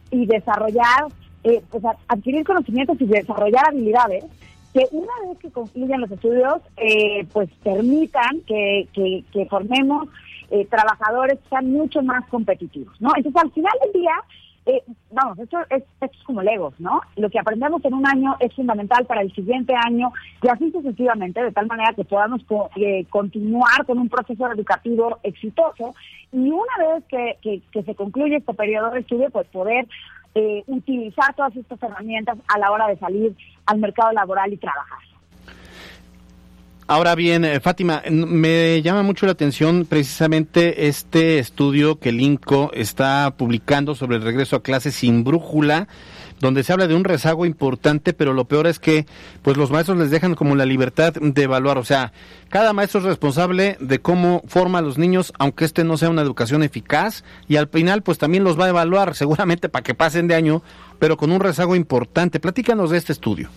y 0.09 0.25
desarrollar, 0.25 1.05
eh, 1.43 1.61
pues 1.69 1.83
adquirir 2.07 2.43
conocimientos 2.45 2.99
y 2.99 3.05
desarrollar 3.05 3.69
habilidades 3.69 4.25
que 4.73 4.87
una 4.91 5.11
vez 5.27 5.37
que 5.39 5.51
concluyan 5.51 6.01
los 6.01 6.11
estudios, 6.11 6.61
eh, 6.77 7.25
pues 7.31 7.49
permitan 7.63 8.41
que, 8.47 8.87
que, 8.93 9.45
formemos 9.47 10.07
eh, 10.49 10.65
trabajadores 10.65 11.39
que 11.39 11.49
sean 11.49 11.71
mucho 11.71 12.01
más 12.01 12.25
competitivos, 12.29 12.99
¿no? 13.01 13.11
Entonces, 13.15 13.41
al 13.41 13.51
final 13.51 13.73
del 13.83 14.01
día, 14.01 14.13
eh, 14.65 14.83
vamos, 15.09 15.39
esto 15.39 15.59
es, 15.69 15.83
esto 15.99 16.05
es 16.05 16.23
como 16.23 16.43
Legos, 16.43 16.79
¿no? 16.79 17.01
Lo 17.15 17.29
que 17.29 17.39
aprendemos 17.39 17.83
en 17.83 17.95
un 17.95 18.05
año 18.05 18.35
es 18.39 18.53
fundamental 18.53 19.05
para 19.05 19.21
el 19.21 19.33
siguiente 19.33 19.73
año 19.75 20.11
y 20.41 20.47
así 20.49 20.71
sucesivamente, 20.71 21.41
de 21.41 21.51
tal 21.51 21.65
manera 21.65 21.93
que 21.93 22.03
podamos 22.03 22.41
eh, 22.75 23.05
continuar 23.09 23.85
con 23.87 23.97
un 23.97 24.07
proceso 24.07 24.51
educativo 24.51 25.17
exitoso 25.23 25.95
y 26.31 26.49
una 26.51 26.93
vez 26.93 27.03
que, 27.09 27.61
que, 27.71 27.83
se 27.83 27.95
concluye 27.95 28.37
este 28.37 28.53
periodo 28.53 28.91
de 28.91 28.99
estudio, 28.99 29.29
pues 29.31 29.47
poder 29.47 29.87
eh, 30.35 30.63
utilizar 30.67 31.33
todas 31.35 31.55
estas 31.55 31.81
herramientas 31.81 32.37
a 32.47 32.59
la 32.59 32.71
hora 32.71 32.87
de 32.87 32.97
salir 32.97 33.35
al 33.65 33.79
mercado 33.79 34.11
laboral 34.11 34.53
y 34.53 34.57
trabajar. 34.57 34.99
Ahora 36.91 37.15
bien, 37.15 37.45
eh, 37.45 37.61
Fátima, 37.61 38.03
me 38.09 38.81
llama 38.81 39.01
mucho 39.01 39.25
la 39.25 39.31
atención 39.31 39.85
precisamente 39.85 40.89
este 40.89 41.39
estudio 41.39 41.97
que 41.99 42.09
el 42.09 42.19
INCO 42.19 42.69
está 42.73 43.33
publicando 43.37 43.95
sobre 43.95 44.17
el 44.17 44.23
regreso 44.23 44.57
a 44.57 44.61
clases 44.61 44.95
sin 44.95 45.23
brújula, 45.23 45.87
donde 46.41 46.65
se 46.65 46.73
habla 46.73 46.87
de 46.87 46.95
un 46.95 47.05
rezago 47.05 47.45
importante, 47.45 48.11
pero 48.11 48.33
lo 48.33 48.43
peor 48.43 48.67
es 48.67 48.77
que 48.77 49.05
pues 49.41 49.55
los 49.55 49.71
maestros 49.71 49.99
les 49.99 50.11
dejan 50.11 50.35
como 50.35 50.53
la 50.57 50.65
libertad 50.65 51.13
de 51.13 51.43
evaluar, 51.43 51.77
o 51.77 51.85
sea, 51.85 52.11
cada 52.49 52.73
maestro 52.73 52.99
es 52.99 53.05
responsable 53.05 53.77
de 53.79 53.99
cómo 53.99 54.43
forma 54.45 54.79
a 54.79 54.81
los 54.81 54.97
niños, 54.97 55.31
aunque 55.39 55.63
este 55.63 55.85
no 55.85 55.95
sea 55.95 56.09
una 56.09 56.23
educación 56.23 56.61
eficaz, 56.61 57.23
y 57.47 57.55
al 57.55 57.69
final 57.69 58.01
pues 58.01 58.17
también 58.17 58.43
los 58.43 58.59
va 58.59 58.65
a 58.65 58.69
evaluar, 58.69 59.15
seguramente 59.15 59.69
para 59.69 59.83
que 59.83 59.95
pasen 59.95 60.27
de 60.27 60.35
año, 60.35 60.61
pero 60.99 61.15
con 61.15 61.31
un 61.31 61.39
rezago 61.39 61.77
importante. 61.77 62.41
Platícanos 62.41 62.89
de 62.89 62.97
este 62.97 63.13
estudio. 63.13 63.49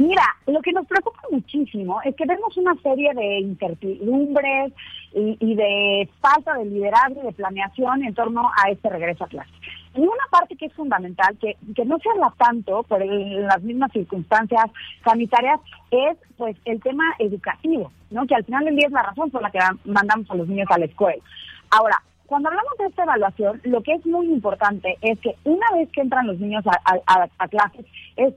Mira, 0.00 0.24
lo 0.46 0.62
que 0.62 0.72
nos 0.72 0.86
preocupa 0.86 1.20
muchísimo 1.30 2.00
es 2.02 2.16
que 2.16 2.24
vemos 2.24 2.56
una 2.56 2.74
serie 2.76 3.12
de 3.12 3.40
incertidumbres 3.40 4.72
y, 5.12 5.54
de 5.54 6.08
falta 6.22 6.54
de 6.54 6.64
liderazgo 6.64 7.20
y 7.22 7.26
de 7.26 7.32
planeación 7.32 8.02
en 8.04 8.14
torno 8.14 8.50
a 8.56 8.70
este 8.70 8.88
regreso 8.88 9.24
a 9.24 9.28
clase. 9.28 9.50
Y 9.94 10.00
una 10.00 10.24
parte 10.30 10.56
que 10.56 10.66
es 10.66 10.72
fundamental, 10.72 11.36
que, 11.38 11.58
que 11.76 11.84
no 11.84 11.98
se 11.98 12.08
habla 12.08 12.32
tanto 12.38 12.82
por 12.84 13.04
las 13.04 13.62
mismas 13.62 13.92
circunstancias 13.92 14.70
sanitarias, 15.04 15.60
es 15.90 16.16
pues 16.38 16.56
el 16.64 16.80
tema 16.80 17.04
educativo, 17.18 17.92
¿no? 18.10 18.26
Que 18.26 18.36
al 18.36 18.44
final 18.44 18.64
del 18.64 18.76
día 18.76 18.86
es 18.86 18.92
la 18.94 19.02
razón 19.02 19.30
por 19.30 19.42
la 19.42 19.50
que 19.50 19.58
mandamos 19.84 20.30
a 20.30 20.34
los 20.34 20.48
niños 20.48 20.68
a 20.70 20.78
la 20.78 20.86
escuela. 20.86 21.22
Ahora, 21.70 22.02
cuando 22.24 22.48
hablamos 22.48 22.72
de 22.78 22.86
esta 22.86 23.02
evaluación, 23.02 23.60
lo 23.64 23.82
que 23.82 23.92
es 23.92 24.06
muy 24.06 24.28
importante 24.28 24.96
es 25.02 25.20
que 25.20 25.34
una 25.44 25.66
vez 25.74 25.90
que 25.90 26.00
entran 26.00 26.26
los 26.26 26.40
niños 26.40 26.64
a, 26.66 26.80
a, 27.06 27.28
a 27.36 27.48
clases, 27.48 27.84
es 28.16 28.32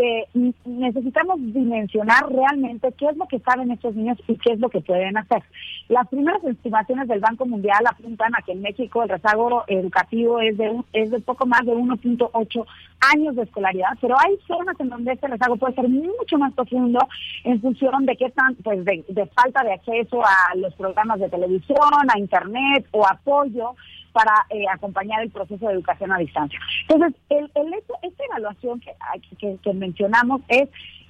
que 0.00 0.52
necesitamos 0.64 1.38
dimensionar 1.52 2.26
realmente 2.30 2.92
qué 2.96 3.06
es 3.06 3.16
lo 3.18 3.26
que 3.26 3.38
saben 3.40 3.70
estos 3.70 3.94
niños 3.94 4.18
y 4.26 4.36
qué 4.36 4.54
es 4.54 4.58
lo 4.58 4.70
que 4.70 4.80
pueden 4.80 5.18
hacer. 5.18 5.42
Las 5.88 6.08
primeras 6.08 6.42
estimaciones 6.44 7.06
del 7.06 7.20
Banco 7.20 7.44
Mundial 7.44 7.84
apuntan 7.86 8.34
a 8.34 8.40
que 8.40 8.52
en 8.52 8.62
México 8.62 9.02
el 9.02 9.10
rezago 9.10 9.64
educativo 9.66 10.40
es 10.40 10.56
de, 10.56 10.80
es 10.94 11.10
de 11.10 11.20
poco 11.20 11.44
más 11.44 11.66
de 11.66 11.74
1.8 11.74 12.66
años 13.14 13.36
de 13.36 13.42
escolaridad, 13.42 13.90
pero 14.00 14.16
hay 14.18 14.38
zonas 14.46 14.78
en 14.80 14.88
donde 14.88 15.12
este 15.12 15.28
rezago 15.28 15.56
puede 15.56 15.74
ser 15.74 15.88
mucho 15.88 16.38
más 16.38 16.54
profundo 16.54 17.00
en 17.44 17.60
función 17.60 18.06
de 18.06 18.16
qué 18.16 18.30
tan, 18.30 18.54
pues 18.56 18.82
de, 18.84 19.04
de 19.06 19.26
falta 19.26 19.62
de 19.64 19.74
acceso 19.74 20.22
a 20.24 20.54
los 20.56 20.74
programas 20.74 21.20
de 21.20 21.28
televisión, 21.28 21.78
a 22.08 22.18
internet 22.18 22.86
o 22.92 23.06
apoyo 23.06 23.74
para 24.12 24.46
eh, 24.50 24.64
acompañar 24.72 25.22
el 25.22 25.30
proceso 25.30 25.66
de 25.66 25.74
educación 25.74 26.12
a 26.12 26.18
distancia. 26.18 26.58
Entonces, 26.88 27.20
el, 27.28 27.50
el 27.54 27.74
esta 28.02 28.24
evaluación 28.24 28.80
que, 28.80 29.72
mencionamos 29.72 30.42
es 30.48 30.68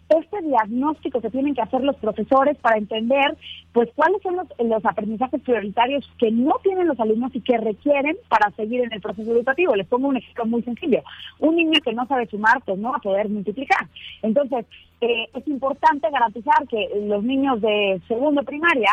este 0.08 0.42
diagnóstico 0.42 1.20
que 1.20 1.30
tienen 1.30 1.54
que 1.54 1.62
hacer 1.62 1.82
los 1.82 1.94
profesores 1.96 2.56
para 2.58 2.76
entender 2.76 3.36
pues 3.72 3.88
cuáles 3.94 4.20
son 4.22 4.36
los, 4.36 4.46
los, 4.58 4.84
aprendizajes 4.84 5.40
prioritarios 5.42 6.08
que 6.18 6.32
no 6.32 6.56
tienen 6.64 6.88
los 6.88 6.98
alumnos 6.98 7.30
y 7.34 7.40
que 7.40 7.56
requieren 7.56 8.16
para 8.28 8.50
seguir 8.56 8.80
en 8.80 8.92
el 8.92 9.00
proceso 9.00 9.30
educativo. 9.30 9.76
Les 9.76 9.86
pongo 9.86 10.08
un 10.08 10.16
ejemplo 10.16 10.46
muy 10.46 10.62
sencillo. 10.62 11.02
Un 11.38 11.54
niño 11.54 11.80
que 11.84 11.92
no 11.92 12.06
sabe 12.06 12.26
sumar, 12.26 12.60
pues 12.64 12.76
no 12.78 12.90
va 12.90 12.96
a 12.96 13.00
poder 13.00 13.28
multiplicar. 13.28 13.86
Entonces, 14.22 14.66
eh, 15.00 15.28
es 15.32 15.46
importante 15.46 16.10
garantizar 16.10 16.66
que 16.68 16.88
los 17.06 17.22
niños 17.22 17.60
de 17.60 18.00
segundo 18.08 18.42
primaria 18.42 18.90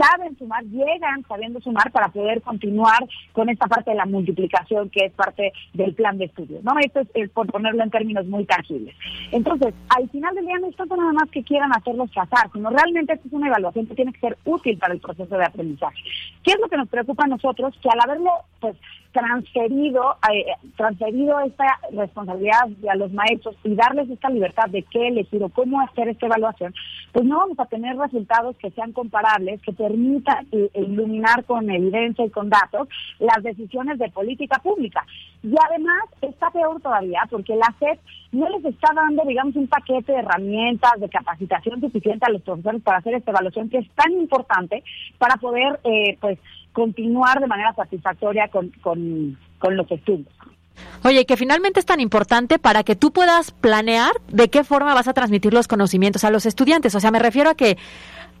saben 0.00 0.36
sumar, 0.38 0.64
llegan 0.64 1.24
sabiendo 1.28 1.60
sumar 1.60 1.90
para 1.92 2.08
poder 2.08 2.40
continuar 2.40 3.06
con 3.32 3.48
esta 3.48 3.66
parte 3.66 3.90
de 3.90 3.96
la 3.96 4.06
multiplicación 4.06 4.88
que 4.90 5.06
es 5.06 5.12
parte 5.12 5.52
del 5.74 5.94
plan 5.94 6.16
de 6.18 6.26
estudio. 6.26 6.60
¿no? 6.62 6.72
Esto 6.80 7.00
es, 7.14 7.30
por 7.30 7.46
ponerlo 7.46 7.82
en 7.82 7.90
términos 7.90 8.26
muy 8.26 8.44
tangibles. 8.44 8.94
Entonces, 9.32 9.74
al 9.88 10.08
final 10.08 10.34
del 10.34 10.46
día 10.46 10.58
no 10.58 10.68
es 10.68 10.76
tanto 10.76 10.96
nada 10.96 11.12
más 11.12 11.30
que 11.30 11.42
quieran 11.42 11.70
hacerlos 11.76 12.10
pasar, 12.12 12.50
sino 12.52 12.70
realmente 12.70 13.12
esto 13.12 13.28
es 13.28 13.34
una 13.34 13.48
evaluación 13.48 13.86
que 13.86 13.94
tiene 13.94 14.12
que 14.12 14.20
ser 14.20 14.38
útil 14.44 14.78
para 14.78 14.94
el 14.94 15.00
proceso 15.00 15.36
de 15.36 15.44
aprendizaje. 15.44 15.98
¿Qué 16.42 16.52
es 16.52 16.60
lo 16.60 16.68
que 16.68 16.76
nos 16.76 16.88
preocupa 16.88 17.24
a 17.24 17.28
nosotros? 17.28 17.74
Que 17.82 17.88
al 17.90 18.00
haberlo 18.00 18.30
pues 18.60 18.76
transferido, 19.12 20.16
eh, 20.32 20.46
transferido 20.76 21.40
esta 21.40 21.78
responsabilidad 21.92 22.68
a 22.88 22.94
los 22.94 23.12
maestros 23.12 23.56
y 23.64 23.74
darles 23.74 24.08
esta 24.08 24.30
libertad 24.30 24.68
de 24.68 24.82
qué 24.84 25.08
elegir 25.08 25.42
o 25.42 25.48
cómo 25.48 25.80
hacer 25.80 26.08
esta 26.08 26.26
evaluación, 26.26 26.72
pues 27.12 27.24
no 27.24 27.38
vamos 27.38 27.58
a 27.58 27.66
tener 27.66 27.96
resultados 27.96 28.56
que 28.58 28.70
sean 28.70 28.92
comparables, 28.92 29.60
que 29.62 29.72
permitan 29.90 30.46
iluminar 30.74 31.44
con 31.44 31.68
evidencia 31.70 32.24
y 32.24 32.30
con 32.30 32.48
datos 32.48 32.88
las 33.18 33.42
decisiones 33.42 33.98
de 33.98 34.08
política 34.10 34.58
pública. 34.58 35.04
Y 35.42 35.54
además 35.68 36.04
está 36.20 36.50
peor 36.50 36.80
todavía 36.80 37.22
porque 37.30 37.56
la 37.56 37.74
SED 37.78 37.98
no 38.32 38.48
les 38.50 38.64
está 38.64 38.88
dando, 38.94 39.24
digamos, 39.26 39.56
un 39.56 39.66
paquete 39.66 40.12
de 40.12 40.18
herramientas, 40.18 40.92
de 40.98 41.08
capacitación 41.08 41.80
suficiente 41.80 42.26
a 42.26 42.30
los 42.30 42.42
profesores 42.42 42.82
para 42.82 42.98
hacer 42.98 43.14
esta 43.14 43.32
evaluación 43.32 43.68
que 43.68 43.78
es 43.78 43.90
tan 43.94 44.12
importante 44.12 44.84
para 45.18 45.36
poder, 45.36 45.80
eh, 45.84 46.16
pues, 46.20 46.38
continuar 46.72 47.40
de 47.40 47.48
manera 47.48 47.74
satisfactoria 47.74 48.48
con, 48.48 48.68
con, 48.80 49.36
con 49.58 49.76
los 49.76 49.90
estudios. 49.90 50.28
Oye, 51.04 51.26
que 51.26 51.36
finalmente 51.36 51.80
es 51.80 51.86
tan 51.86 52.00
importante 52.00 52.58
para 52.58 52.84
que 52.84 52.94
tú 52.94 53.10
puedas 53.10 53.50
planear 53.50 54.12
de 54.28 54.48
qué 54.48 54.64
forma 54.64 54.94
vas 54.94 55.08
a 55.08 55.12
transmitir 55.14 55.52
los 55.52 55.66
conocimientos 55.66 56.24
a 56.24 56.30
los 56.30 56.46
estudiantes. 56.46 56.94
O 56.94 57.00
sea, 57.00 57.10
me 57.10 57.18
refiero 57.18 57.50
a 57.50 57.54
que 57.54 57.76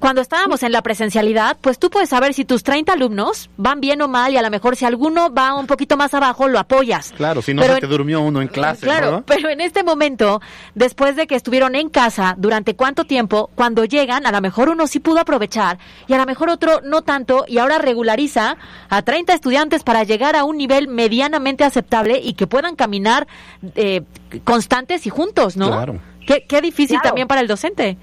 cuando 0.00 0.22
estábamos 0.22 0.62
en 0.62 0.72
la 0.72 0.80
presencialidad, 0.80 1.58
pues 1.60 1.78
tú 1.78 1.90
puedes 1.90 2.08
saber 2.08 2.32
si 2.32 2.46
tus 2.46 2.62
30 2.62 2.94
alumnos 2.94 3.50
van 3.58 3.80
bien 3.80 4.00
o 4.00 4.08
mal 4.08 4.32
y 4.32 4.38
a 4.38 4.42
lo 4.42 4.50
mejor 4.50 4.74
si 4.74 4.86
alguno 4.86 5.32
va 5.32 5.54
un 5.54 5.66
poquito 5.66 5.98
más 5.98 6.14
abajo, 6.14 6.48
lo 6.48 6.58
apoyas. 6.58 7.12
Claro, 7.16 7.42
si 7.42 7.52
no 7.52 7.62
se 7.62 7.80
te 7.80 7.86
durmió 7.86 8.22
uno 8.22 8.40
en 8.40 8.48
clase. 8.48 8.86
Claro, 8.86 9.22
pero 9.26 9.50
en 9.50 9.60
este 9.60 9.82
momento, 9.84 10.40
después 10.74 11.16
de 11.16 11.26
que 11.26 11.34
estuvieron 11.34 11.74
en 11.74 11.90
casa, 11.90 12.34
durante 12.38 12.74
cuánto 12.74 13.04
tiempo, 13.04 13.50
cuando 13.54 13.84
llegan, 13.84 14.26
a 14.26 14.32
lo 14.32 14.40
mejor 14.40 14.70
uno 14.70 14.86
sí 14.86 15.00
pudo 15.00 15.20
aprovechar 15.20 15.78
y 16.08 16.14
a 16.14 16.16
lo 16.16 16.24
mejor 16.24 16.48
otro 16.48 16.80
no 16.82 17.02
tanto 17.02 17.44
y 17.46 17.58
ahora 17.58 17.76
regulariza 17.76 18.56
a 18.88 19.02
30 19.02 19.34
estudiantes 19.34 19.82
para 19.84 20.04
llegar 20.04 20.34
a 20.34 20.44
un 20.44 20.56
nivel 20.56 20.88
medianamente 20.88 21.62
aceptable 21.62 22.18
y 22.24 22.32
que 22.32 22.46
puedan 22.46 22.74
caminar 22.74 23.28
eh, 23.74 24.00
constantes 24.44 25.06
y 25.06 25.10
juntos, 25.10 25.58
¿no? 25.58 25.66
Claro. 25.66 26.00
Qué, 26.26 26.46
qué 26.48 26.62
difícil 26.62 27.00
también 27.02 27.28
para 27.28 27.42
el 27.42 27.48
docente. 27.48 27.98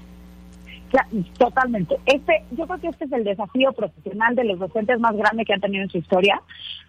Totalmente. 1.38 1.96
Este, 2.06 2.44
yo 2.52 2.66
creo 2.66 2.80
que 2.80 2.88
este 2.88 3.04
es 3.04 3.12
el 3.12 3.24
desafío 3.24 3.72
profesional 3.72 4.34
de 4.34 4.44
los 4.44 4.58
docentes 4.58 4.98
más 4.98 5.14
grande 5.14 5.44
que 5.44 5.52
han 5.52 5.60
tenido 5.60 5.82
en 5.82 5.90
su 5.90 5.98
historia, 5.98 6.40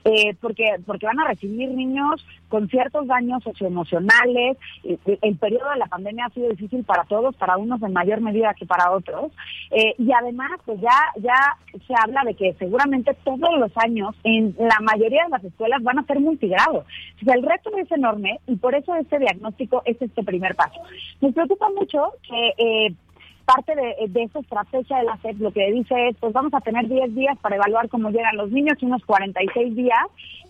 eh, 0.06 0.36
porque 0.40 0.76
porque 0.86 1.06
van 1.06 1.20
a 1.20 1.28
recibir 1.28 1.70
niños 1.72 2.26
con 2.48 2.70
ciertos 2.70 3.08
daños 3.08 3.44
socioemocionales. 3.44 4.58
Eh, 4.84 4.98
el 5.22 5.36
periodo 5.38 5.70
de 5.72 5.80
la 5.80 5.88
pandemia 5.88 6.26
ha 6.26 6.30
sido 6.30 6.50
difícil 6.50 6.84
para 6.86 7.04
todos, 7.04 7.36
para 7.36 7.58
unos 7.58 7.82
en 7.82 7.92
mayor 7.92 8.22
medida 8.22 8.54
que 8.54 8.66
para 8.66 8.92
otros, 8.92 9.32
eh, 9.72 9.96
y 9.98 10.12
además 10.14 10.52
pues 10.66 10.80
ya 10.80 10.98
ya 11.18 11.58
se 11.86 11.94
habla 12.02 12.24
de 12.26 12.36
que 12.36 12.54
seguramente 12.54 13.16
todos 13.26 13.60
los 13.60 13.72
años 13.78 14.16
en 14.24 14.56
la 14.58 14.80
mayoría 14.82 15.24
de 15.26 15.30
las 15.30 15.44
escuelas 15.44 15.84
van 15.84 16.00
a 16.00 16.06
ser 16.06 16.20
multigrado. 16.22 16.86
O 17.22 17.26
sea, 17.26 17.36
el 17.36 17.44
reto 17.44 17.70
es 17.78 17.92
enorme 17.92 18.40
y 18.48 18.56
por 18.56 18.76
eso 18.76 18.96
este 18.96 19.20
diagnóstico 19.20 19.82
es 19.84 20.02
este 20.02 20.24
primer 20.24 20.56
paso. 20.56 20.82
Nos 21.20 21.34
preocupa 21.34 21.68
mucho 21.78 22.14
que 22.24 22.96
parte 23.54 23.76
de, 23.76 24.08
de 24.10 24.24
esa 24.24 24.40
estrategia 24.40 24.98
de 24.98 25.04
la 25.06 25.18
SEP 25.18 25.40
lo 25.40 25.52
que 25.52 25.72
dice 25.72 26.10
es, 26.10 26.18
pues 26.18 26.34
vamos 26.34 26.54
a 26.54 26.62
tener 26.62 26.88
10 26.88 27.16
días 27.16 27.38
para 27.40 27.56
evaluar 27.56 27.90
cómo 27.90 28.10
llegan 28.10 28.38
los 28.38 28.52
niños 28.52 28.78
y 28.80 28.86
unos 28.86 29.04
46 29.06 29.76
días 29.76 30.06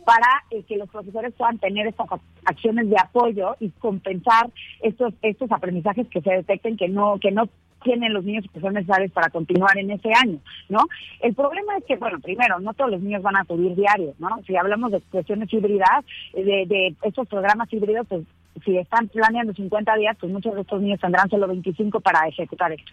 para 0.06 0.28
eh, 0.52 0.64
que 0.68 0.78
los 0.78 0.90
profesores 0.90 1.34
puedan 1.34 1.60
tener 1.60 1.88
estas 1.88 2.08
acciones 2.46 2.90
de 2.90 2.98
apoyo 3.00 3.56
y 3.60 3.70
compensar 3.70 4.50
estos 4.82 5.14
estos 5.22 5.52
aprendizajes 5.52 6.08
que 6.10 6.22
se 6.22 6.32
detecten 6.32 6.78
que 6.78 6.90
no 6.90 7.20
que 7.20 7.32
no 7.32 7.48
tienen 7.84 8.14
los 8.14 8.26
niños 8.26 8.46
que 8.52 8.60
son 8.60 8.74
necesarios 8.74 9.12
para 9.14 9.30
continuar 9.30 9.78
en 9.78 9.92
ese 9.92 10.10
año, 10.14 10.40
¿no? 10.68 10.80
El 11.22 11.34
problema 11.34 11.78
es 11.78 11.86
que, 11.86 11.96
bueno, 11.96 12.20
primero, 12.20 12.60
no 12.60 12.74
todos 12.74 12.92
los 12.92 13.02
niños 13.02 13.22
van 13.22 13.38
a 13.38 13.42
acudir 13.42 13.74
diarios, 13.74 14.20
¿no? 14.20 14.28
Si 14.46 14.54
hablamos 14.58 14.92
de 14.92 15.00
cuestiones 15.00 15.52
híbridas, 15.54 16.04
de, 16.34 16.66
de 16.68 16.96
estos 17.04 17.26
programas 17.30 17.72
híbridos, 17.72 18.06
pues 18.10 18.26
si 18.64 18.78
están 18.78 19.08
planeando 19.08 19.54
50 19.54 19.96
días, 19.96 20.18
pues 20.20 20.32
muchos 20.32 20.54
de 20.56 20.62
estos 20.62 20.82
niños 20.82 21.00
tendrán 21.00 21.30
solo 21.30 21.48
25 21.48 22.00
para 22.00 22.28
ejecutar 22.28 22.72
esto. 22.72 22.92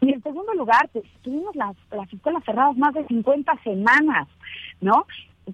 Y 0.00 0.12
en 0.12 0.22
segundo 0.22 0.52
lugar, 0.54 0.88
pues 0.92 1.04
tuvimos 1.22 1.54
las, 1.56 1.76
las 1.90 2.12
escuelas 2.12 2.44
cerradas 2.44 2.76
más 2.76 2.94
de 2.94 3.06
50 3.06 3.52
semanas, 3.64 4.28
¿no? 4.80 5.06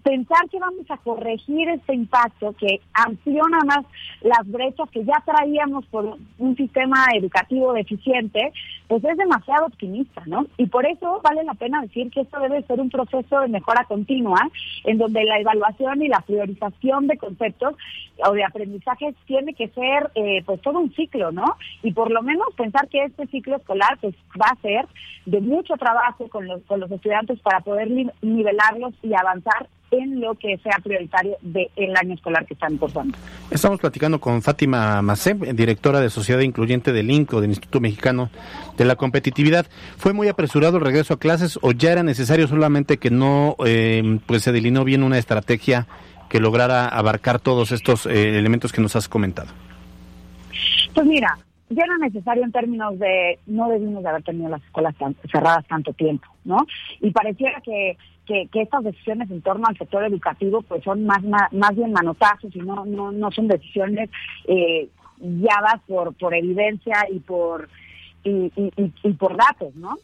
Pensar 0.02 0.48
que 0.50 0.58
vamos 0.58 0.90
a 0.90 0.96
corregir 0.98 1.68
este 1.68 1.94
impacto 1.94 2.52
que 2.58 2.80
amplió 2.92 3.42
nada 3.48 3.64
más 3.64 3.86
las 4.22 4.46
brechas 4.50 4.88
que 4.90 5.04
ya 5.04 5.22
traíamos 5.24 5.86
por 5.86 6.16
un 6.38 6.56
sistema 6.56 7.06
educativo 7.14 7.72
deficiente, 7.72 8.52
pues 8.88 9.04
es 9.04 9.16
demasiado 9.16 9.66
optimista, 9.66 10.22
¿no? 10.26 10.46
Y 10.56 10.66
por 10.66 10.86
eso 10.86 11.20
vale 11.22 11.44
la 11.44 11.54
pena 11.54 11.82
decir 11.82 12.10
que 12.10 12.22
esto 12.22 12.40
debe 12.40 12.62
ser 12.62 12.80
un 12.80 12.90
proceso 12.90 13.40
de 13.40 13.48
mejora 13.48 13.84
continua, 13.84 14.40
en 14.84 14.98
donde 14.98 15.24
la 15.24 15.38
evaluación 15.38 16.02
y 16.02 16.08
la 16.08 16.20
priorización 16.20 17.06
de 17.06 17.16
conceptos 17.16 17.74
o 18.26 18.32
de 18.32 18.44
aprendizajes 18.44 19.14
tiene 19.26 19.54
que 19.54 19.68
ser 19.68 20.10
eh, 20.14 20.42
pues 20.44 20.60
todo 20.62 20.78
un 20.78 20.92
ciclo, 20.94 21.32
¿no? 21.32 21.56
Y 21.82 21.92
por 21.92 22.10
lo 22.10 22.22
menos 22.22 22.48
pensar 22.56 22.88
que 22.88 23.04
este 23.04 23.26
ciclo 23.26 23.56
escolar 23.56 23.98
pues 24.00 24.14
va 24.40 24.46
a 24.50 24.60
ser 24.60 24.86
de 25.26 25.40
mucho 25.40 25.74
trabajo 25.74 26.28
con 26.28 26.46
los, 26.46 26.62
con 26.62 26.80
los 26.80 26.90
estudiantes 26.90 27.40
para 27.40 27.60
poder 27.60 27.88
nivelarlos 28.22 28.94
y 29.02 29.14
avanzar 29.14 29.68
en 29.98 30.20
lo 30.20 30.34
que 30.34 30.58
sea 30.58 30.78
prioritario 30.82 31.36
del 31.42 31.96
año 31.96 32.14
escolar 32.14 32.46
que 32.46 32.54
están 32.54 32.76
cursando. 32.76 33.16
Estamos 33.50 33.80
platicando 33.80 34.20
con 34.20 34.42
Fátima 34.42 35.00
Macé, 35.02 35.34
directora 35.34 36.00
de 36.00 36.10
Sociedad 36.10 36.40
Incluyente 36.40 36.92
del 36.92 37.10
INCO, 37.10 37.40
del 37.40 37.50
Instituto 37.50 37.80
Mexicano 37.80 38.30
de 38.76 38.84
la 38.84 38.96
Competitividad. 38.96 39.66
¿Fue 39.96 40.12
muy 40.12 40.28
apresurado 40.28 40.78
el 40.78 40.84
regreso 40.84 41.14
a 41.14 41.18
clases 41.18 41.58
o 41.62 41.72
ya 41.72 41.92
era 41.92 42.02
necesario 42.02 42.48
solamente 42.48 42.98
que 42.98 43.10
no 43.10 43.56
eh, 43.64 44.18
pues 44.26 44.42
se 44.42 44.52
delineó 44.52 44.84
bien 44.84 45.02
una 45.02 45.18
estrategia 45.18 45.86
que 46.28 46.40
lograra 46.40 46.88
abarcar 46.88 47.38
todos 47.38 47.70
estos 47.70 48.06
eh, 48.06 48.38
elementos 48.38 48.72
que 48.72 48.80
nos 48.80 48.96
has 48.96 49.08
comentado? 49.08 49.48
Pues 50.92 51.06
mira, 51.06 51.38
ya 51.74 51.84
era 51.84 51.98
necesario 51.98 52.44
en 52.44 52.52
términos 52.52 52.98
de 52.98 53.38
no 53.46 53.68
debimos 53.68 54.02
de 54.02 54.08
haber 54.08 54.22
tenido 54.22 54.48
las 54.48 54.62
escuelas 54.64 54.94
cerradas 55.30 55.66
tanto 55.66 55.92
tiempo, 55.92 56.28
¿no? 56.44 56.58
Y 57.00 57.10
pareciera 57.10 57.60
que, 57.60 57.96
que, 58.26 58.48
estas 58.52 58.84
decisiones 58.84 59.30
en 59.30 59.42
torno 59.42 59.66
al 59.66 59.76
sector 59.76 60.04
educativo 60.04 60.62
pues 60.62 60.82
son 60.84 61.04
más, 61.04 61.22
más, 61.22 61.76
bien 61.76 61.92
manotazos 61.92 62.54
y 62.54 62.60
no, 62.60 62.84
no, 62.84 63.12
no 63.12 63.30
son 63.30 63.48
decisiones 63.48 64.10
eh, 64.46 64.88
guiadas 65.18 65.80
por, 65.86 66.14
por 66.14 66.34
evidencia 66.34 67.06
y 67.10 67.18
por, 67.20 67.68
y 68.24 69.12
por 69.12 69.36
datos, 69.36 69.74
¿no? 69.76 69.96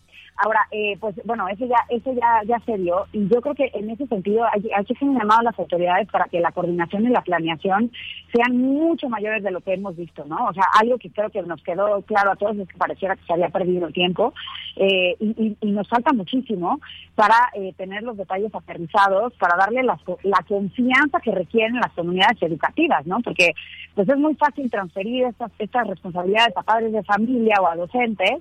Ahora, 0.42 0.66
eh, 0.70 0.96
pues 0.98 1.14
bueno, 1.26 1.46
eso 1.48 1.66
ya 1.66 1.76
eso 1.90 2.14
ya 2.14 2.40
ya 2.46 2.58
se 2.60 2.78
dio 2.78 3.06
y 3.12 3.28
yo 3.28 3.42
creo 3.42 3.54
que 3.54 3.70
en 3.74 3.90
ese 3.90 4.06
sentido 4.06 4.44
hay, 4.50 4.70
hay 4.74 4.84
que 4.86 4.94
un 5.04 5.18
llamado 5.18 5.40
a 5.40 5.44
las 5.44 5.58
autoridades 5.58 6.08
para 6.08 6.26
que 6.26 6.40
la 6.40 6.52
coordinación 6.52 7.04
y 7.04 7.08
la 7.08 7.20
planeación 7.20 7.92
sean 8.32 8.56
mucho 8.56 9.10
mayores 9.10 9.42
de 9.42 9.50
lo 9.50 9.60
que 9.60 9.74
hemos 9.74 9.96
visto, 9.96 10.24
¿no? 10.24 10.46
O 10.46 10.54
sea, 10.54 10.64
algo 10.80 10.96
que 10.96 11.10
creo 11.10 11.28
que 11.28 11.42
nos 11.42 11.62
quedó 11.62 12.00
claro 12.02 12.32
a 12.32 12.36
todos 12.36 12.56
es 12.56 12.68
que 12.68 12.78
pareciera 12.78 13.16
que 13.16 13.24
se 13.24 13.32
había 13.34 13.50
perdido 13.50 13.86
el 13.86 13.92
tiempo 13.92 14.32
eh, 14.76 15.16
y, 15.20 15.56
nos 15.62 15.88
falta 15.88 16.12
muchísimo 16.12 16.80
para 17.14 17.50
eh, 17.54 17.72
tener 17.76 18.02
los 18.02 18.16
detalles 18.16 18.54
aterrizados, 18.54 19.32
para 19.34 19.56
darle 19.56 19.82
la, 19.82 19.98
la 20.22 20.44
confianza 20.48 21.20
que 21.20 21.32
requieren 21.32 21.76
las 21.76 21.92
comunidades 21.92 22.42
educativas, 22.42 23.06
¿no? 23.06 23.20
Porque 23.20 23.52
pues 23.94 24.08
es 24.08 24.16
muy 24.16 24.34
fácil 24.36 24.70
transferir 24.70 25.24
estas, 25.24 25.52
estas 25.58 25.86
responsabilidades 25.86 26.56
a 26.56 26.62
padres 26.62 26.92
de 26.92 27.02
familia 27.02 27.56
o 27.60 27.66
a 27.66 27.76
docentes, 27.76 28.38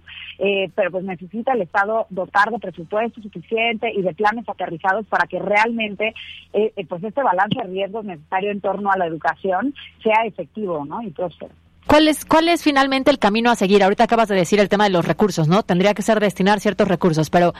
pero 0.75 0.91
pues 0.91 1.03
necesita 1.03 1.53
el 1.53 1.63
Estado 1.63 1.88
dotar 2.09 2.51
de 2.51 2.59
presupuesto 2.59 3.21
suficiente 3.21 3.91
y 3.93 4.01
de 4.01 4.13
planes 4.13 4.47
aterrizados 4.47 5.05
para 5.07 5.27
que 5.27 5.39
realmente 5.39 6.13
eh, 6.53 6.73
eh, 6.75 6.85
pues 6.85 7.03
este 7.03 7.23
balance 7.23 7.57
de 7.57 7.67
riesgos 7.67 8.05
necesario 8.05 8.51
en 8.51 8.61
torno 8.61 8.91
a 8.91 8.97
la 8.97 9.05
educación 9.05 9.73
sea 10.03 10.25
efectivo 10.25 10.85
¿no? 10.85 11.01
y 11.01 11.09
próspero. 11.11 11.53
¿Cuál 11.89 12.07
es, 12.07 12.23
¿Cuál 12.23 12.49
es 12.49 12.61
finalmente 12.61 13.09
el 13.09 13.17
camino 13.17 13.49
a 13.49 13.55
seguir? 13.55 13.83
Ahorita 13.83 14.03
acabas 14.03 14.27
de 14.27 14.35
decir 14.35 14.59
el 14.59 14.69
tema 14.69 14.83
de 14.83 14.91
los 14.91 15.05
recursos, 15.05 15.47
¿no? 15.47 15.63
Tendría 15.63 15.95
que 15.95 16.03
ser 16.03 16.19
destinar 16.19 16.59
ciertos 16.59 16.87
recursos, 16.87 17.31
pero 17.31 17.55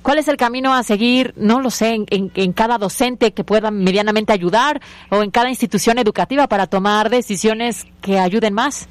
¿cuál 0.00 0.16
es 0.16 0.26
el 0.28 0.38
camino 0.38 0.72
a 0.72 0.82
seguir? 0.82 1.34
No 1.36 1.60
lo 1.60 1.68
sé, 1.68 1.92
en, 1.94 2.30
en 2.34 2.52
cada 2.54 2.78
docente 2.78 3.32
que 3.32 3.44
pueda 3.44 3.70
medianamente 3.70 4.32
ayudar 4.32 4.80
o 5.10 5.22
en 5.22 5.30
cada 5.30 5.50
institución 5.50 5.98
educativa 5.98 6.46
para 6.46 6.66
tomar 6.66 7.10
decisiones 7.10 7.86
que 8.00 8.18
ayuden 8.18 8.54
más. 8.54 8.88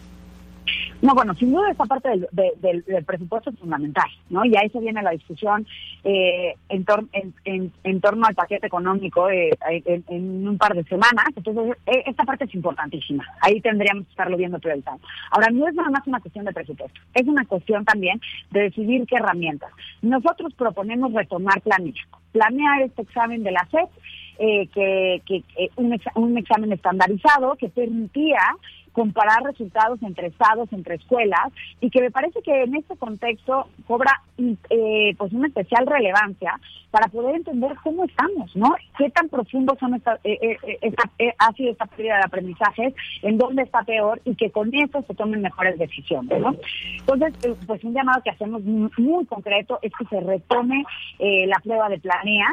No, 1.04 1.14
bueno, 1.14 1.36
sin 1.36 1.52
duda 1.52 1.70
esta 1.70 1.84
parte 1.84 2.10
del, 2.32 3.04
presupuesto 3.06 3.50
es 3.50 3.60
fundamental, 3.60 4.10
¿no? 4.30 4.46
Y 4.46 4.56
ahí 4.56 4.70
se 4.70 4.80
viene 4.80 5.02
la 5.02 5.12
discusión 5.12 5.68
eh, 6.06 6.56
en, 6.70 7.74
en, 7.84 8.02
torno 8.02 8.26
al 8.26 8.36
paquete 8.36 8.68
económico 8.68 9.30
eh, 9.30 9.50
en, 9.68 10.48
un 10.48 10.58
par 10.58 10.74
de 10.74 10.86
semanas. 10.86 11.26
Entonces, 11.36 11.78
eh, 11.88 12.04
esta 12.06 12.24
parte 12.24 12.46
es 12.46 12.56
importantísima. 12.56 13.26
Ahí 13.42 13.60
tendríamos 13.60 14.06
que 14.06 14.12
estarlo 14.12 14.38
viendo 14.38 14.60
priorizado. 14.60 15.00
Ahora, 15.32 15.50
no 15.52 15.68
es 15.68 15.76
nada 15.76 15.90
más 15.90 16.08
una 16.08 16.22
cuestión 16.22 16.46
de 16.46 16.54
presupuesto, 16.54 17.02
es 17.14 17.28
una 17.28 17.44
cuestión 17.44 17.84
también 17.84 18.22
de 18.52 18.62
decidir 18.62 19.06
qué 19.06 19.18
herramientas. 19.18 19.72
Nosotros 20.02 20.54
proponemos 20.54 21.12
retomar 21.12 21.60
planilla, 21.62 22.02
planear 22.32 22.82
este 22.84 23.02
examen 23.02 23.44
de 23.44 23.52
la 23.52 23.68
SEP, 23.70 23.90
que, 24.74 25.22
que 25.26 25.44
un, 25.76 26.00
un 26.16 26.38
examen 26.38 26.72
estandarizado 26.72 27.56
que 27.56 27.70
permitía 27.70 28.40
comparar 28.94 29.44
resultados 29.44 30.02
entre 30.04 30.28
estados, 30.28 30.72
entre 30.72 30.96
escuelas, 30.96 31.52
y 31.82 31.89
que 31.89 32.02
me 32.02 32.12
parece 32.12 32.41
que 32.41 32.64
en 32.64 32.76
este 32.76 32.96
contexto 32.96 33.68
cobra 33.88 34.22
eh, 34.38 35.16
pues 35.18 35.34
una 35.34 35.48
especial 35.48 35.86
relevancia 35.86 36.60
para 36.91 37.08
poder 37.08 37.36
entender 37.36 37.76
cómo 37.84 38.06
estamos, 38.06 38.56
¿no? 38.56 38.74
Qué 38.98 39.10
tan 39.10 39.28
profundo 39.28 39.76
son 39.80 39.96
esta, 39.96 40.20
eh, 40.24 40.58
eh, 40.64 41.34
ha 41.39 41.52
sido 41.54 41.72
esta 41.72 41.88
pérdida 41.88 42.18
de 42.18 42.24
aprendizajes, 42.26 42.94
en 43.24 43.38
dónde 43.38 43.64
está 43.64 43.84
peor 43.84 44.22
y 44.26 44.36
que 44.36 44.52
con 44.52 44.74
esto 44.74 45.04
se 45.08 45.16
tomen 45.16 45.41
mejores 45.41 45.78
decisiones, 45.80 46.39
¿no? 46.39 46.56
Entonces, 47.00 47.34
pues 47.66 47.84
un 47.84 47.94
llamado 47.94 48.22
que 48.24 48.30
hacemos 48.30 48.62
muy 48.64 49.26
concreto 49.26 49.80
es 49.82 49.91
que 49.98 50.06
se 50.06 50.20
retome 50.22 50.84
la 51.20 51.60
prueba 51.64 51.89
de 51.89 52.00
planea, 52.00 52.48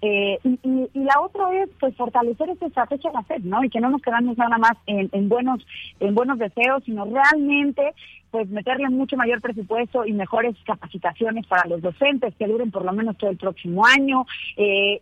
eh, 0.00 0.38
y, 0.44 0.58
y, 0.94 1.04
la 1.04 1.20
otra 1.20 1.52
es 1.62 1.70
pues 1.80 1.96
fortalecer 1.96 2.48
esta 2.50 2.66
estrategia 2.66 3.10
de 3.10 3.18
hacer, 3.18 3.44
¿no? 3.44 3.64
Y 3.64 3.70
que 3.70 3.80
no 3.80 3.90
nos 3.90 4.00
quedamos 4.00 4.38
nada 4.38 4.56
más 4.56 4.72
en, 4.86 5.08
en 5.12 5.28
buenos 5.28 5.66
en 5.98 6.14
buenos 6.14 6.38
deseos, 6.38 6.84
sino 6.84 7.04
realmente 7.04 7.94
pues 8.30 8.48
meterle 8.48 8.88
mucho 8.90 9.16
mayor 9.16 9.40
presupuesto 9.40 10.04
y 10.04 10.12
mejores 10.12 10.54
capacitaciones 10.64 11.46
para 11.46 11.68
los 11.68 11.82
docentes 11.82 12.34
que 12.36 12.46
duren 12.46 12.70
por 12.70 12.84
lo 12.84 12.92
menos 12.92 13.16
todo 13.16 13.30
el 13.30 13.38
próximo 13.38 13.84
año, 13.86 14.26
eh, 14.56 15.00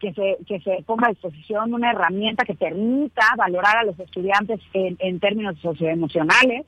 que 0.00 0.12
se, 0.12 0.36
que 0.46 0.60
se 0.60 0.82
ponga 0.84 1.06
a 1.06 1.10
disposición 1.10 1.72
una 1.72 1.92
herramienta 1.92 2.44
que 2.44 2.54
permita 2.54 3.24
valorar 3.38 3.78
a 3.78 3.84
los 3.84 3.98
estudiantes 3.98 4.60
en, 4.74 4.96
en 4.98 5.20
términos 5.20 5.56
socioemocionales 5.60 6.66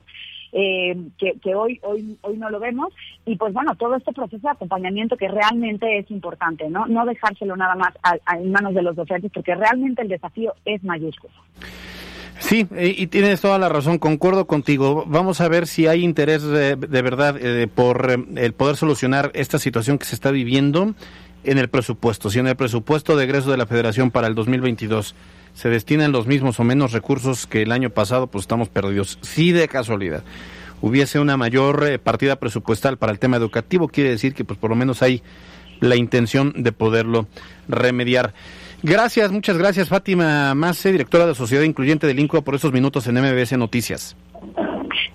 eh, 0.51 0.97
que, 1.17 1.55
hoy, 1.55 1.79
hoy, 1.83 2.17
hoy 2.21 2.37
no 2.37 2.49
lo 2.49 2.59
vemos. 2.59 2.93
Y 3.25 3.35
pues 3.35 3.53
bueno, 3.53 3.75
todo 3.75 3.95
este 3.95 4.13
proceso 4.13 4.47
de 4.47 4.51
acompañamiento 4.51 5.17
que 5.17 5.27
realmente 5.27 5.97
es 5.99 6.09
importante, 6.11 6.69
¿no? 6.69 6.87
No 6.87 7.05
dejárselo 7.05 7.55
nada 7.55 7.75
más 7.75 7.93
en 8.37 8.51
manos 8.51 8.73
de 8.73 8.81
los 8.81 8.95
docentes, 8.95 9.31
porque 9.33 9.55
realmente 9.55 10.01
el 10.01 10.07
desafío 10.07 10.53
es 10.65 10.83
mayúsculo. 10.83 11.33
Sí, 12.39 12.65
y 12.79 13.07
tienes 13.07 13.41
toda 13.41 13.59
la 13.59 13.67
razón, 13.67 13.99
concuerdo 13.99 14.47
contigo. 14.47 15.03
Vamos 15.05 15.41
a 15.41 15.49
ver 15.49 15.67
si 15.67 15.87
hay 15.87 16.03
interés 16.03 16.41
de, 16.41 16.75
verdad 16.75 17.35
eh, 17.39 17.67
por 17.67 18.09
eh, 18.09 18.17
el 18.37 18.53
poder 18.53 18.77
solucionar 18.77 19.31
esta 19.35 19.59
situación 19.59 19.99
que 19.99 20.05
se 20.05 20.15
está 20.15 20.31
viviendo 20.31 20.95
en 21.43 21.57
el 21.57 21.69
presupuesto. 21.69 22.29
Si 22.29 22.39
en 22.39 22.47
el 22.47 22.55
presupuesto 22.55 23.15
de 23.15 23.23
egreso 23.25 23.51
de 23.51 23.57
la 23.57 23.65
Federación 23.65 24.11
para 24.11 24.27
el 24.27 24.35
2022 24.35 25.15
se 25.53 25.69
destinan 25.69 26.11
los 26.11 26.27
mismos 26.27 26.59
o 26.59 26.63
menos 26.63 26.91
recursos 26.91 27.47
que 27.47 27.61
el 27.63 27.71
año 27.71 27.89
pasado, 27.89 28.27
pues 28.27 28.43
estamos 28.43 28.69
perdidos. 28.69 29.19
Si 29.21 29.51
de 29.51 29.67
casualidad 29.67 30.23
hubiese 30.81 31.19
una 31.19 31.37
mayor 31.37 31.85
eh, 31.85 31.99
partida 31.99 32.37
presupuestal 32.37 32.97
para 32.97 33.11
el 33.11 33.19
tema 33.19 33.37
educativo, 33.37 33.87
quiere 33.87 34.11
decir 34.11 34.33
que 34.33 34.45
pues 34.45 34.57
por 34.59 34.69
lo 34.69 34.75
menos 34.75 35.01
hay 35.01 35.21
la 35.79 35.95
intención 35.95 36.53
de 36.55 36.71
poderlo 36.71 37.27
remediar. 37.67 38.33
Gracias, 38.83 39.31
muchas 39.31 39.57
gracias 39.57 39.89
Fátima 39.89 40.55
Mace, 40.55 40.91
directora 40.91 41.25
de 41.25 41.35
Sociedad 41.35 41.63
Incluyente 41.63 42.07
del 42.07 42.19
INCO, 42.19 42.41
por 42.41 42.55
estos 42.55 42.71
minutos 42.71 43.07
en 43.07 43.15
MBS 43.15 43.57
Noticias. 43.57 44.15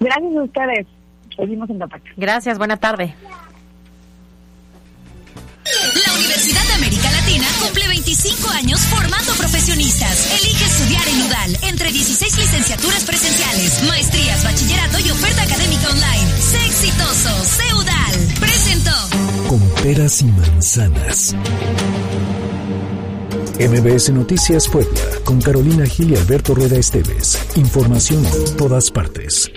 Gracias 0.01 0.37
a 0.37 0.43
ustedes. 0.43 0.87
Seguimos 1.37 1.69
en 1.71 1.79
contacto. 1.79 2.11
Gracias, 2.17 2.59
buena 2.59 2.77
tarde. 2.77 3.15
La 5.95 6.13
Universidad 6.15 6.65
de 6.67 6.73
América 6.75 7.11
Latina 7.13 7.47
cumple 7.61 7.87
25 7.87 8.51
años 8.51 8.81
formando 8.91 9.33
profesionistas. 9.35 10.27
Elige 10.41 10.65
estudiar 10.65 11.07
en 11.09 11.23
UDAL 11.23 11.59
entre 11.63 11.93
16 11.93 12.37
licenciaturas 12.37 13.05
presenciales, 13.05 13.83
maestrías, 13.87 14.43
bachillerato 14.43 14.99
y 14.99 15.11
oferta 15.11 15.43
académica 15.43 15.89
online. 15.89 16.33
Sé 16.41 16.67
exitoso, 16.67 17.45
sé 17.45 17.75
UDAL. 17.75 17.95
peras 19.83 20.23
y 20.23 20.25
manzanas. 20.25 21.35
MBS 23.61 24.11
Noticias 24.11 24.69
Puebla, 24.69 25.01
con 25.25 25.41
Carolina 25.41 25.87
Gil 25.87 26.11
y 26.13 26.17
Alberto 26.17 26.55
Rueda 26.55 26.77
Esteves. 26.77 27.39
Información 27.55 28.25
en 28.27 28.57
todas 28.57 28.91
partes. 28.91 29.51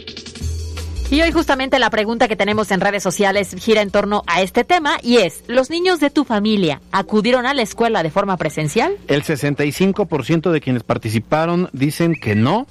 Y 1.10 1.22
hoy 1.22 1.32
justamente 1.32 1.80
la 1.80 1.90
pregunta 1.90 2.28
que 2.28 2.36
tenemos 2.36 2.70
en 2.70 2.82
redes 2.82 3.02
sociales 3.02 3.56
gira 3.58 3.82
en 3.82 3.92
torno 3.92 4.24
a 4.28 4.42
este 4.42 4.66
tema 4.66 4.98
y 5.02 5.18
es, 5.18 5.42
¿los 5.48 5.70
niños 5.70 6.02
de 6.02 6.10
tu 6.10 6.26
familia 6.26 6.82
acudieron 6.92 7.46
a 7.46 7.54
la 7.54 7.62
escuela 7.62 8.04
de 8.04 8.12
forma 8.12 8.36
presencial? 8.36 8.98
El 9.08 9.24
65% 9.24 10.52
de 10.52 10.60
quienes 10.60 10.84
participaron 10.84 11.70
dicen 11.72 12.14
que 12.14 12.36
no, 12.36 12.68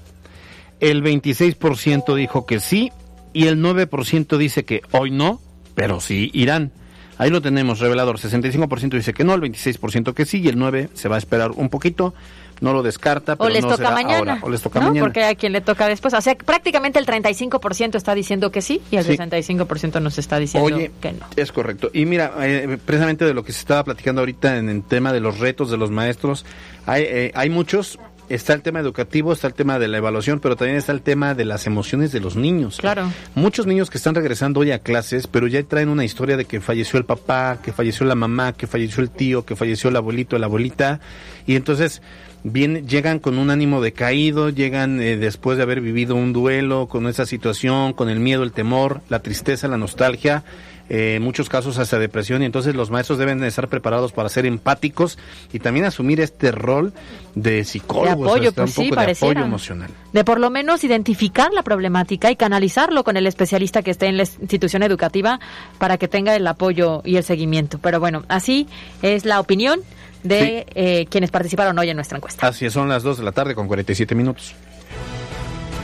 el 0.80 1.02
26% 1.02 2.14
dijo 2.14 2.44
que 2.44 2.60
sí 2.60 2.92
y 3.32 3.46
el 3.46 3.58
9% 3.58 4.36
dice 4.36 4.66
que 4.66 4.82
hoy 4.90 5.10
no, 5.10 5.40
pero 5.74 6.00
sí 6.00 6.30
irán. 6.34 6.72
Ahí 7.16 7.30
lo 7.30 7.40
tenemos, 7.40 7.80
revelador. 7.80 8.18
65% 8.18 8.90
dice 8.90 9.14
que 9.14 9.24
no, 9.24 9.32
el 9.32 9.40
26% 9.40 10.12
que 10.12 10.26
sí 10.26 10.42
y 10.42 10.48
el 10.48 10.58
9% 10.58 10.90
se 10.92 11.08
va 11.08 11.14
a 11.14 11.18
esperar 11.18 11.52
un 11.52 11.70
poquito 11.70 12.12
no 12.60 12.72
lo 12.72 12.82
descarta, 12.82 13.36
pero 13.36 13.48
o 13.48 13.52
les 13.52 13.62
no 13.62 13.70
toca 13.70 13.76
será 13.84 13.90
mañana. 13.90 14.16
ahora, 14.32 14.38
o 14.42 14.48
les 14.50 14.62
toca 14.62 14.80
¿no? 14.80 14.86
mañana. 14.88 15.04
Porque 15.06 15.24
a 15.24 15.34
quien 15.34 15.52
le 15.52 15.60
toca 15.60 15.86
después. 15.88 16.14
O 16.14 16.20
sea, 16.20 16.34
prácticamente 16.36 16.98
el 16.98 17.06
35% 17.06 17.94
está 17.96 18.14
diciendo 18.14 18.50
que 18.50 18.62
sí 18.62 18.80
y 18.90 18.96
el 18.96 19.04
Sí. 19.04 19.16
65% 19.16 20.00
nos 20.00 20.18
está 20.18 20.38
diciendo 20.38 20.74
Oye, 20.74 20.90
que 21.00 21.12
no. 21.12 21.26
es 21.36 21.52
correcto. 21.52 21.90
Y 21.92 22.06
mira, 22.06 22.32
eh, 22.40 22.78
precisamente 22.84 23.24
de 23.24 23.34
lo 23.34 23.44
que 23.44 23.52
se 23.52 23.60
estaba 23.60 23.84
platicando 23.84 24.20
ahorita 24.22 24.56
en 24.58 24.68
el 24.68 24.82
tema 24.82 25.12
de 25.12 25.20
los 25.20 25.38
retos 25.38 25.70
de 25.70 25.76
los 25.76 25.90
maestros, 25.90 26.44
hay, 26.86 27.02
eh, 27.06 27.32
hay 27.34 27.50
muchos. 27.50 27.98
Está 28.28 28.54
el 28.54 28.62
tema 28.62 28.80
educativo, 28.80 29.32
está 29.32 29.46
el 29.46 29.54
tema 29.54 29.78
de 29.78 29.88
la 29.88 29.98
evaluación, 29.98 30.40
pero 30.40 30.56
también 30.56 30.78
está 30.78 30.92
el 30.92 31.02
tema 31.02 31.34
de 31.34 31.44
las 31.44 31.66
emociones 31.66 32.10
de 32.12 32.20
los 32.20 32.34
niños. 32.34 32.78
Claro. 32.78 33.12
Muchos 33.34 33.66
niños 33.66 33.88
que 33.88 33.98
están 33.98 34.14
regresando 34.14 34.60
hoy 34.60 34.72
a 34.72 34.80
clases, 34.80 35.26
pero 35.26 35.46
ya 35.46 35.62
traen 35.62 35.88
una 35.88 36.04
historia 36.04 36.36
de 36.36 36.44
que 36.44 36.60
falleció 36.60 36.98
el 36.98 37.04
papá, 37.04 37.58
que 37.62 37.72
falleció 37.72 38.04
la 38.04 38.16
mamá, 38.16 38.52
que 38.52 38.66
falleció 38.66 39.02
el 39.02 39.10
tío, 39.10 39.44
que 39.44 39.54
falleció 39.54 39.90
el 39.90 39.96
abuelito, 39.96 40.38
la 40.38 40.46
abuelita, 40.46 41.00
y 41.46 41.54
entonces 41.54 42.02
vienen, 42.42 42.88
llegan 42.88 43.18
con 43.18 43.38
un 43.38 43.50
ánimo 43.50 43.80
decaído, 43.80 44.50
llegan 44.50 45.00
eh, 45.00 45.16
después 45.16 45.56
de 45.56 45.62
haber 45.62 45.80
vivido 45.80 46.14
un 46.16 46.32
duelo 46.32 46.86
con 46.88 47.06
esa 47.06 47.26
situación, 47.26 47.92
con 47.92 48.08
el 48.08 48.20
miedo, 48.20 48.42
el 48.42 48.52
temor, 48.52 49.02
la 49.08 49.20
tristeza, 49.20 49.68
la 49.68 49.78
nostalgia, 49.78 50.42
eh, 50.88 51.14
en 51.16 51.22
muchos 51.22 51.48
casos 51.48 51.78
hasta 51.78 51.98
depresión, 51.98 52.42
y 52.42 52.44
entonces 52.44 52.74
los 52.74 52.90
maestros 52.90 53.18
deben 53.18 53.40
de 53.40 53.48
estar 53.48 53.68
preparados 53.68 54.12
para 54.12 54.28
ser 54.28 54.46
empáticos 54.46 55.18
y 55.52 55.58
también 55.58 55.86
asumir 55.86 56.20
este 56.20 56.52
rol 56.52 56.92
de 57.34 57.64
psicólogos, 57.64 58.18
De 58.18 58.24
apoyo, 58.24 58.48
hasta 58.50 58.62
pues 58.62 58.78
un 58.78 58.84
sí, 58.84 58.90
de 58.90 59.12
apoyo 59.12 59.44
emocional. 59.44 59.90
De 60.12 60.24
por 60.24 60.40
lo 60.40 60.50
menos 60.50 60.84
identificar 60.84 61.52
la 61.52 61.62
problemática 61.62 62.30
y 62.30 62.36
canalizarlo 62.36 63.04
con 63.04 63.16
el 63.16 63.26
especialista 63.26 63.82
que 63.82 63.90
esté 63.90 64.06
en 64.06 64.16
la 64.16 64.22
institución 64.22 64.82
educativa 64.82 65.40
para 65.78 65.98
que 65.98 66.08
tenga 66.08 66.34
el 66.34 66.46
apoyo 66.46 67.02
y 67.04 67.16
el 67.16 67.24
seguimiento. 67.24 67.78
Pero 67.78 68.00
bueno, 68.00 68.24
así 68.28 68.66
es 69.02 69.24
la 69.24 69.40
opinión 69.40 69.80
de 70.22 70.66
eh, 70.74 71.06
quienes 71.10 71.30
participaron 71.30 71.78
hoy 71.78 71.90
en 71.90 71.96
nuestra 71.96 72.18
encuesta. 72.18 72.46
Así 72.46 72.66
es, 72.66 72.72
son 72.72 72.88
las 72.88 73.02
2 73.02 73.18
de 73.18 73.24
la 73.24 73.32
tarde 73.32 73.54
con 73.54 73.66
47 73.66 74.14
minutos. 74.14 74.54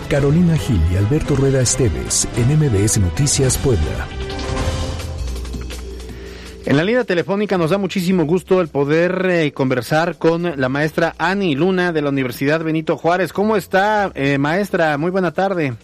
Carolina 0.09 0.57
Gil 0.57 0.81
y 0.93 0.97
Alberto 0.97 1.35
Rueda 1.35 1.63
Esteves 1.63 2.29
en 2.37 2.59
MBS 2.59 2.99
Noticias 2.99 3.57
Puebla. 3.59 4.07
En 6.65 6.77
la 6.77 6.85
línea 6.85 7.03
telefónica 7.03 7.59
nos 7.59 7.71
da 7.71 7.79
muchísimo 7.79 8.25
gusto 8.25 8.61
el 8.61 8.69
poder 8.69 9.27
eh, 9.29 9.53
conversar 9.53 10.17
con 10.17 10.61
la 10.61 10.69
maestra 10.69 11.15
Ani 11.19 11.57
Luna 11.57 11.93
de 11.93 12.03
la 12.03 12.11
Universidad 12.11 12.63
Benito 12.63 12.97
Juárez. 12.97 13.33
¿Cómo 13.33 13.57
está, 13.57 14.13
eh, 14.15 14.39
maestra? 14.39 14.97
Muy 14.97 15.11
buena 15.11 15.33
tarde. 15.33 15.75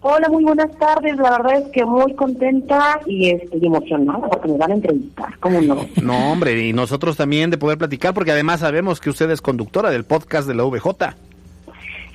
Hola, 0.00 0.28
muy 0.28 0.44
buenas 0.44 0.70
tardes. 0.78 1.16
La 1.16 1.32
verdad 1.32 1.62
es 1.62 1.68
que 1.72 1.84
muy 1.84 2.14
contenta 2.14 3.00
y 3.06 3.30
estoy 3.30 3.66
emocionada 3.66 4.20
porque 4.28 4.48
me 4.48 4.56
van 4.56 4.70
a 4.70 4.74
entrevistar. 4.74 5.36
¿Cómo 5.40 5.60
no? 5.60 5.86
No, 6.00 6.30
hombre, 6.32 6.64
y 6.64 6.72
nosotros 6.72 7.16
también 7.16 7.50
de 7.50 7.58
poder 7.58 7.76
platicar, 7.76 8.14
porque 8.14 8.30
además 8.30 8.60
sabemos 8.60 9.00
que 9.00 9.10
usted 9.10 9.28
es 9.32 9.42
conductora 9.42 9.90
del 9.90 10.04
podcast 10.04 10.46
de 10.46 10.54
la 10.54 10.62
VJ. 10.62 11.16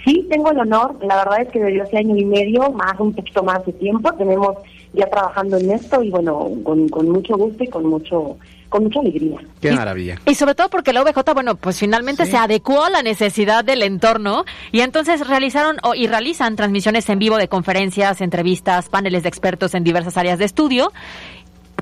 Sí, 0.06 0.26
tengo 0.30 0.52
el 0.52 0.60
honor. 0.60 0.98
La 1.02 1.18
verdad 1.18 1.42
es 1.42 1.50
que 1.50 1.60
desde 1.60 1.82
hace 1.82 1.98
año 1.98 2.16
y 2.16 2.24
medio, 2.24 2.72
más 2.72 2.98
un 3.00 3.14
poquito 3.14 3.44
más 3.44 3.66
de 3.66 3.74
tiempo, 3.74 4.12
tenemos 4.14 4.58
ya 4.94 5.10
trabajando 5.10 5.58
en 5.58 5.72
esto 5.72 6.02
y 6.04 6.10
bueno, 6.10 6.52
con, 6.64 6.88
con 6.89 7.10
mucho 7.10 7.36
gusto 7.36 7.64
y 7.64 7.68
con 7.68 7.86
mucho 7.86 8.38
con 8.70 8.86
mucha 8.86 9.02
alegría. 9.02 9.38
Qué 9.62 9.72
maravilla. 9.72 10.18
Y 10.26 10.34
sobre 10.34 10.56
todo 10.56 10.68
porque 10.68 10.94
la 10.94 11.04
OBJ, 11.04 11.34
bueno, 11.36 11.54
pues 11.54 11.78
finalmente 11.78 12.26
se 12.26 12.38
adecuó 12.38 12.84
a 12.84 12.89
la 12.89 13.04
necesidad 13.04 13.64
del 13.64 13.84
entorno 13.84 14.46
y 14.72 14.80
entonces 14.80 15.28
realizaron 15.28 15.78
o, 15.84 15.94
y 15.94 16.08
realizan 16.08 16.56
transmisiones 16.56 17.08
en 17.10 17.20
vivo 17.20 17.38
de 17.38 17.48
conferencias, 17.48 18.20
entrevistas, 18.20 18.89
paneles 18.89 19.22
de 19.22 19.30
expertos 19.30 19.76
en 19.76 19.84
diversas 19.84 20.18
áreas 20.18 20.39
de 20.39 20.46
estudio. 20.46 20.91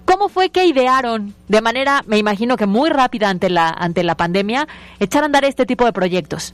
¿Cómo 0.03 0.27
fue 0.27 0.49
que 0.49 0.65
idearon 0.65 1.33
de 1.47 1.61
manera, 1.61 2.03
me 2.07 2.17
imagino 2.17 2.57
que 2.57 2.65
muy 2.65 2.89
rápida 2.89 3.29
ante 3.29 3.49
la 3.49 3.69
ante 3.69 4.03
la 4.03 4.15
pandemia, 4.15 4.67
echar 4.99 5.23
a 5.23 5.27
andar 5.27 5.45
este 5.45 5.65
tipo 5.65 5.85
de 5.85 5.93
proyectos? 5.93 6.53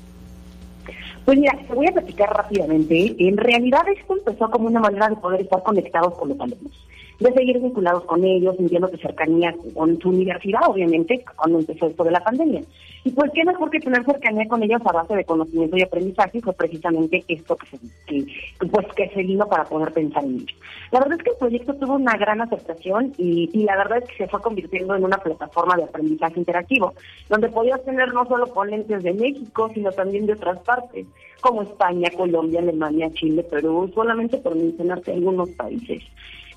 Pues 1.27 1.37
mira, 1.39 1.59
te 1.67 1.73
voy 1.73 1.87
a 1.87 1.91
platicar 1.91 2.29
rápidamente. 2.29 3.13
En 3.19 3.35
realidad 3.35 3.81
esto 3.93 4.15
empezó 4.15 4.49
como 4.49 4.67
una 4.67 4.79
manera 4.79 5.09
de 5.09 5.17
poder 5.17 5.41
estar 5.41 5.61
conectados 5.61 6.17
con 6.17 6.29
los 6.29 6.39
alumnos, 6.39 6.87
de 7.19 7.33
seguir 7.33 7.59
vinculados 7.59 8.03
con 8.05 8.23
ellos, 8.23 8.55
sintiendo 8.57 8.87
de 8.87 8.97
cercanía 8.97 9.55
con 9.73 9.99
su 9.99 10.09
universidad, 10.09 10.61
obviamente, 10.67 11.23
cuando 11.35 11.59
empezó 11.59 11.87
esto 11.87 12.03
de 12.03 12.11
la 12.11 12.23
pandemia. 12.23 12.61
Y 13.03 13.11
pues 13.11 13.31
qué 13.33 13.43
mejor 13.45 13.69
que 13.69 13.79
tener 13.79 14.03
cercanía 14.03 14.47
con 14.47 14.61
ellos 14.61 14.81
a 14.85 14.91
base 14.91 15.15
de 15.15 15.23
conocimiento 15.23 15.77
y 15.77 15.81
aprendizaje, 15.81 16.41
fue 16.41 16.53
precisamente 16.53 17.23
esto 17.27 17.55
que 17.55 17.67
se, 17.67 17.77
que, 18.05 18.25
pues, 18.67 18.87
que 18.95 19.09
se 19.09 19.23
vino 19.23 19.47
para 19.47 19.63
poder 19.63 19.93
pensar 19.93 20.25
en 20.25 20.35
ello. 20.35 20.55
La 20.91 20.99
verdad 20.99 21.17
es 21.17 21.23
que 21.23 21.29
el 21.31 21.37
proyecto 21.37 21.73
tuvo 21.75 21.95
una 21.95 22.17
gran 22.17 22.41
aceptación 22.41 23.13
y, 23.17 23.49
y 23.53 23.63
la 23.63 23.77
verdad 23.77 23.99
es 23.99 24.09
que 24.09 24.17
se 24.17 24.27
fue 24.27 24.41
convirtiendo 24.41 24.95
en 24.95 25.05
una 25.05 25.17
plataforma 25.17 25.75
de 25.77 25.83
aprendizaje 25.85 26.39
interactivo, 26.39 26.93
donde 27.29 27.49
podías 27.49 27.83
tener 27.85 28.13
no 28.13 28.25
solo 28.25 28.47
ponentes 28.47 29.01
de 29.01 29.13
México, 29.13 29.71
sino 29.73 29.91
también 29.91 30.25
de 30.25 30.33
otras 30.33 30.59
partes, 30.59 31.05
como 31.41 31.63
España, 31.63 32.09
Colombia, 32.15 32.59
Alemania, 32.59 33.11
Chile, 33.13 33.43
Perú, 33.43 33.91
solamente 33.93 34.37
por 34.37 34.55
mencionarte 34.55 35.13
algunos 35.13 35.49
países. 35.51 36.03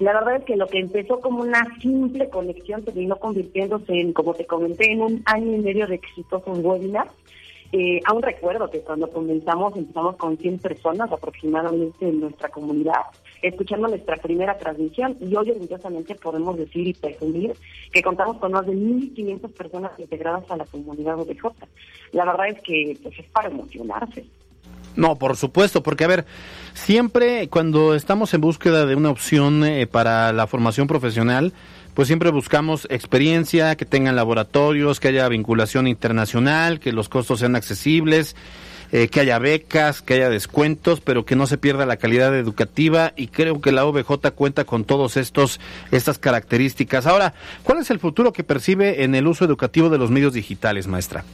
La 0.00 0.14
verdad 0.14 0.36
es 0.36 0.44
que 0.44 0.56
lo 0.56 0.66
que 0.66 0.78
empezó 0.78 1.20
como 1.20 1.42
una 1.42 1.62
simple 1.78 2.30
conexión 2.30 2.82
terminó 2.82 3.16
convirtiéndose 3.16 3.92
en, 3.92 4.14
como 4.14 4.32
te 4.32 4.46
comenté, 4.46 4.92
en 4.92 5.02
un 5.02 5.22
año 5.26 5.56
y 5.56 5.58
medio 5.58 5.86
de 5.86 5.96
exitosos 5.96 6.58
webinars. 6.58 7.12
Eh, 7.72 8.00
aún 8.06 8.22
recuerdo 8.22 8.70
que 8.70 8.80
cuando 8.80 9.10
comenzamos, 9.10 9.76
empezamos 9.76 10.16
con 10.16 10.38
100 10.38 10.58
personas 10.58 11.12
aproximadamente 11.12 12.08
en 12.08 12.20
nuestra 12.20 12.48
comunidad, 12.48 13.02
escuchando 13.42 13.88
nuestra 13.88 14.16
primera 14.16 14.56
transmisión 14.56 15.16
y 15.20 15.36
hoy 15.36 15.50
orgullosamente 15.50 16.14
podemos 16.14 16.56
decir 16.56 16.88
y 16.88 16.94
presumir 16.94 17.52
que 17.92 18.02
contamos 18.02 18.38
con 18.38 18.52
más 18.52 18.66
de 18.66 18.72
1.500 18.72 19.52
personas 19.52 19.92
integradas 19.98 20.50
a 20.50 20.56
la 20.56 20.64
comunidad 20.64 21.20
OBJ. 21.20 21.44
La 22.12 22.24
verdad 22.24 22.48
es 22.48 22.62
que 22.62 22.96
pues, 23.02 23.18
es 23.18 23.26
para 23.26 23.50
emocionarse. 23.50 24.24
No, 24.96 25.16
por 25.16 25.36
supuesto, 25.36 25.82
porque 25.82 26.04
a 26.04 26.08
ver, 26.08 26.26
siempre 26.74 27.48
cuando 27.48 27.94
estamos 27.94 28.34
en 28.34 28.40
búsqueda 28.40 28.86
de 28.86 28.96
una 28.96 29.10
opción 29.10 29.64
eh, 29.64 29.86
para 29.86 30.32
la 30.32 30.46
formación 30.46 30.86
profesional, 30.86 31.52
pues 31.94 32.08
siempre 32.08 32.30
buscamos 32.30 32.86
experiencia, 32.90 33.76
que 33.76 33.84
tengan 33.84 34.16
laboratorios, 34.16 35.00
que 35.00 35.08
haya 35.08 35.28
vinculación 35.28 35.86
internacional, 35.86 36.80
que 36.80 36.92
los 36.92 37.08
costos 37.08 37.40
sean 37.40 37.56
accesibles, 37.56 38.36
eh, 38.92 39.08
que 39.08 39.20
haya 39.20 39.38
becas, 39.38 40.02
que 40.02 40.14
haya 40.14 40.28
descuentos, 40.28 41.00
pero 41.00 41.24
que 41.24 41.36
no 41.36 41.46
se 41.46 41.58
pierda 41.58 41.86
la 41.86 41.96
calidad 41.96 42.36
educativa 42.36 43.12
y 43.16 43.28
creo 43.28 43.60
que 43.60 43.70
la 43.70 43.84
OBJ 43.84 44.30
cuenta 44.34 44.64
con 44.64 44.84
todos 44.84 45.16
estos 45.16 45.60
estas 45.92 46.18
características. 46.18 47.06
Ahora, 47.06 47.34
¿cuál 47.62 47.78
es 47.78 47.90
el 47.90 48.00
futuro 48.00 48.32
que 48.32 48.42
percibe 48.42 49.04
en 49.04 49.14
el 49.14 49.26
uso 49.28 49.44
educativo 49.44 49.90
de 49.90 49.98
los 49.98 50.10
medios 50.10 50.32
digitales, 50.32 50.88
maestra? 50.88 51.24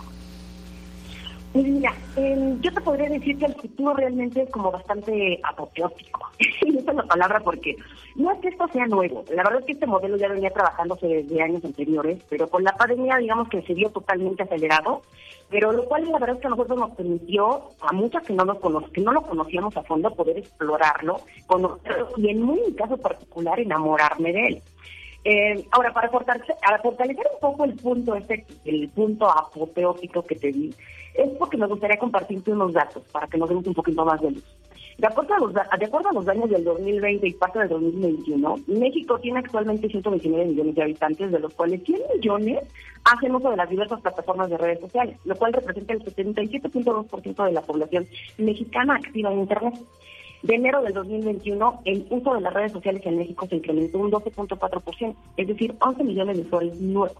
Mira, 1.62 1.92
eh, 2.16 2.56
yo 2.60 2.70
te 2.72 2.80
podría 2.82 3.08
decir 3.08 3.38
que 3.38 3.46
el 3.46 3.54
futuro 3.54 3.94
realmente 3.94 4.42
es 4.42 4.50
como 4.50 4.70
bastante 4.70 5.40
apoteótico. 5.42 6.20
Y 6.66 6.78
esa 6.78 6.90
es 6.90 6.96
la 6.96 7.02
palabra 7.04 7.40
porque 7.40 7.76
no 8.16 8.30
es 8.32 8.38
que 8.40 8.48
esto 8.48 8.66
sea 8.68 8.86
nuevo. 8.86 9.24
La 9.30 9.42
verdad 9.42 9.60
es 9.60 9.66
que 9.66 9.72
este 9.72 9.86
modelo 9.86 10.16
ya 10.16 10.28
venía 10.28 10.50
trabajándose 10.50 11.06
desde 11.06 11.42
años 11.42 11.64
anteriores, 11.64 12.18
pero 12.28 12.48
con 12.48 12.62
la 12.64 12.72
pandemia 12.76 13.16
digamos 13.18 13.48
que 13.48 13.62
se 13.62 13.72
vio 13.74 13.88
totalmente 13.90 14.42
acelerado. 14.42 15.02
Pero 15.48 15.70
lo 15.72 15.84
cual 15.84 16.04
la 16.10 16.18
verdad 16.18 16.36
es 16.36 16.40
que 16.40 16.48
a 16.48 16.50
nosotros 16.50 16.76
nos 16.78 16.90
permitió, 16.96 17.62
a 17.80 17.92
muchas 17.92 18.24
que 18.24 18.32
no, 18.34 18.44
nos 18.44 18.58
cono- 18.58 18.90
que 18.92 19.00
no 19.00 19.12
lo 19.12 19.22
conocíamos 19.22 19.76
a 19.76 19.82
fondo, 19.84 20.10
poder 20.14 20.38
explorarlo, 20.38 21.20
conocerlo 21.46 22.08
y 22.16 22.30
en 22.30 22.44
mi 22.46 22.74
caso 22.74 22.96
particular 22.96 23.58
enamorarme 23.60 24.32
de 24.32 24.46
él. 24.48 24.62
Eh, 25.24 25.64
ahora, 25.72 25.92
para 25.92 26.08
fortalecer, 26.10 26.54
para 26.60 26.78
fortalecer 26.80 27.26
un 27.34 27.40
poco 27.40 27.64
el 27.64 27.74
punto 27.74 28.14
este, 28.16 28.44
el 28.64 28.88
punto 28.90 29.28
apoteótico 29.30 30.22
que 30.24 30.34
te 30.36 30.52
di, 30.52 30.74
es 31.16 31.30
porque 31.38 31.56
me 31.56 31.66
gustaría 31.66 31.98
compartirte 31.98 32.52
unos 32.52 32.72
datos 32.72 33.02
para 33.12 33.26
que 33.26 33.38
nos 33.38 33.48
demos 33.48 33.66
un 33.66 33.74
poquito 33.74 34.04
más 34.04 34.20
de 34.20 34.32
luz. 34.32 34.44
De 34.98 35.06
acuerdo, 35.06 35.34
a 35.34 35.38
los, 35.38 35.52
de 35.52 35.84
acuerdo 35.84 36.08
a 36.08 36.12
los 36.14 36.24
daños 36.24 36.48
del 36.48 36.64
2020 36.64 37.28
y 37.28 37.32
parte 37.34 37.58
del 37.58 37.68
2021, 37.68 38.56
México 38.66 39.18
tiene 39.18 39.40
actualmente 39.40 39.88
129 39.88 40.46
millones 40.46 40.74
de 40.74 40.82
habitantes, 40.82 41.30
de 41.30 41.38
los 41.38 41.52
cuales 41.52 41.82
100 41.84 42.00
millones 42.14 42.60
hacen 43.04 43.34
uso 43.34 43.50
de 43.50 43.56
las 43.56 43.68
diversas 43.68 44.00
plataformas 44.00 44.48
de 44.48 44.56
redes 44.56 44.80
sociales, 44.80 45.18
lo 45.26 45.36
cual 45.36 45.52
representa 45.52 45.92
el 45.92 46.02
77.2% 46.02 47.44
de 47.44 47.52
la 47.52 47.60
población 47.60 48.06
mexicana 48.38 48.96
activa 48.96 49.30
en 49.32 49.40
Internet. 49.40 49.74
De 50.42 50.54
enero 50.54 50.80
del 50.80 50.94
2021, 50.94 51.82
el 51.84 52.06
uso 52.08 52.34
de 52.34 52.40
las 52.40 52.54
redes 52.54 52.72
sociales 52.72 53.02
en 53.04 53.18
México 53.18 53.46
se 53.48 53.56
incrementó 53.56 53.98
un 53.98 54.10
12.4%, 54.10 55.14
es 55.36 55.46
decir, 55.46 55.74
11 55.78 56.04
millones 56.04 56.36
de 56.38 56.42
usuarios 56.42 56.80
nuevos. 56.80 57.18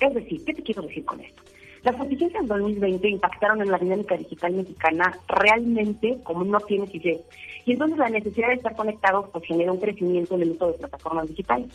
Es 0.00 0.14
decir, 0.14 0.44
¿qué 0.44 0.52
te 0.52 0.62
quiero 0.62 0.82
decir 0.82 1.04
con 1.04 1.20
esto? 1.20 1.42
Las 1.84 1.96
contingencias 1.96 2.40
en 2.40 2.48
2020 2.48 3.08
impactaron 3.10 3.60
en 3.60 3.70
la 3.70 3.76
dinámica 3.76 4.16
digital 4.16 4.54
mexicana 4.54 5.18
realmente 5.28 6.18
como 6.22 6.42
no 6.42 6.58
tiene 6.60 6.88
que 6.88 7.20
Y 7.66 7.72
entonces 7.72 7.98
la 7.98 8.08
necesidad 8.08 8.48
de 8.48 8.54
estar 8.54 8.74
conectados 8.74 9.28
pues 9.30 9.44
genera 9.44 9.70
un 9.70 9.80
crecimiento 9.80 10.34
en 10.34 10.42
el 10.42 10.50
uso 10.52 10.68
de 10.68 10.78
plataformas 10.78 11.28
digitales 11.28 11.68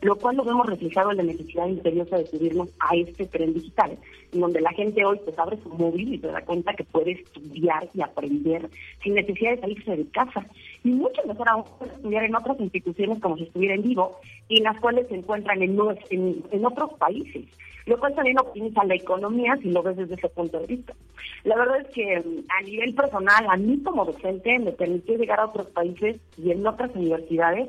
lo 0.00 0.16
cual 0.16 0.36
lo 0.36 0.44
vemos 0.44 0.66
reflejado 0.66 1.10
en 1.10 1.16
la 1.16 1.22
necesidad 1.24 1.66
imperiosa 1.66 2.18
de 2.18 2.26
subirnos 2.26 2.68
a 2.78 2.94
este 2.94 3.26
tren 3.26 3.52
digital, 3.52 3.98
donde 4.32 4.60
la 4.60 4.70
gente 4.70 5.04
hoy 5.04 5.18
pues 5.24 5.36
abre 5.36 5.58
su 5.60 5.70
móvil 5.70 6.14
y 6.14 6.18
se 6.18 6.28
da 6.28 6.40
cuenta 6.42 6.74
que 6.74 6.84
puede 6.84 7.12
estudiar 7.12 7.88
y 7.94 8.02
aprender 8.02 8.70
sin 9.02 9.14
necesidad 9.14 9.56
de 9.56 9.60
salirse 9.60 9.96
de 9.96 10.06
casa. 10.10 10.46
Y 10.84 10.90
mucho 10.90 11.20
mejor 11.26 11.48
aún 11.48 11.64
estudiar 11.96 12.24
en 12.24 12.36
otras 12.36 12.60
instituciones 12.60 13.20
como 13.20 13.36
si 13.36 13.42
estuviera 13.44 13.74
en 13.74 13.82
vivo 13.82 14.20
y 14.48 14.58
en 14.58 14.64
las 14.64 14.78
cuales 14.78 15.08
se 15.08 15.16
encuentran 15.16 15.60
en, 15.62 15.76
en, 16.10 16.44
en 16.48 16.64
otros 16.64 16.92
países 16.94 17.44
lo 17.88 17.98
cual 17.98 18.14
también 18.14 18.38
optimiza 18.38 18.84
la 18.84 18.94
economía 18.94 19.56
si 19.62 19.70
lo 19.70 19.82
ves 19.82 19.96
desde 19.96 20.14
ese 20.14 20.28
punto 20.28 20.60
de 20.60 20.66
vista. 20.66 20.94
La 21.44 21.56
verdad 21.56 21.80
es 21.80 21.88
que 21.88 22.20
mm, 22.20 22.44
a 22.48 22.62
nivel 22.62 22.94
personal, 22.94 23.46
a 23.48 23.56
mí 23.56 23.80
como 23.82 24.04
docente 24.04 24.58
me 24.58 24.72
permitió 24.72 25.16
llegar 25.16 25.40
a 25.40 25.46
otros 25.46 25.68
países 25.68 26.16
y 26.36 26.50
en 26.50 26.66
otras 26.66 26.94
universidades 26.94 27.68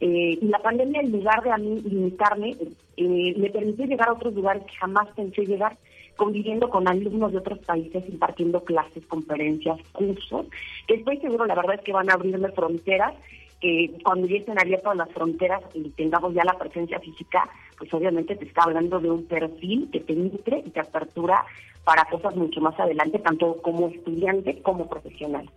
eh, 0.00 0.38
y 0.40 0.46
la 0.46 0.60
pandemia, 0.60 1.00
en 1.00 1.12
lugar 1.12 1.42
de 1.42 1.50
a 1.50 1.56
mí 1.56 1.80
limitarme, 1.82 2.56
eh, 2.96 3.34
me 3.36 3.50
permitió 3.50 3.84
llegar 3.84 4.08
a 4.08 4.12
otros 4.12 4.34
lugares 4.34 4.62
que 4.64 4.76
jamás 4.76 5.08
pensé 5.16 5.44
llegar, 5.44 5.76
conviviendo 6.16 6.68
con 6.68 6.88
alumnos 6.88 7.32
de 7.32 7.38
otros 7.38 7.58
países, 7.60 8.08
impartiendo 8.08 8.62
clases, 8.64 9.04
conferencias, 9.06 9.78
cursos, 9.92 10.46
que 10.86 10.94
estoy 10.94 11.18
seguro, 11.18 11.46
la 11.46 11.54
verdad 11.54 11.76
es 11.76 11.82
que 11.82 11.92
van 11.92 12.10
a 12.10 12.14
abrirme 12.14 12.50
fronteras 12.52 13.14
que 13.60 13.92
cuando 14.04 14.28
ya 14.28 14.36
estén 14.36 14.58
abiertas 14.58 14.96
las 14.96 15.10
fronteras 15.10 15.62
y 15.74 15.88
tengamos 15.90 16.32
ya 16.32 16.44
la 16.44 16.56
presencia 16.56 17.00
física, 17.00 17.48
pues 17.78 17.92
obviamente 17.94 18.36
te 18.36 18.44
está 18.44 18.62
hablando 18.64 18.98
de 18.98 19.10
un 19.10 19.24
perfil 19.24 19.88
que 19.92 20.00
te 20.00 20.14
nutre 20.14 20.62
y 20.66 20.70
te 20.70 20.80
apertura 20.80 21.44
para 21.84 22.04
cosas 22.04 22.36
mucho 22.36 22.60
más 22.60 22.78
adelante, 22.78 23.18
tanto 23.18 23.56
como 23.62 23.88
estudiante 23.88 24.60
como 24.60 24.86
profesional. 24.88 25.48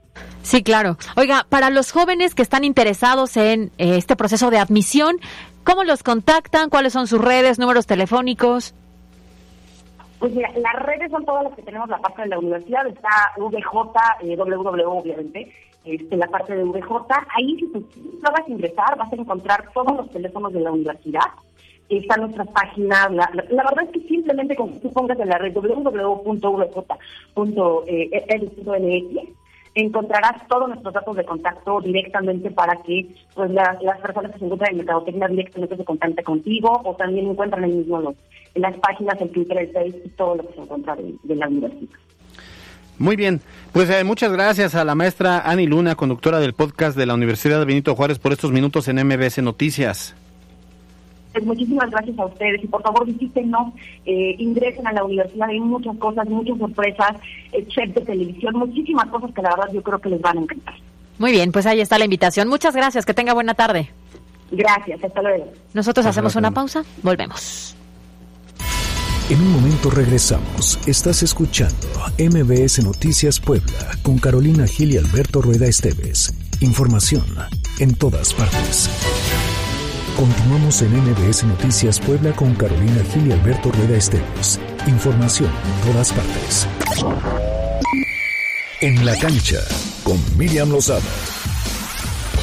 Sí, 0.44 0.64
claro. 0.64 0.98
Oiga, 1.18 1.46
para 1.50 1.70
los 1.70 1.92
jóvenes 1.92 2.36
que 2.36 2.42
están 2.42 2.64
interesados 2.64 3.36
en 3.36 3.72
eh, 3.78 3.98
este 3.98 4.16
proceso 4.16 4.50
de 4.50 4.58
admisión, 4.58 5.18
¿cómo 5.64 5.84
los 5.84 6.04
contactan? 6.04 6.70
¿Cuáles 6.70 6.94
son 6.94 7.08
sus 7.08 7.20
redes, 7.20 7.60
números 7.60 7.86
telefónicos? 7.86 8.74
Pues 10.20 10.34
mira, 10.34 10.52
las 10.56 10.76
redes 10.84 11.10
son 11.12 11.26
todas 11.26 11.44
las 11.44 11.56
que 11.56 11.64
tenemos 11.64 11.90
la 11.90 11.98
parte 11.98 12.22
de 12.22 12.28
la 12.30 12.40
universidad, 12.40 12.86
está 12.86 13.34
VJ, 13.38 13.98
eh, 14.22 14.38
WW 14.38 14.88
obviamente, 14.88 15.52
este, 15.84 16.16
la 16.16 16.28
parte 16.28 16.56
de 16.56 16.64
VJ, 16.64 17.12
ahí 17.36 17.58
si 17.60 17.68
tú 17.72 17.84
vas 18.22 18.48
a 18.48 18.52
ingresar 18.52 18.96
vas 18.98 19.12
a 19.12 19.16
encontrar 19.16 19.68
todos 19.74 19.98
los 19.98 20.10
teléfonos 20.12 20.54
de 20.54 20.60
la 20.60 20.72
universidad, 20.72 21.26
está 21.98 22.18
nuestra 22.18 22.46
página. 22.46 23.10
La, 23.10 23.30
verdad 23.36 23.84
es 23.84 23.90
que 23.92 24.08
simplemente 24.08 24.56
con 24.56 24.80
tú 24.80 24.92
pongas 24.92 25.20
en 25.20 25.30
la 25.30 25.38
red 25.38 25.54
www.vj.edu.mx 25.54 26.62
encontrarás 29.74 30.48
todos 30.48 30.68
nuestros 30.68 30.94
datos 30.94 31.16
de 31.16 31.24
contacto 31.24 31.80
directamente 31.82 32.52
para 32.52 32.76
que 32.84 33.08
pues 33.34 33.52
las 33.52 33.78
personas 34.02 34.32
que 34.32 34.40
se 34.40 34.46
encuentran 34.46 34.72
en 34.72 34.78
mercadotecnia 34.78 35.28
directamente 35.28 35.78
se 35.78 35.86
contacten 35.86 36.26
contigo 36.26 36.82
o 36.84 36.96
también 36.96 37.30
encuentran 37.30 37.64
ahí 37.64 37.72
mismo 37.72 38.14
en 38.54 38.62
las 38.62 38.76
páginas, 38.78 39.20
el 39.22 39.30
Twitter, 39.30 39.58
el 39.58 39.72
Facebook 39.72 40.02
y 40.06 40.10
todo 40.10 40.36
lo 40.36 40.48
que 40.48 40.54
se 40.54 40.62
encuentra 40.62 40.96
de, 40.96 41.36
la 41.36 41.48
universidad. 41.48 41.96
Muy 42.98 43.16
bien, 43.16 43.40
pues 43.72 43.90
eh, 43.90 44.04
muchas 44.04 44.32
gracias 44.34 44.76
a 44.76 44.84
la 44.84 44.94
maestra 44.94 45.50
Ani 45.50 45.66
Luna, 45.68 45.96
conductora 45.96 46.40
del 46.40 46.54
podcast 46.54 46.98
de 46.98 47.06
la 47.06 47.14
Universidad 47.14 47.60
de 47.60 47.66
Benito 47.66 47.96
Juárez, 47.96 48.20
por 48.20 48.34
estos 48.34 48.52
minutos 48.52 48.90
en 48.90 48.98
MBS 48.98 49.42
Noticias. 49.42 50.16
Pues 51.32 51.46
muchísimas 51.46 51.90
gracias 51.90 52.18
a 52.20 52.26
ustedes 52.26 52.64
y 52.64 52.68
por 52.68 52.82
favor 52.82 53.06
visítenos, 53.06 53.74
eh, 54.06 54.36
ingresen 54.38 54.86
a 54.88 54.94
la 54.94 55.04
universidad, 55.04 55.50
hay 55.50 55.60
muchas 55.60 55.96
cosas, 55.98 56.28
muchas 56.28 56.58
sorpresas, 56.58 57.16
eh, 57.54 57.66
check 57.68 57.94
de 57.94 58.02
televisión, 58.02 58.56
muchísimas 58.56 59.08
cosas 59.08 59.32
que 59.34 59.42
la 59.42 59.56
verdad 59.56 59.72
yo 59.74 59.82
creo 59.82 60.00
que 60.00 60.10
les 60.10 60.22
van 60.22 60.38
a 60.38 60.42
encantar. 60.42 60.76
Muy 61.18 61.32
bien, 61.32 61.52
pues 61.52 61.66
ahí 61.66 61.80
está 61.80 61.98
la 61.98 62.06
invitación. 62.06 62.48
Muchas 62.48 62.76
gracias, 62.76 63.06
que 63.06 63.14
tenga 63.14 63.34
buena 63.34 63.54
tarde. 63.54 63.90
Gracias, 64.52 65.04
hasta 65.04 65.22
luego. 65.22 65.48
Nosotros 65.74 66.06
hacemos 66.06 66.36
una 66.36 66.52
pausa, 66.52 66.84
volvemos. 67.04 67.76
En 69.30 69.40
un 69.40 69.54
momento 69.54 69.90
regresamos. 69.90 70.78
Estás 70.86 71.24
escuchando 71.24 71.88
MBS 72.20 72.84
Noticias 72.84 73.40
Puebla 73.40 73.98
con 74.04 74.18
Carolina 74.18 74.68
Gil 74.68 74.92
y 74.92 74.98
Alberto 74.98 75.42
Rueda 75.42 75.68
Esteves. 75.68 76.34
Información 76.60 77.24
en 77.80 77.96
todas 77.96 78.34
partes. 78.34 78.90
Continuamos 80.16 80.82
en 80.82 80.92
NBS 80.94 81.46
Noticias 81.46 82.00
Puebla 82.00 82.32
con 82.34 82.54
Carolina 82.56 83.04
Gil 83.12 83.28
y 83.28 83.32
Alberto 83.32 83.72
Rueda 83.72 83.98
Esteves. 83.98 84.60
Información 84.88 85.50
en 85.50 85.92
todas 85.92 86.12
partes. 86.12 86.68
En 88.82 89.06
la 89.06 89.16
cancha 89.18 89.60
con 90.04 90.20
Miriam 90.38 90.70
Lozada. 90.70 91.02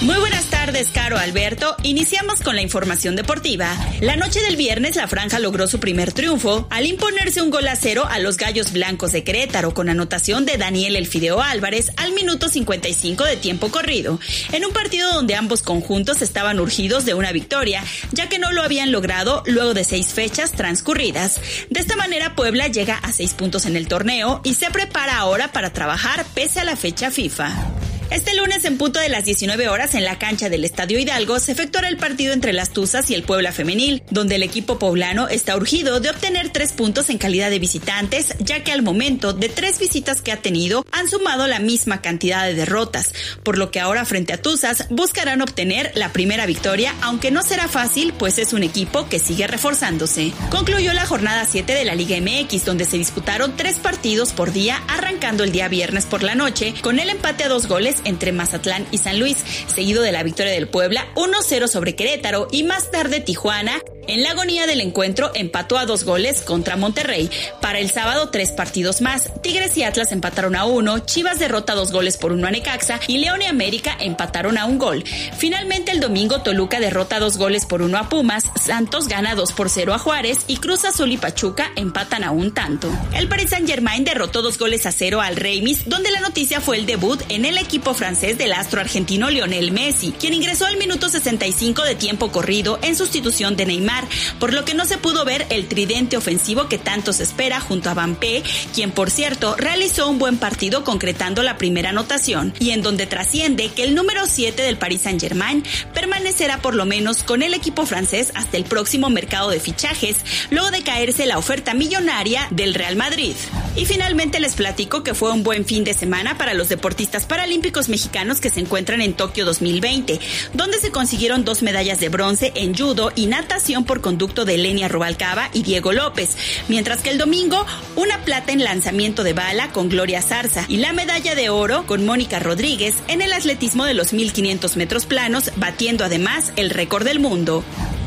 Muy 0.00 0.16
buenas 0.16 0.44
tardes, 0.46 0.57
Caro 0.92 1.16
Alberto. 1.16 1.76
Iniciamos 1.82 2.42
con 2.42 2.54
la 2.54 2.60
información 2.60 3.16
deportiva. 3.16 3.74
La 4.00 4.16
noche 4.16 4.42
del 4.42 4.56
viernes, 4.56 4.96
la 4.96 5.08
Franja 5.08 5.38
logró 5.38 5.66
su 5.66 5.80
primer 5.80 6.12
triunfo 6.12 6.66
al 6.68 6.84
imponerse 6.84 7.40
un 7.40 7.48
gol 7.48 7.66
a 7.68 7.74
cero 7.74 8.06
a 8.08 8.18
los 8.18 8.36
Gallos 8.36 8.72
Blancos 8.72 9.12
de 9.12 9.24
Querétaro 9.24 9.72
con 9.72 9.88
anotación 9.88 10.44
de 10.44 10.58
Daniel 10.58 10.96
Elfideo 10.96 11.40
Álvarez 11.40 11.90
al 11.96 12.12
minuto 12.12 12.50
55 12.50 13.24
de 13.24 13.38
tiempo 13.38 13.70
corrido, 13.70 14.20
en 14.52 14.66
un 14.66 14.74
partido 14.74 15.10
donde 15.14 15.36
ambos 15.36 15.62
conjuntos 15.62 16.20
estaban 16.20 16.60
urgidos 16.60 17.06
de 17.06 17.14
una 17.14 17.32
victoria, 17.32 17.82
ya 18.12 18.28
que 18.28 18.38
no 18.38 18.52
lo 18.52 18.62
habían 18.62 18.92
logrado 18.92 19.42
luego 19.46 19.72
de 19.72 19.84
seis 19.84 20.08
fechas 20.08 20.52
transcurridas. 20.52 21.40
De 21.70 21.80
esta 21.80 21.96
manera, 21.96 22.36
Puebla 22.36 22.68
llega 22.68 22.98
a 22.98 23.12
seis 23.12 23.32
puntos 23.32 23.64
en 23.64 23.74
el 23.74 23.88
torneo 23.88 24.42
y 24.44 24.52
se 24.52 24.70
prepara 24.70 25.16
ahora 25.16 25.50
para 25.50 25.72
trabajar 25.72 26.26
pese 26.34 26.60
a 26.60 26.64
la 26.64 26.76
fecha 26.76 27.10
FIFA. 27.10 27.87
Este 28.10 28.34
lunes 28.34 28.64
en 28.64 28.78
punto 28.78 29.00
de 29.00 29.10
las 29.10 29.26
19 29.26 29.68
horas 29.68 29.94
en 29.94 30.02
la 30.02 30.18
cancha 30.18 30.48
del 30.48 30.64
Estadio 30.64 30.98
Hidalgo 30.98 31.38
se 31.40 31.52
efectuará 31.52 31.88
el 31.88 31.98
partido 31.98 32.32
entre 32.32 32.54
las 32.54 32.70
Tuzas 32.70 33.10
y 33.10 33.14
el 33.14 33.22
Puebla 33.22 33.52
Femenil, 33.52 34.02
donde 34.08 34.36
el 34.36 34.42
equipo 34.42 34.78
poblano 34.78 35.28
está 35.28 35.54
urgido 35.56 36.00
de 36.00 36.08
obtener 36.08 36.48
tres 36.48 36.72
puntos 36.72 37.10
en 37.10 37.18
calidad 37.18 37.50
de 37.50 37.58
visitantes, 37.58 38.34
ya 38.38 38.64
que 38.64 38.72
al 38.72 38.80
momento 38.80 39.34
de 39.34 39.50
tres 39.50 39.78
visitas 39.78 40.22
que 40.22 40.32
ha 40.32 40.40
tenido 40.40 40.86
han 40.90 41.06
sumado 41.06 41.46
la 41.46 41.58
misma 41.58 42.00
cantidad 42.00 42.46
de 42.46 42.54
derrotas, 42.54 43.12
por 43.42 43.58
lo 43.58 43.70
que 43.70 43.78
ahora 43.78 44.06
frente 44.06 44.32
a 44.32 44.40
Tuzas 44.40 44.86
buscarán 44.88 45.42
obtener 45.42 45.92
la 45.94 46.10
primera 46.10 46.46
victoria, 46.46 46.94
aunque 47.02 47.30
no 47.30 47.42
será 47.42 47.68
fácil, 47.68 48.14
pues 48.14 48.38
es 48.38 48.54
un 48.54 48.62
equipo 48.62 49.06
que 49.10 49.18
sigue 49.18 49.46
reforzándose. 49.46 50.32
Concluyó 50.48 50.94
la 50.94 51.04
jornada 51.04 51.44
7 51.44 51.74
de 51.74 51.84
la 51.84 51.94
Liga 51.94 52.16
MX, 52.18 52.64
donde 52.64 52.86
se 52.86 52.96
disputaron 52.96 53.54
tres 53.54 53.78
partidos 53.78 54.32
por 54.32 54.50
día, 54.52 54.82
arrancando 54.88 55.44
el 55.44 55.52
día 55.52 55.68
viernes 55.68 56.06
por 56.06 56.22
la 56.22 56.34
noche, 56.34 56.72
con 56.80 57.00
el 57.00 57.10
empate 57.10 57.44
a 57.44 57.48
dos 57.48 57.66
goles 57.68 57.97
entre 58.04 58.32
Mazatlán 58.32 58.86
y 58.90 58.98
San 58.98 59.18
Luis, 59.18 59.38
seguido 59.66 60.02
de 60.02 60.12
la 60.12 60.22
victoria 60.22 60.52
del 60.52 60.68
Puebla 60.68 61.06
1-0 61.14 61.68
sobre 61.68 61.94
Querétaro 61.94 62.48
y 62.50 62.64
más 62.64 62.90
tarde 62.90 63.20
Tijuana 63.20 63.82
en 64.08 64.22
la 64.22 64.30
agonía 64.30 64.66
del 64.66 64.80
encuentro 64.80 65.30
empató 65.34 65.78
a 65.78 65.86
dos 65.86 66.04
goles 66.04 66.40
contra 66.40 66.76
Monterrey. 66.76 67.30
Para 67.60 67.78
el 67.78 67.90
sábado, 67.90 68.30
tres 68.30 68.50
partidos 68.50 69.00
más. 69.00 69.30
Tigres 69.42 69.76
y 69.76 69.84
Atlas 69.84 70.12
empataron 70.12 70.56
a 70.56 70.64
uno, 70.64 70.98
Chivas 71.00 71.38
derrota 71.38 71.74
dos 71.74 71.92
goles 71.92 72.16
por 72.16 72.32
uno 72.32 72.46
a 72.46 72.50
Necaxa 72.50 72.98
y 73.06 73.18
León 73.18 73.42
y 73.42 73.46
América 73.46 73.96
empataron 74.00 74.58
a 74.58 74.64
un 74.64 74.78
gol. 74.78 75.04
Finalmente, 75.36 75.92
el 75.92 76.00
domingo, 76.00 76.40
Toluca 76.40 76.80
derrota 76.80 77.20
dos 77.20 77.36
goles 77.36 77.66
por 77.66 77.82
uno 77.82 77.98
a 77.98 78.08
Pumas, 78.08 78.44
Santos 78.56 79.08
gana 79.08 79.34
dos 79.34 79.52
por 79.52 79.68
cero 79.68 79.92
a 79.92 79.98
Juárez 79.98 80.38
y 80.46 80.56
Cruz 80.56 80.84
Azul 80.84 81.12
y 81.12 81.18
Pachuca 81.18 81.70
empatan 81.76 82.24
a 82.24 82.30
un 82.30 82.52
tanto. 82.52 82.90
El 83.14 83.28
Paris 83.28 83.50
Saint 83.50 83.68
Germain 83.68 84.04
derrotó 84.04 84.40
dos 84.40 84.58
goles 84.58 84.86
a 84.86 84.92
cero 84.92 85.20
al 85.20 85.36
Reims, 85.36 85.82
donde 85.86 86.10
la 86.10 86.20
noticia 86.20 86.62
fue 86.62 86.78
el 86.78 86.86
debut 86.86 87.20
en 87.28 87.44
el 87.44 87.58
equipo 87.58 87.92
francés 87.92 88.38
del 88.38 88.54
astro 88.54 88.80
argentino 88.80 89.28
Lionel 89.28 89.70
Messi, 89.70 90.12
quien 90.12 90.32
ingresó 90.32 90.64
al 90.64 90.78
minuto 90.78 91.10
65 91.10 91.82
de 91.82 91.94
tiempo 91.94 92.32
corrido 92.32 92.78
en 92.82 92.96
sustitución 92.96 93.54
de 93.56 93.66
Neymar 93.66 93.97
por 94.38 94.52
lo 94.52 94.64
que 94.64 94.74
no 94.74 94.84
se 94.84 94.98
pudo 94.98 95.24
ver 95.24 95.46
el 95.50 95.66
tridente 95.66 96.16
ofensivo 96.16 96.68
que 96.68 96.78
tanto 96.78 97.12
se 97.12 97.22
espera 97.22 97.60
junto 97.60 97.90
a 97.90 97.98
P, 98.20 98.42
quien 98.74 98.90
por 98.90 99.10
cierto 99.10 99.56
realizó 99.56 100.08
un 100.08 100.18
buen 100.18 100.38
partido 100.38 100.84
concretando 100.84 101.42
la 101.42 101.58
primera 101.58 101.90
anotación, 101.90 102.54
y 102.60 102.70
en 102.70 102.82
donde 102.82 103.06
trasciende 103.06 103.70
que 103.70 103.84
el 103.84 103.94
número 103.94 104.26
7 104.26 104.62
del 104.62 104.78
Paris 104.78 105.02
Saint-Germain 105.02 105.64
permanecerá 105.94 106.58
por 106.58 106.74
lo 106.74 106.86
menos 106.86 107.22
con 107.22 107.42
el 107.42 107.54
equipo 107.54 107.86
francés 107.86 108.30
hasta 108.34 108.56
el 108.56 108.64
próximo 108.64 109.10
mercado 109.10 109.50
de 109.50 109.60
fichajes, 109.60 110.16
luego 110.50 110.70
de 110.70 110.82
caerse 110.82 111.26
la 111.26 111.38
oferta 111.38 111.74
millonaria 111.74 112.46
del 112.50 112.74
Real 112.74 112.96
Madrid. 112.96 113.34
Y 113.76 113.84
finalmente 113.84 114.40
les 114.40 114.54
platico 114.54 115.02
que 115.02 115.14
fue 115.14 115.32
un 115.32 115.42
buen 115.42 115.64
fin 115.64 115.84
de 115.84 115.94
semana 115.94 116.38
para 116.38 116.54
los 116.54 116.68
deportistas 116.68 117.26
paralímpicos 117.26 117.88
mexicanos 117.88 118.40
que 118.40 118.50
se 118.50 118.60
encuentran 118.60 119.00
en 119.00 119.14
Tokio 119.14 119.44
2020, 119.44 120.20
donde 120.54 120.78
se 120.78 120.90
consiguieron 120.90 121.44
dos 121.44 121.62
medallas 121.62 122.00
de 122.00 122.08
bronce 122.08 122.52
en 122.54 122.76
judo 122.76 123.12
y 123.14 123.26
natación 123.26 123.84
por 123.88 124.00
conducto 124.00 124.44
de 124.44 124.56
Lenia 124.56 124.86
Rubalcaba 124.86 125.50
y 125.52 125.64
Diego 125.64 125.92
López, 125.92 126.36
mientras 126.68 127.00
que 127.02 127.10
el 127.10 127.18
domingo 127.18 127.66
una 127.96 128.22
plata 128.24 128.52
en 128.52 128.62
lanzamiento 128.62 129.24
de 129.24 129.32
bala 129.32 129.72
con 129.72 129.88
Gloria 129.88 130.22
Zarza 130.22 130.64
y 130.68 130.76
la 130.76 130.92
medalla 130.92 131.34
de 131.34 131.48
oro 131.48 131.86
con 131.86 132.06
Mónica 132.06 132.38
Rodríguez 132.38 132.94
en 133.08 133.22
el 133.22 133.32
atletismo 133.32 133.84
de 133.84 133.94
los 133.94 134.12
1500 134.12 134.76
metros 134.76 135.06
planos, 135.06 135.50
batiendo 135.56 136.04
además 136.04 136.52
el 136.54 136.70
récord 136.70 137.04
del 137.04 137.18
mundo. 137.18 137.64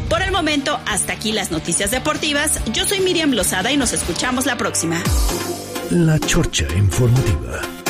Por 0.07 0.21
el 0.21 0.31
momento, 0.31 0.79
hasta 0.85 1.13
aquí 1.13 1.31
las 1.31 1.51
noticias 1.51 1.91
deportivas. 1.91 2.59
Yo 2.73 2.85
soy 2.85 2.99
Miriam 2.99 3.31
Lozada 3.31 3.71
y 3.71 3.77
nos 3.77 3.91
escuchamos 3.91 4.45
la 4.45 4.57
próxima. 4.57 5.01
La 5.89 6.19
Chorcha 6.19 6.67
Informativa. 6.77 7.80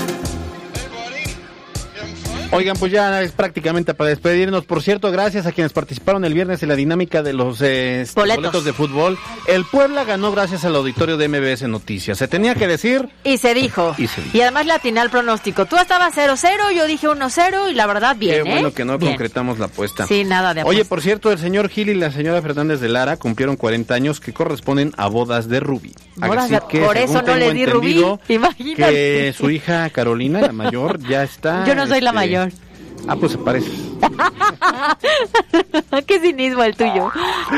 Oigan, 2.54 2.76
pues 2.78 2.92
ya 2.92 3.22
es 3.22 3.32
prácticamente 3.32 3.94
para 3.94 4.10
despedirnos. 4.10 4.66
Por 4.66 4.82
cierto, 4.84 5.10
gracias 5.10 5.46
a 5.46 5.54
quienes 5.54 5.72
participaron 5.72 6.26
el 6.26 6.34
viernes 6.34 6.62
en 6.62 6.70
la 6.70 6.76
dinámica 6.76 7.24
de 7.24 7.32
los 7.32 7.62
eh, 7.62 8.06
boletos. 8.14 8.66
de 8.66 8.74
fútbol. 8.74 9.18
El 9.48 9.64
Puebla 9.64 10.04
ganó 10.04 10.32
gracias 10.32 10.66
al 10.66 10.76
auditorio 10.76 11.16
de 11.16 11.30
MBS 11.30 11.64
Noticias. 11.70 12.18
Se 12.18 12.28
tenía 12.28 12.54
que 12.56 12.68
decir. 12.68 13.08
Y 13.24 13.38
se 13.38 13.54
dijo. 13.54 13.96
Y, 13.98 14.42
además 14.42 14.66
le 14.66 14.74
atiné 14.74 15.00
al 15.00 15.10
pronóstico. 15.10 15.66
Tú 15.66 15.78
estabas 15.78 16.14
0-0, 16.16 16.76
yo 16.76 16.88
dije 16.88 17.08
1-0 17.08 17.72
y 17.72 17.74
la 17.74 17.88
verdad 17.88 18.18
bien. 18.18 18.44
Qué 18.44 18.50
bueno 18.50 18.74
que 18.74 18.84
no 18.84 19.00
concretamos 19.00 19.58
la 19.58 19.66
apuesta. 19.68 20.06
Sí, 20.06 20.26
nada 20.26 20.54
de 20.54 20.62
apuesta. 20.62 20.78
Oye, 20.78 20.86
por 20.86 21.02
cierto, 21.02 21.32
el 21.32 21.40
señor 21.40 21.70
Gil 21.70 21.88
y 21.88 21.94
la 21.94 22.12
señora 22.12 22.42
Fernández 22.42 22.82
de 22.82 22.90
Lara 22.90 23.16
cumplieron 23.16 23.56
40 23.56 23.94
años 23.94 24.20
que 24.20 24.34
corresponden 24.34 24.92
a 24.98 25.08
bodas 25.08 25.48
de 25.48 25.62
Rubí. 25.62 25.94
por 26.20 26.98
eso 26.98 27.22
no 27.22 27.36
le 27.36 27.54
di 27.54 27.66
Rubí. 27.66 28.04
Imagínate. 28.28 28.94
Que 28.94 29.34
su 29.38 29.50
hija 29.50 29.90
Carolina, 29.90 30.42
la 30.42 30.52
mayor, 30.52 31.00
ya 31.08 31.24
está. 31.32 31.66
Yo 31.66 31.76
no 31.76 31.88
soy 31.88 32.02
la 32.02 32.10
este, 32.10 32.20
Ah, 33.08 33.16
pues 33.16 33.32
se 33.32 33.38
parece. 33.40 33.70
Qué 36.08 36.20
cinismo 36.20 36.64
el 36.64 36.76
tuyo. 36.76 37.12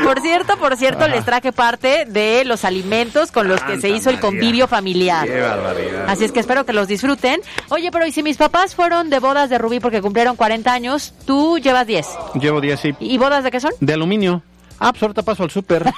Por 0.04 0.20
cierto, 0.20 0.56
por 0.56 0.76
cierto, 0.76 1.06
les 1.08 1.24
traje 1.24 1.52
parte 1.52 2.06
de 2.06 2.44
los 2.44 2.64
alimentos 2.64 3.30
con 3.30 3.48
los 3.48 3.60
que 3.62 3.80
se 3.80 3.90
hizo 3.90 4.10
el 4.10 4.20
convivio 4.20 4.68
familiar. 4.68 5.26
Qué 5.26 5.40
barbaridad. 5.40 6.04
Así 6.08 6.24
es 6.24 6.32
que 6.32 6.40
espero 6.40 6.64
que 6.64 6.72
los 6.72 6.88
disfruten. 6.88 7.40
Oye, 7.68 7.90
pero 7.92 8.06
¿y 8.06 8.12
si 8.12 8.22
mis 8.22 8.36
papás 8.36 8.74
fueron 8.74 9.10
de 9.10 9.18
bodas 9.18 9.50
de 9.50 9.58
Rubí 9.58 9.80
porque 9.80 10.00
cumplieron 10.00 10.36
40 10.36 10.72
años? 10.72 11.14
Tú 11.26 11.58
llevas 11.58 11.86
10. 11.86 12.06
Llevo 12.40 12.60
10, 12.60 12.80
sí. 12.80 12.94
¿Y 13.00 13.18
bodas 13.18 13.44
de 13.44 13.50
qué 13.50 13.60
son? 13.60 13.72
De 13.80 13.92
aluminio. 13.92 14.42
Ah, 14.86 14.92
pues 14.92 15.02
ahorita 15.02 15.22
paso 15.22 15.44
al 15.44 15.50
súper. 15.50 15.82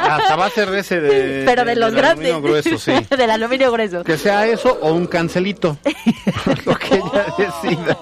Hasta 0.00 0.34
va 0.34 0.46
a 0.46 0.50
ser 0.50 0.74
ese 0.74 0.98
de. 0.98 1.42
Pero 1.44 1.66
de, 1.66 1.76
los 1.76 1.92
grandes. 1.92 2.32
Aluminio 2.32 2.62
grueso, 2.62 2.78
sí. 2.78 2.92
del 3.16 3.30
aluminio 3.30 3.70
grueso. 3.70 4.02
Que 4.02 4.16
sea 4.16 4.46
eso 4.46 4.78
o 4.80 4.94
un 4.94 5.06
cancelito. 5.06 5.76
Lo 6.64 6.74
que 6.76 6.94
ella 6.94 7.26
decida. 7.36 7.98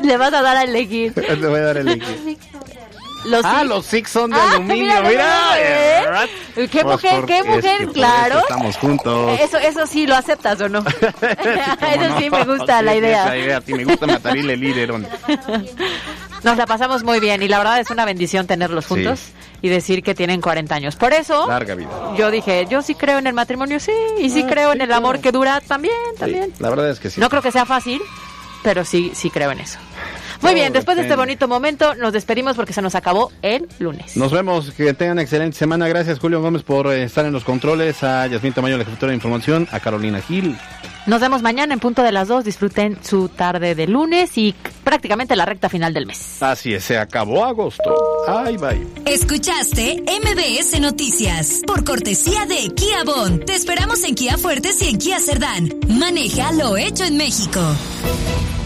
Le 0.00 0.16
vas 0.16 0.32
a 0.32 0.42
dar 0.42 0.58
a 0.58 0.62
elegir. 0.62 1.12
Le 1.16 1.48
voy 1.48 1.58
a 1.58 1.62
dar 1.62 1.78
a 1.78 1.80
elegir. 1.80 2.38
Los 3.24 3.44
ah, 3.44 3.64
los 3.64 3.84
Six 3.86 4.10
son 4.10 4.30
de 4.30 4.36
ah, 4.36 4.52
aluminio, 4.52 5.02
mira. 5.02 5.02
mira 5.02 5.56
¿eh? 5.58 6.68
¿Qué 6.68 6.82
pues 6.82 6.84
mujer, 6.84 7.24
qué 7.26 7.42
mujer, 7.42 7.88
claro. 7.88 8.40
Estamos 8.40 8.76
juntos. 8.76 9.38
Eso, 9.40 9.58
eso 9.58 9.86
sí, 9.86 10.06
¿lo 10.06 10.16
aceptas 10.16 10.60
o 10.60 10.68
no? 10.68 10.78
eso 11.20 12.18
sí 12.18 12.30
me 12.30 12.44
gusta 12.44 12.82
la 12.82 12.96
idea. 12.96 13.24
Esa 13.24 13.36
idea, 13.36 13.60
sí 13.60 13.74
me 13.74 13.84
gusta 13.84 14.06
matar 14.06 14.36
el 14.36 14.46
líder. 14.46 14.92
Nos 16.42 16.56
la 16.56 16.66
pasamos 16.66 17.04
muy 17.04 17.20
bien 17.20 17.42
y 17.42 17.48
la 17.48 17.58
verdad 17.58 17.80
es 17.80 17.90
una 17.90 18.04
bendición 18.04 18.46
tenerlos 18.46 18.86
juntos 18.86 19.20
y 19.60 19.68
decir 19.68 20.02
que 20.02 20.14
tienen 20.14 20.40
40 20.40 20.74
años. 20.74 20.96
Por 20.96 21.12
eso, 21.12 21.46
Larga 21.46 21.74
vida. 21.74 21.90
yo 22.16 22.30
dije, 22.30 22.66
yo 22.70 22.80
sí 22.80 22.94
creo 22.94 23.18
en 23.18 23.26
el 23.26 23.34
matrimonio, 23.34 23.78
sí, 23.78 23.92
y 24.18 24.30
sí 24.30 24.44
ah, 24.46 24.48
creo 24.50 24.72
en 24.72 24.80
el 24.80 24.92
amor 24.92 25.20
que 25.20 25.32
dura 25.32 25.60
también, 25.60 25.94
también. 26.18 26.52
la 26.58 26.70
verdad 26.70 26.88
es 26.90 26.98
que 26.98 27.10
sí. 27.10 27.20
No 27.20 27.28
creo 27.28 27.42
que 27.42 27.52
sea 27.52 27.66
fácil, 27.66 28.00
pero 28.62 28.86
sí, 28.86 29.12
sí 29.14 29.30
creo 29.30 29.50
en 29.50 29.60
eso. 29.60 29.78
Muy 30.42 30.54
bien, 30.54 30.72
después 30.72 30.96
de 30.96 31.02
este 31.02 31.16
bonito 31.16 31.48
momento, 31.48 31.94
nos 31.94 32.12
despedimos 32.12 32.56
porque 32.56 32.72
se 32.72 32.82
nos 32.82 32.94
acabó 32.94 33.30
el 33.42 33.68
lunes. 33.78 34.16
Nos 34.16 34.32
vemos, 34.32 34.70
que 34.72 34.94
tengan 34.94 35.18
excelente 35.18 35.56
semana. 35.56 35.86
Gracias, 35.88 36.18
Julio 36.18 36.40
Gómez, 36.40 36.62
por 36.62 36.86
eh, 36.92 37.04
estar 37.04 37.26
en 37.26 37.32
los 37.32 37.44
controles. 37.44 38.02
A 38.02 38.26
Yasmín 38.26 38.52
Tamayo, 38.52 38.78
la 38.78 38.84
jefatura 38.84 39.10
de 39.10 39.16
información. 39.16 39.68
A 39.70 39.80
Carolina 39.80 40.20
Gil. 40.20 40.56
Nos 41.06 41.20
vemos 41.20 41.42
mañana 41.42 41.74
en 41.74 41.80
punto 41.80 42.02
de 42.02 42.12
las 42.12 42.28
dos. 42.28 42.44
Disfruten 42.44 42.98
su 43.02 43.28
tarde 43.28 43.74
de 43.74 43.86
lunes 43.86 44.36
y 44.38 44.54
prácticamente 44.84 45.36
la 45.36 45.44
recta 45.44 45.68
final 45.68 45.92
del 45.92 46.06
mes. 46.06 46.42
Así 46.42 46.74
es, 46.74 46.84
se 46.84 46.98
acabó 46.98 47.44
agosto. 47.44 47.96
Ay, 48.28 48.56
bye. 48.56 48.86
Escuchaste 49.06 50.02
MBS 50.02 50.80
Noticias 50.80 51.62
por 51.66 51.84
cortesía 51.84 52.46
de 52.46 52.72
Kia 52.74 53.04
Bon. 53.04 53.40
Te 53.40 53.54
esperamos 53.54 54.04
en 54.04 54.14
Kia 54.14 54.36
Fuertes 54.36 54.80
y 54.82 54.88
en 54.88 54.98
Kia 54.98 55.20
Cerdán. 55.20 55.70
Maneja 55.88 56.52
lo 56.52 56.76
hecho 56.76 57.04
en 57.04 57.16
México. 57.16 57.60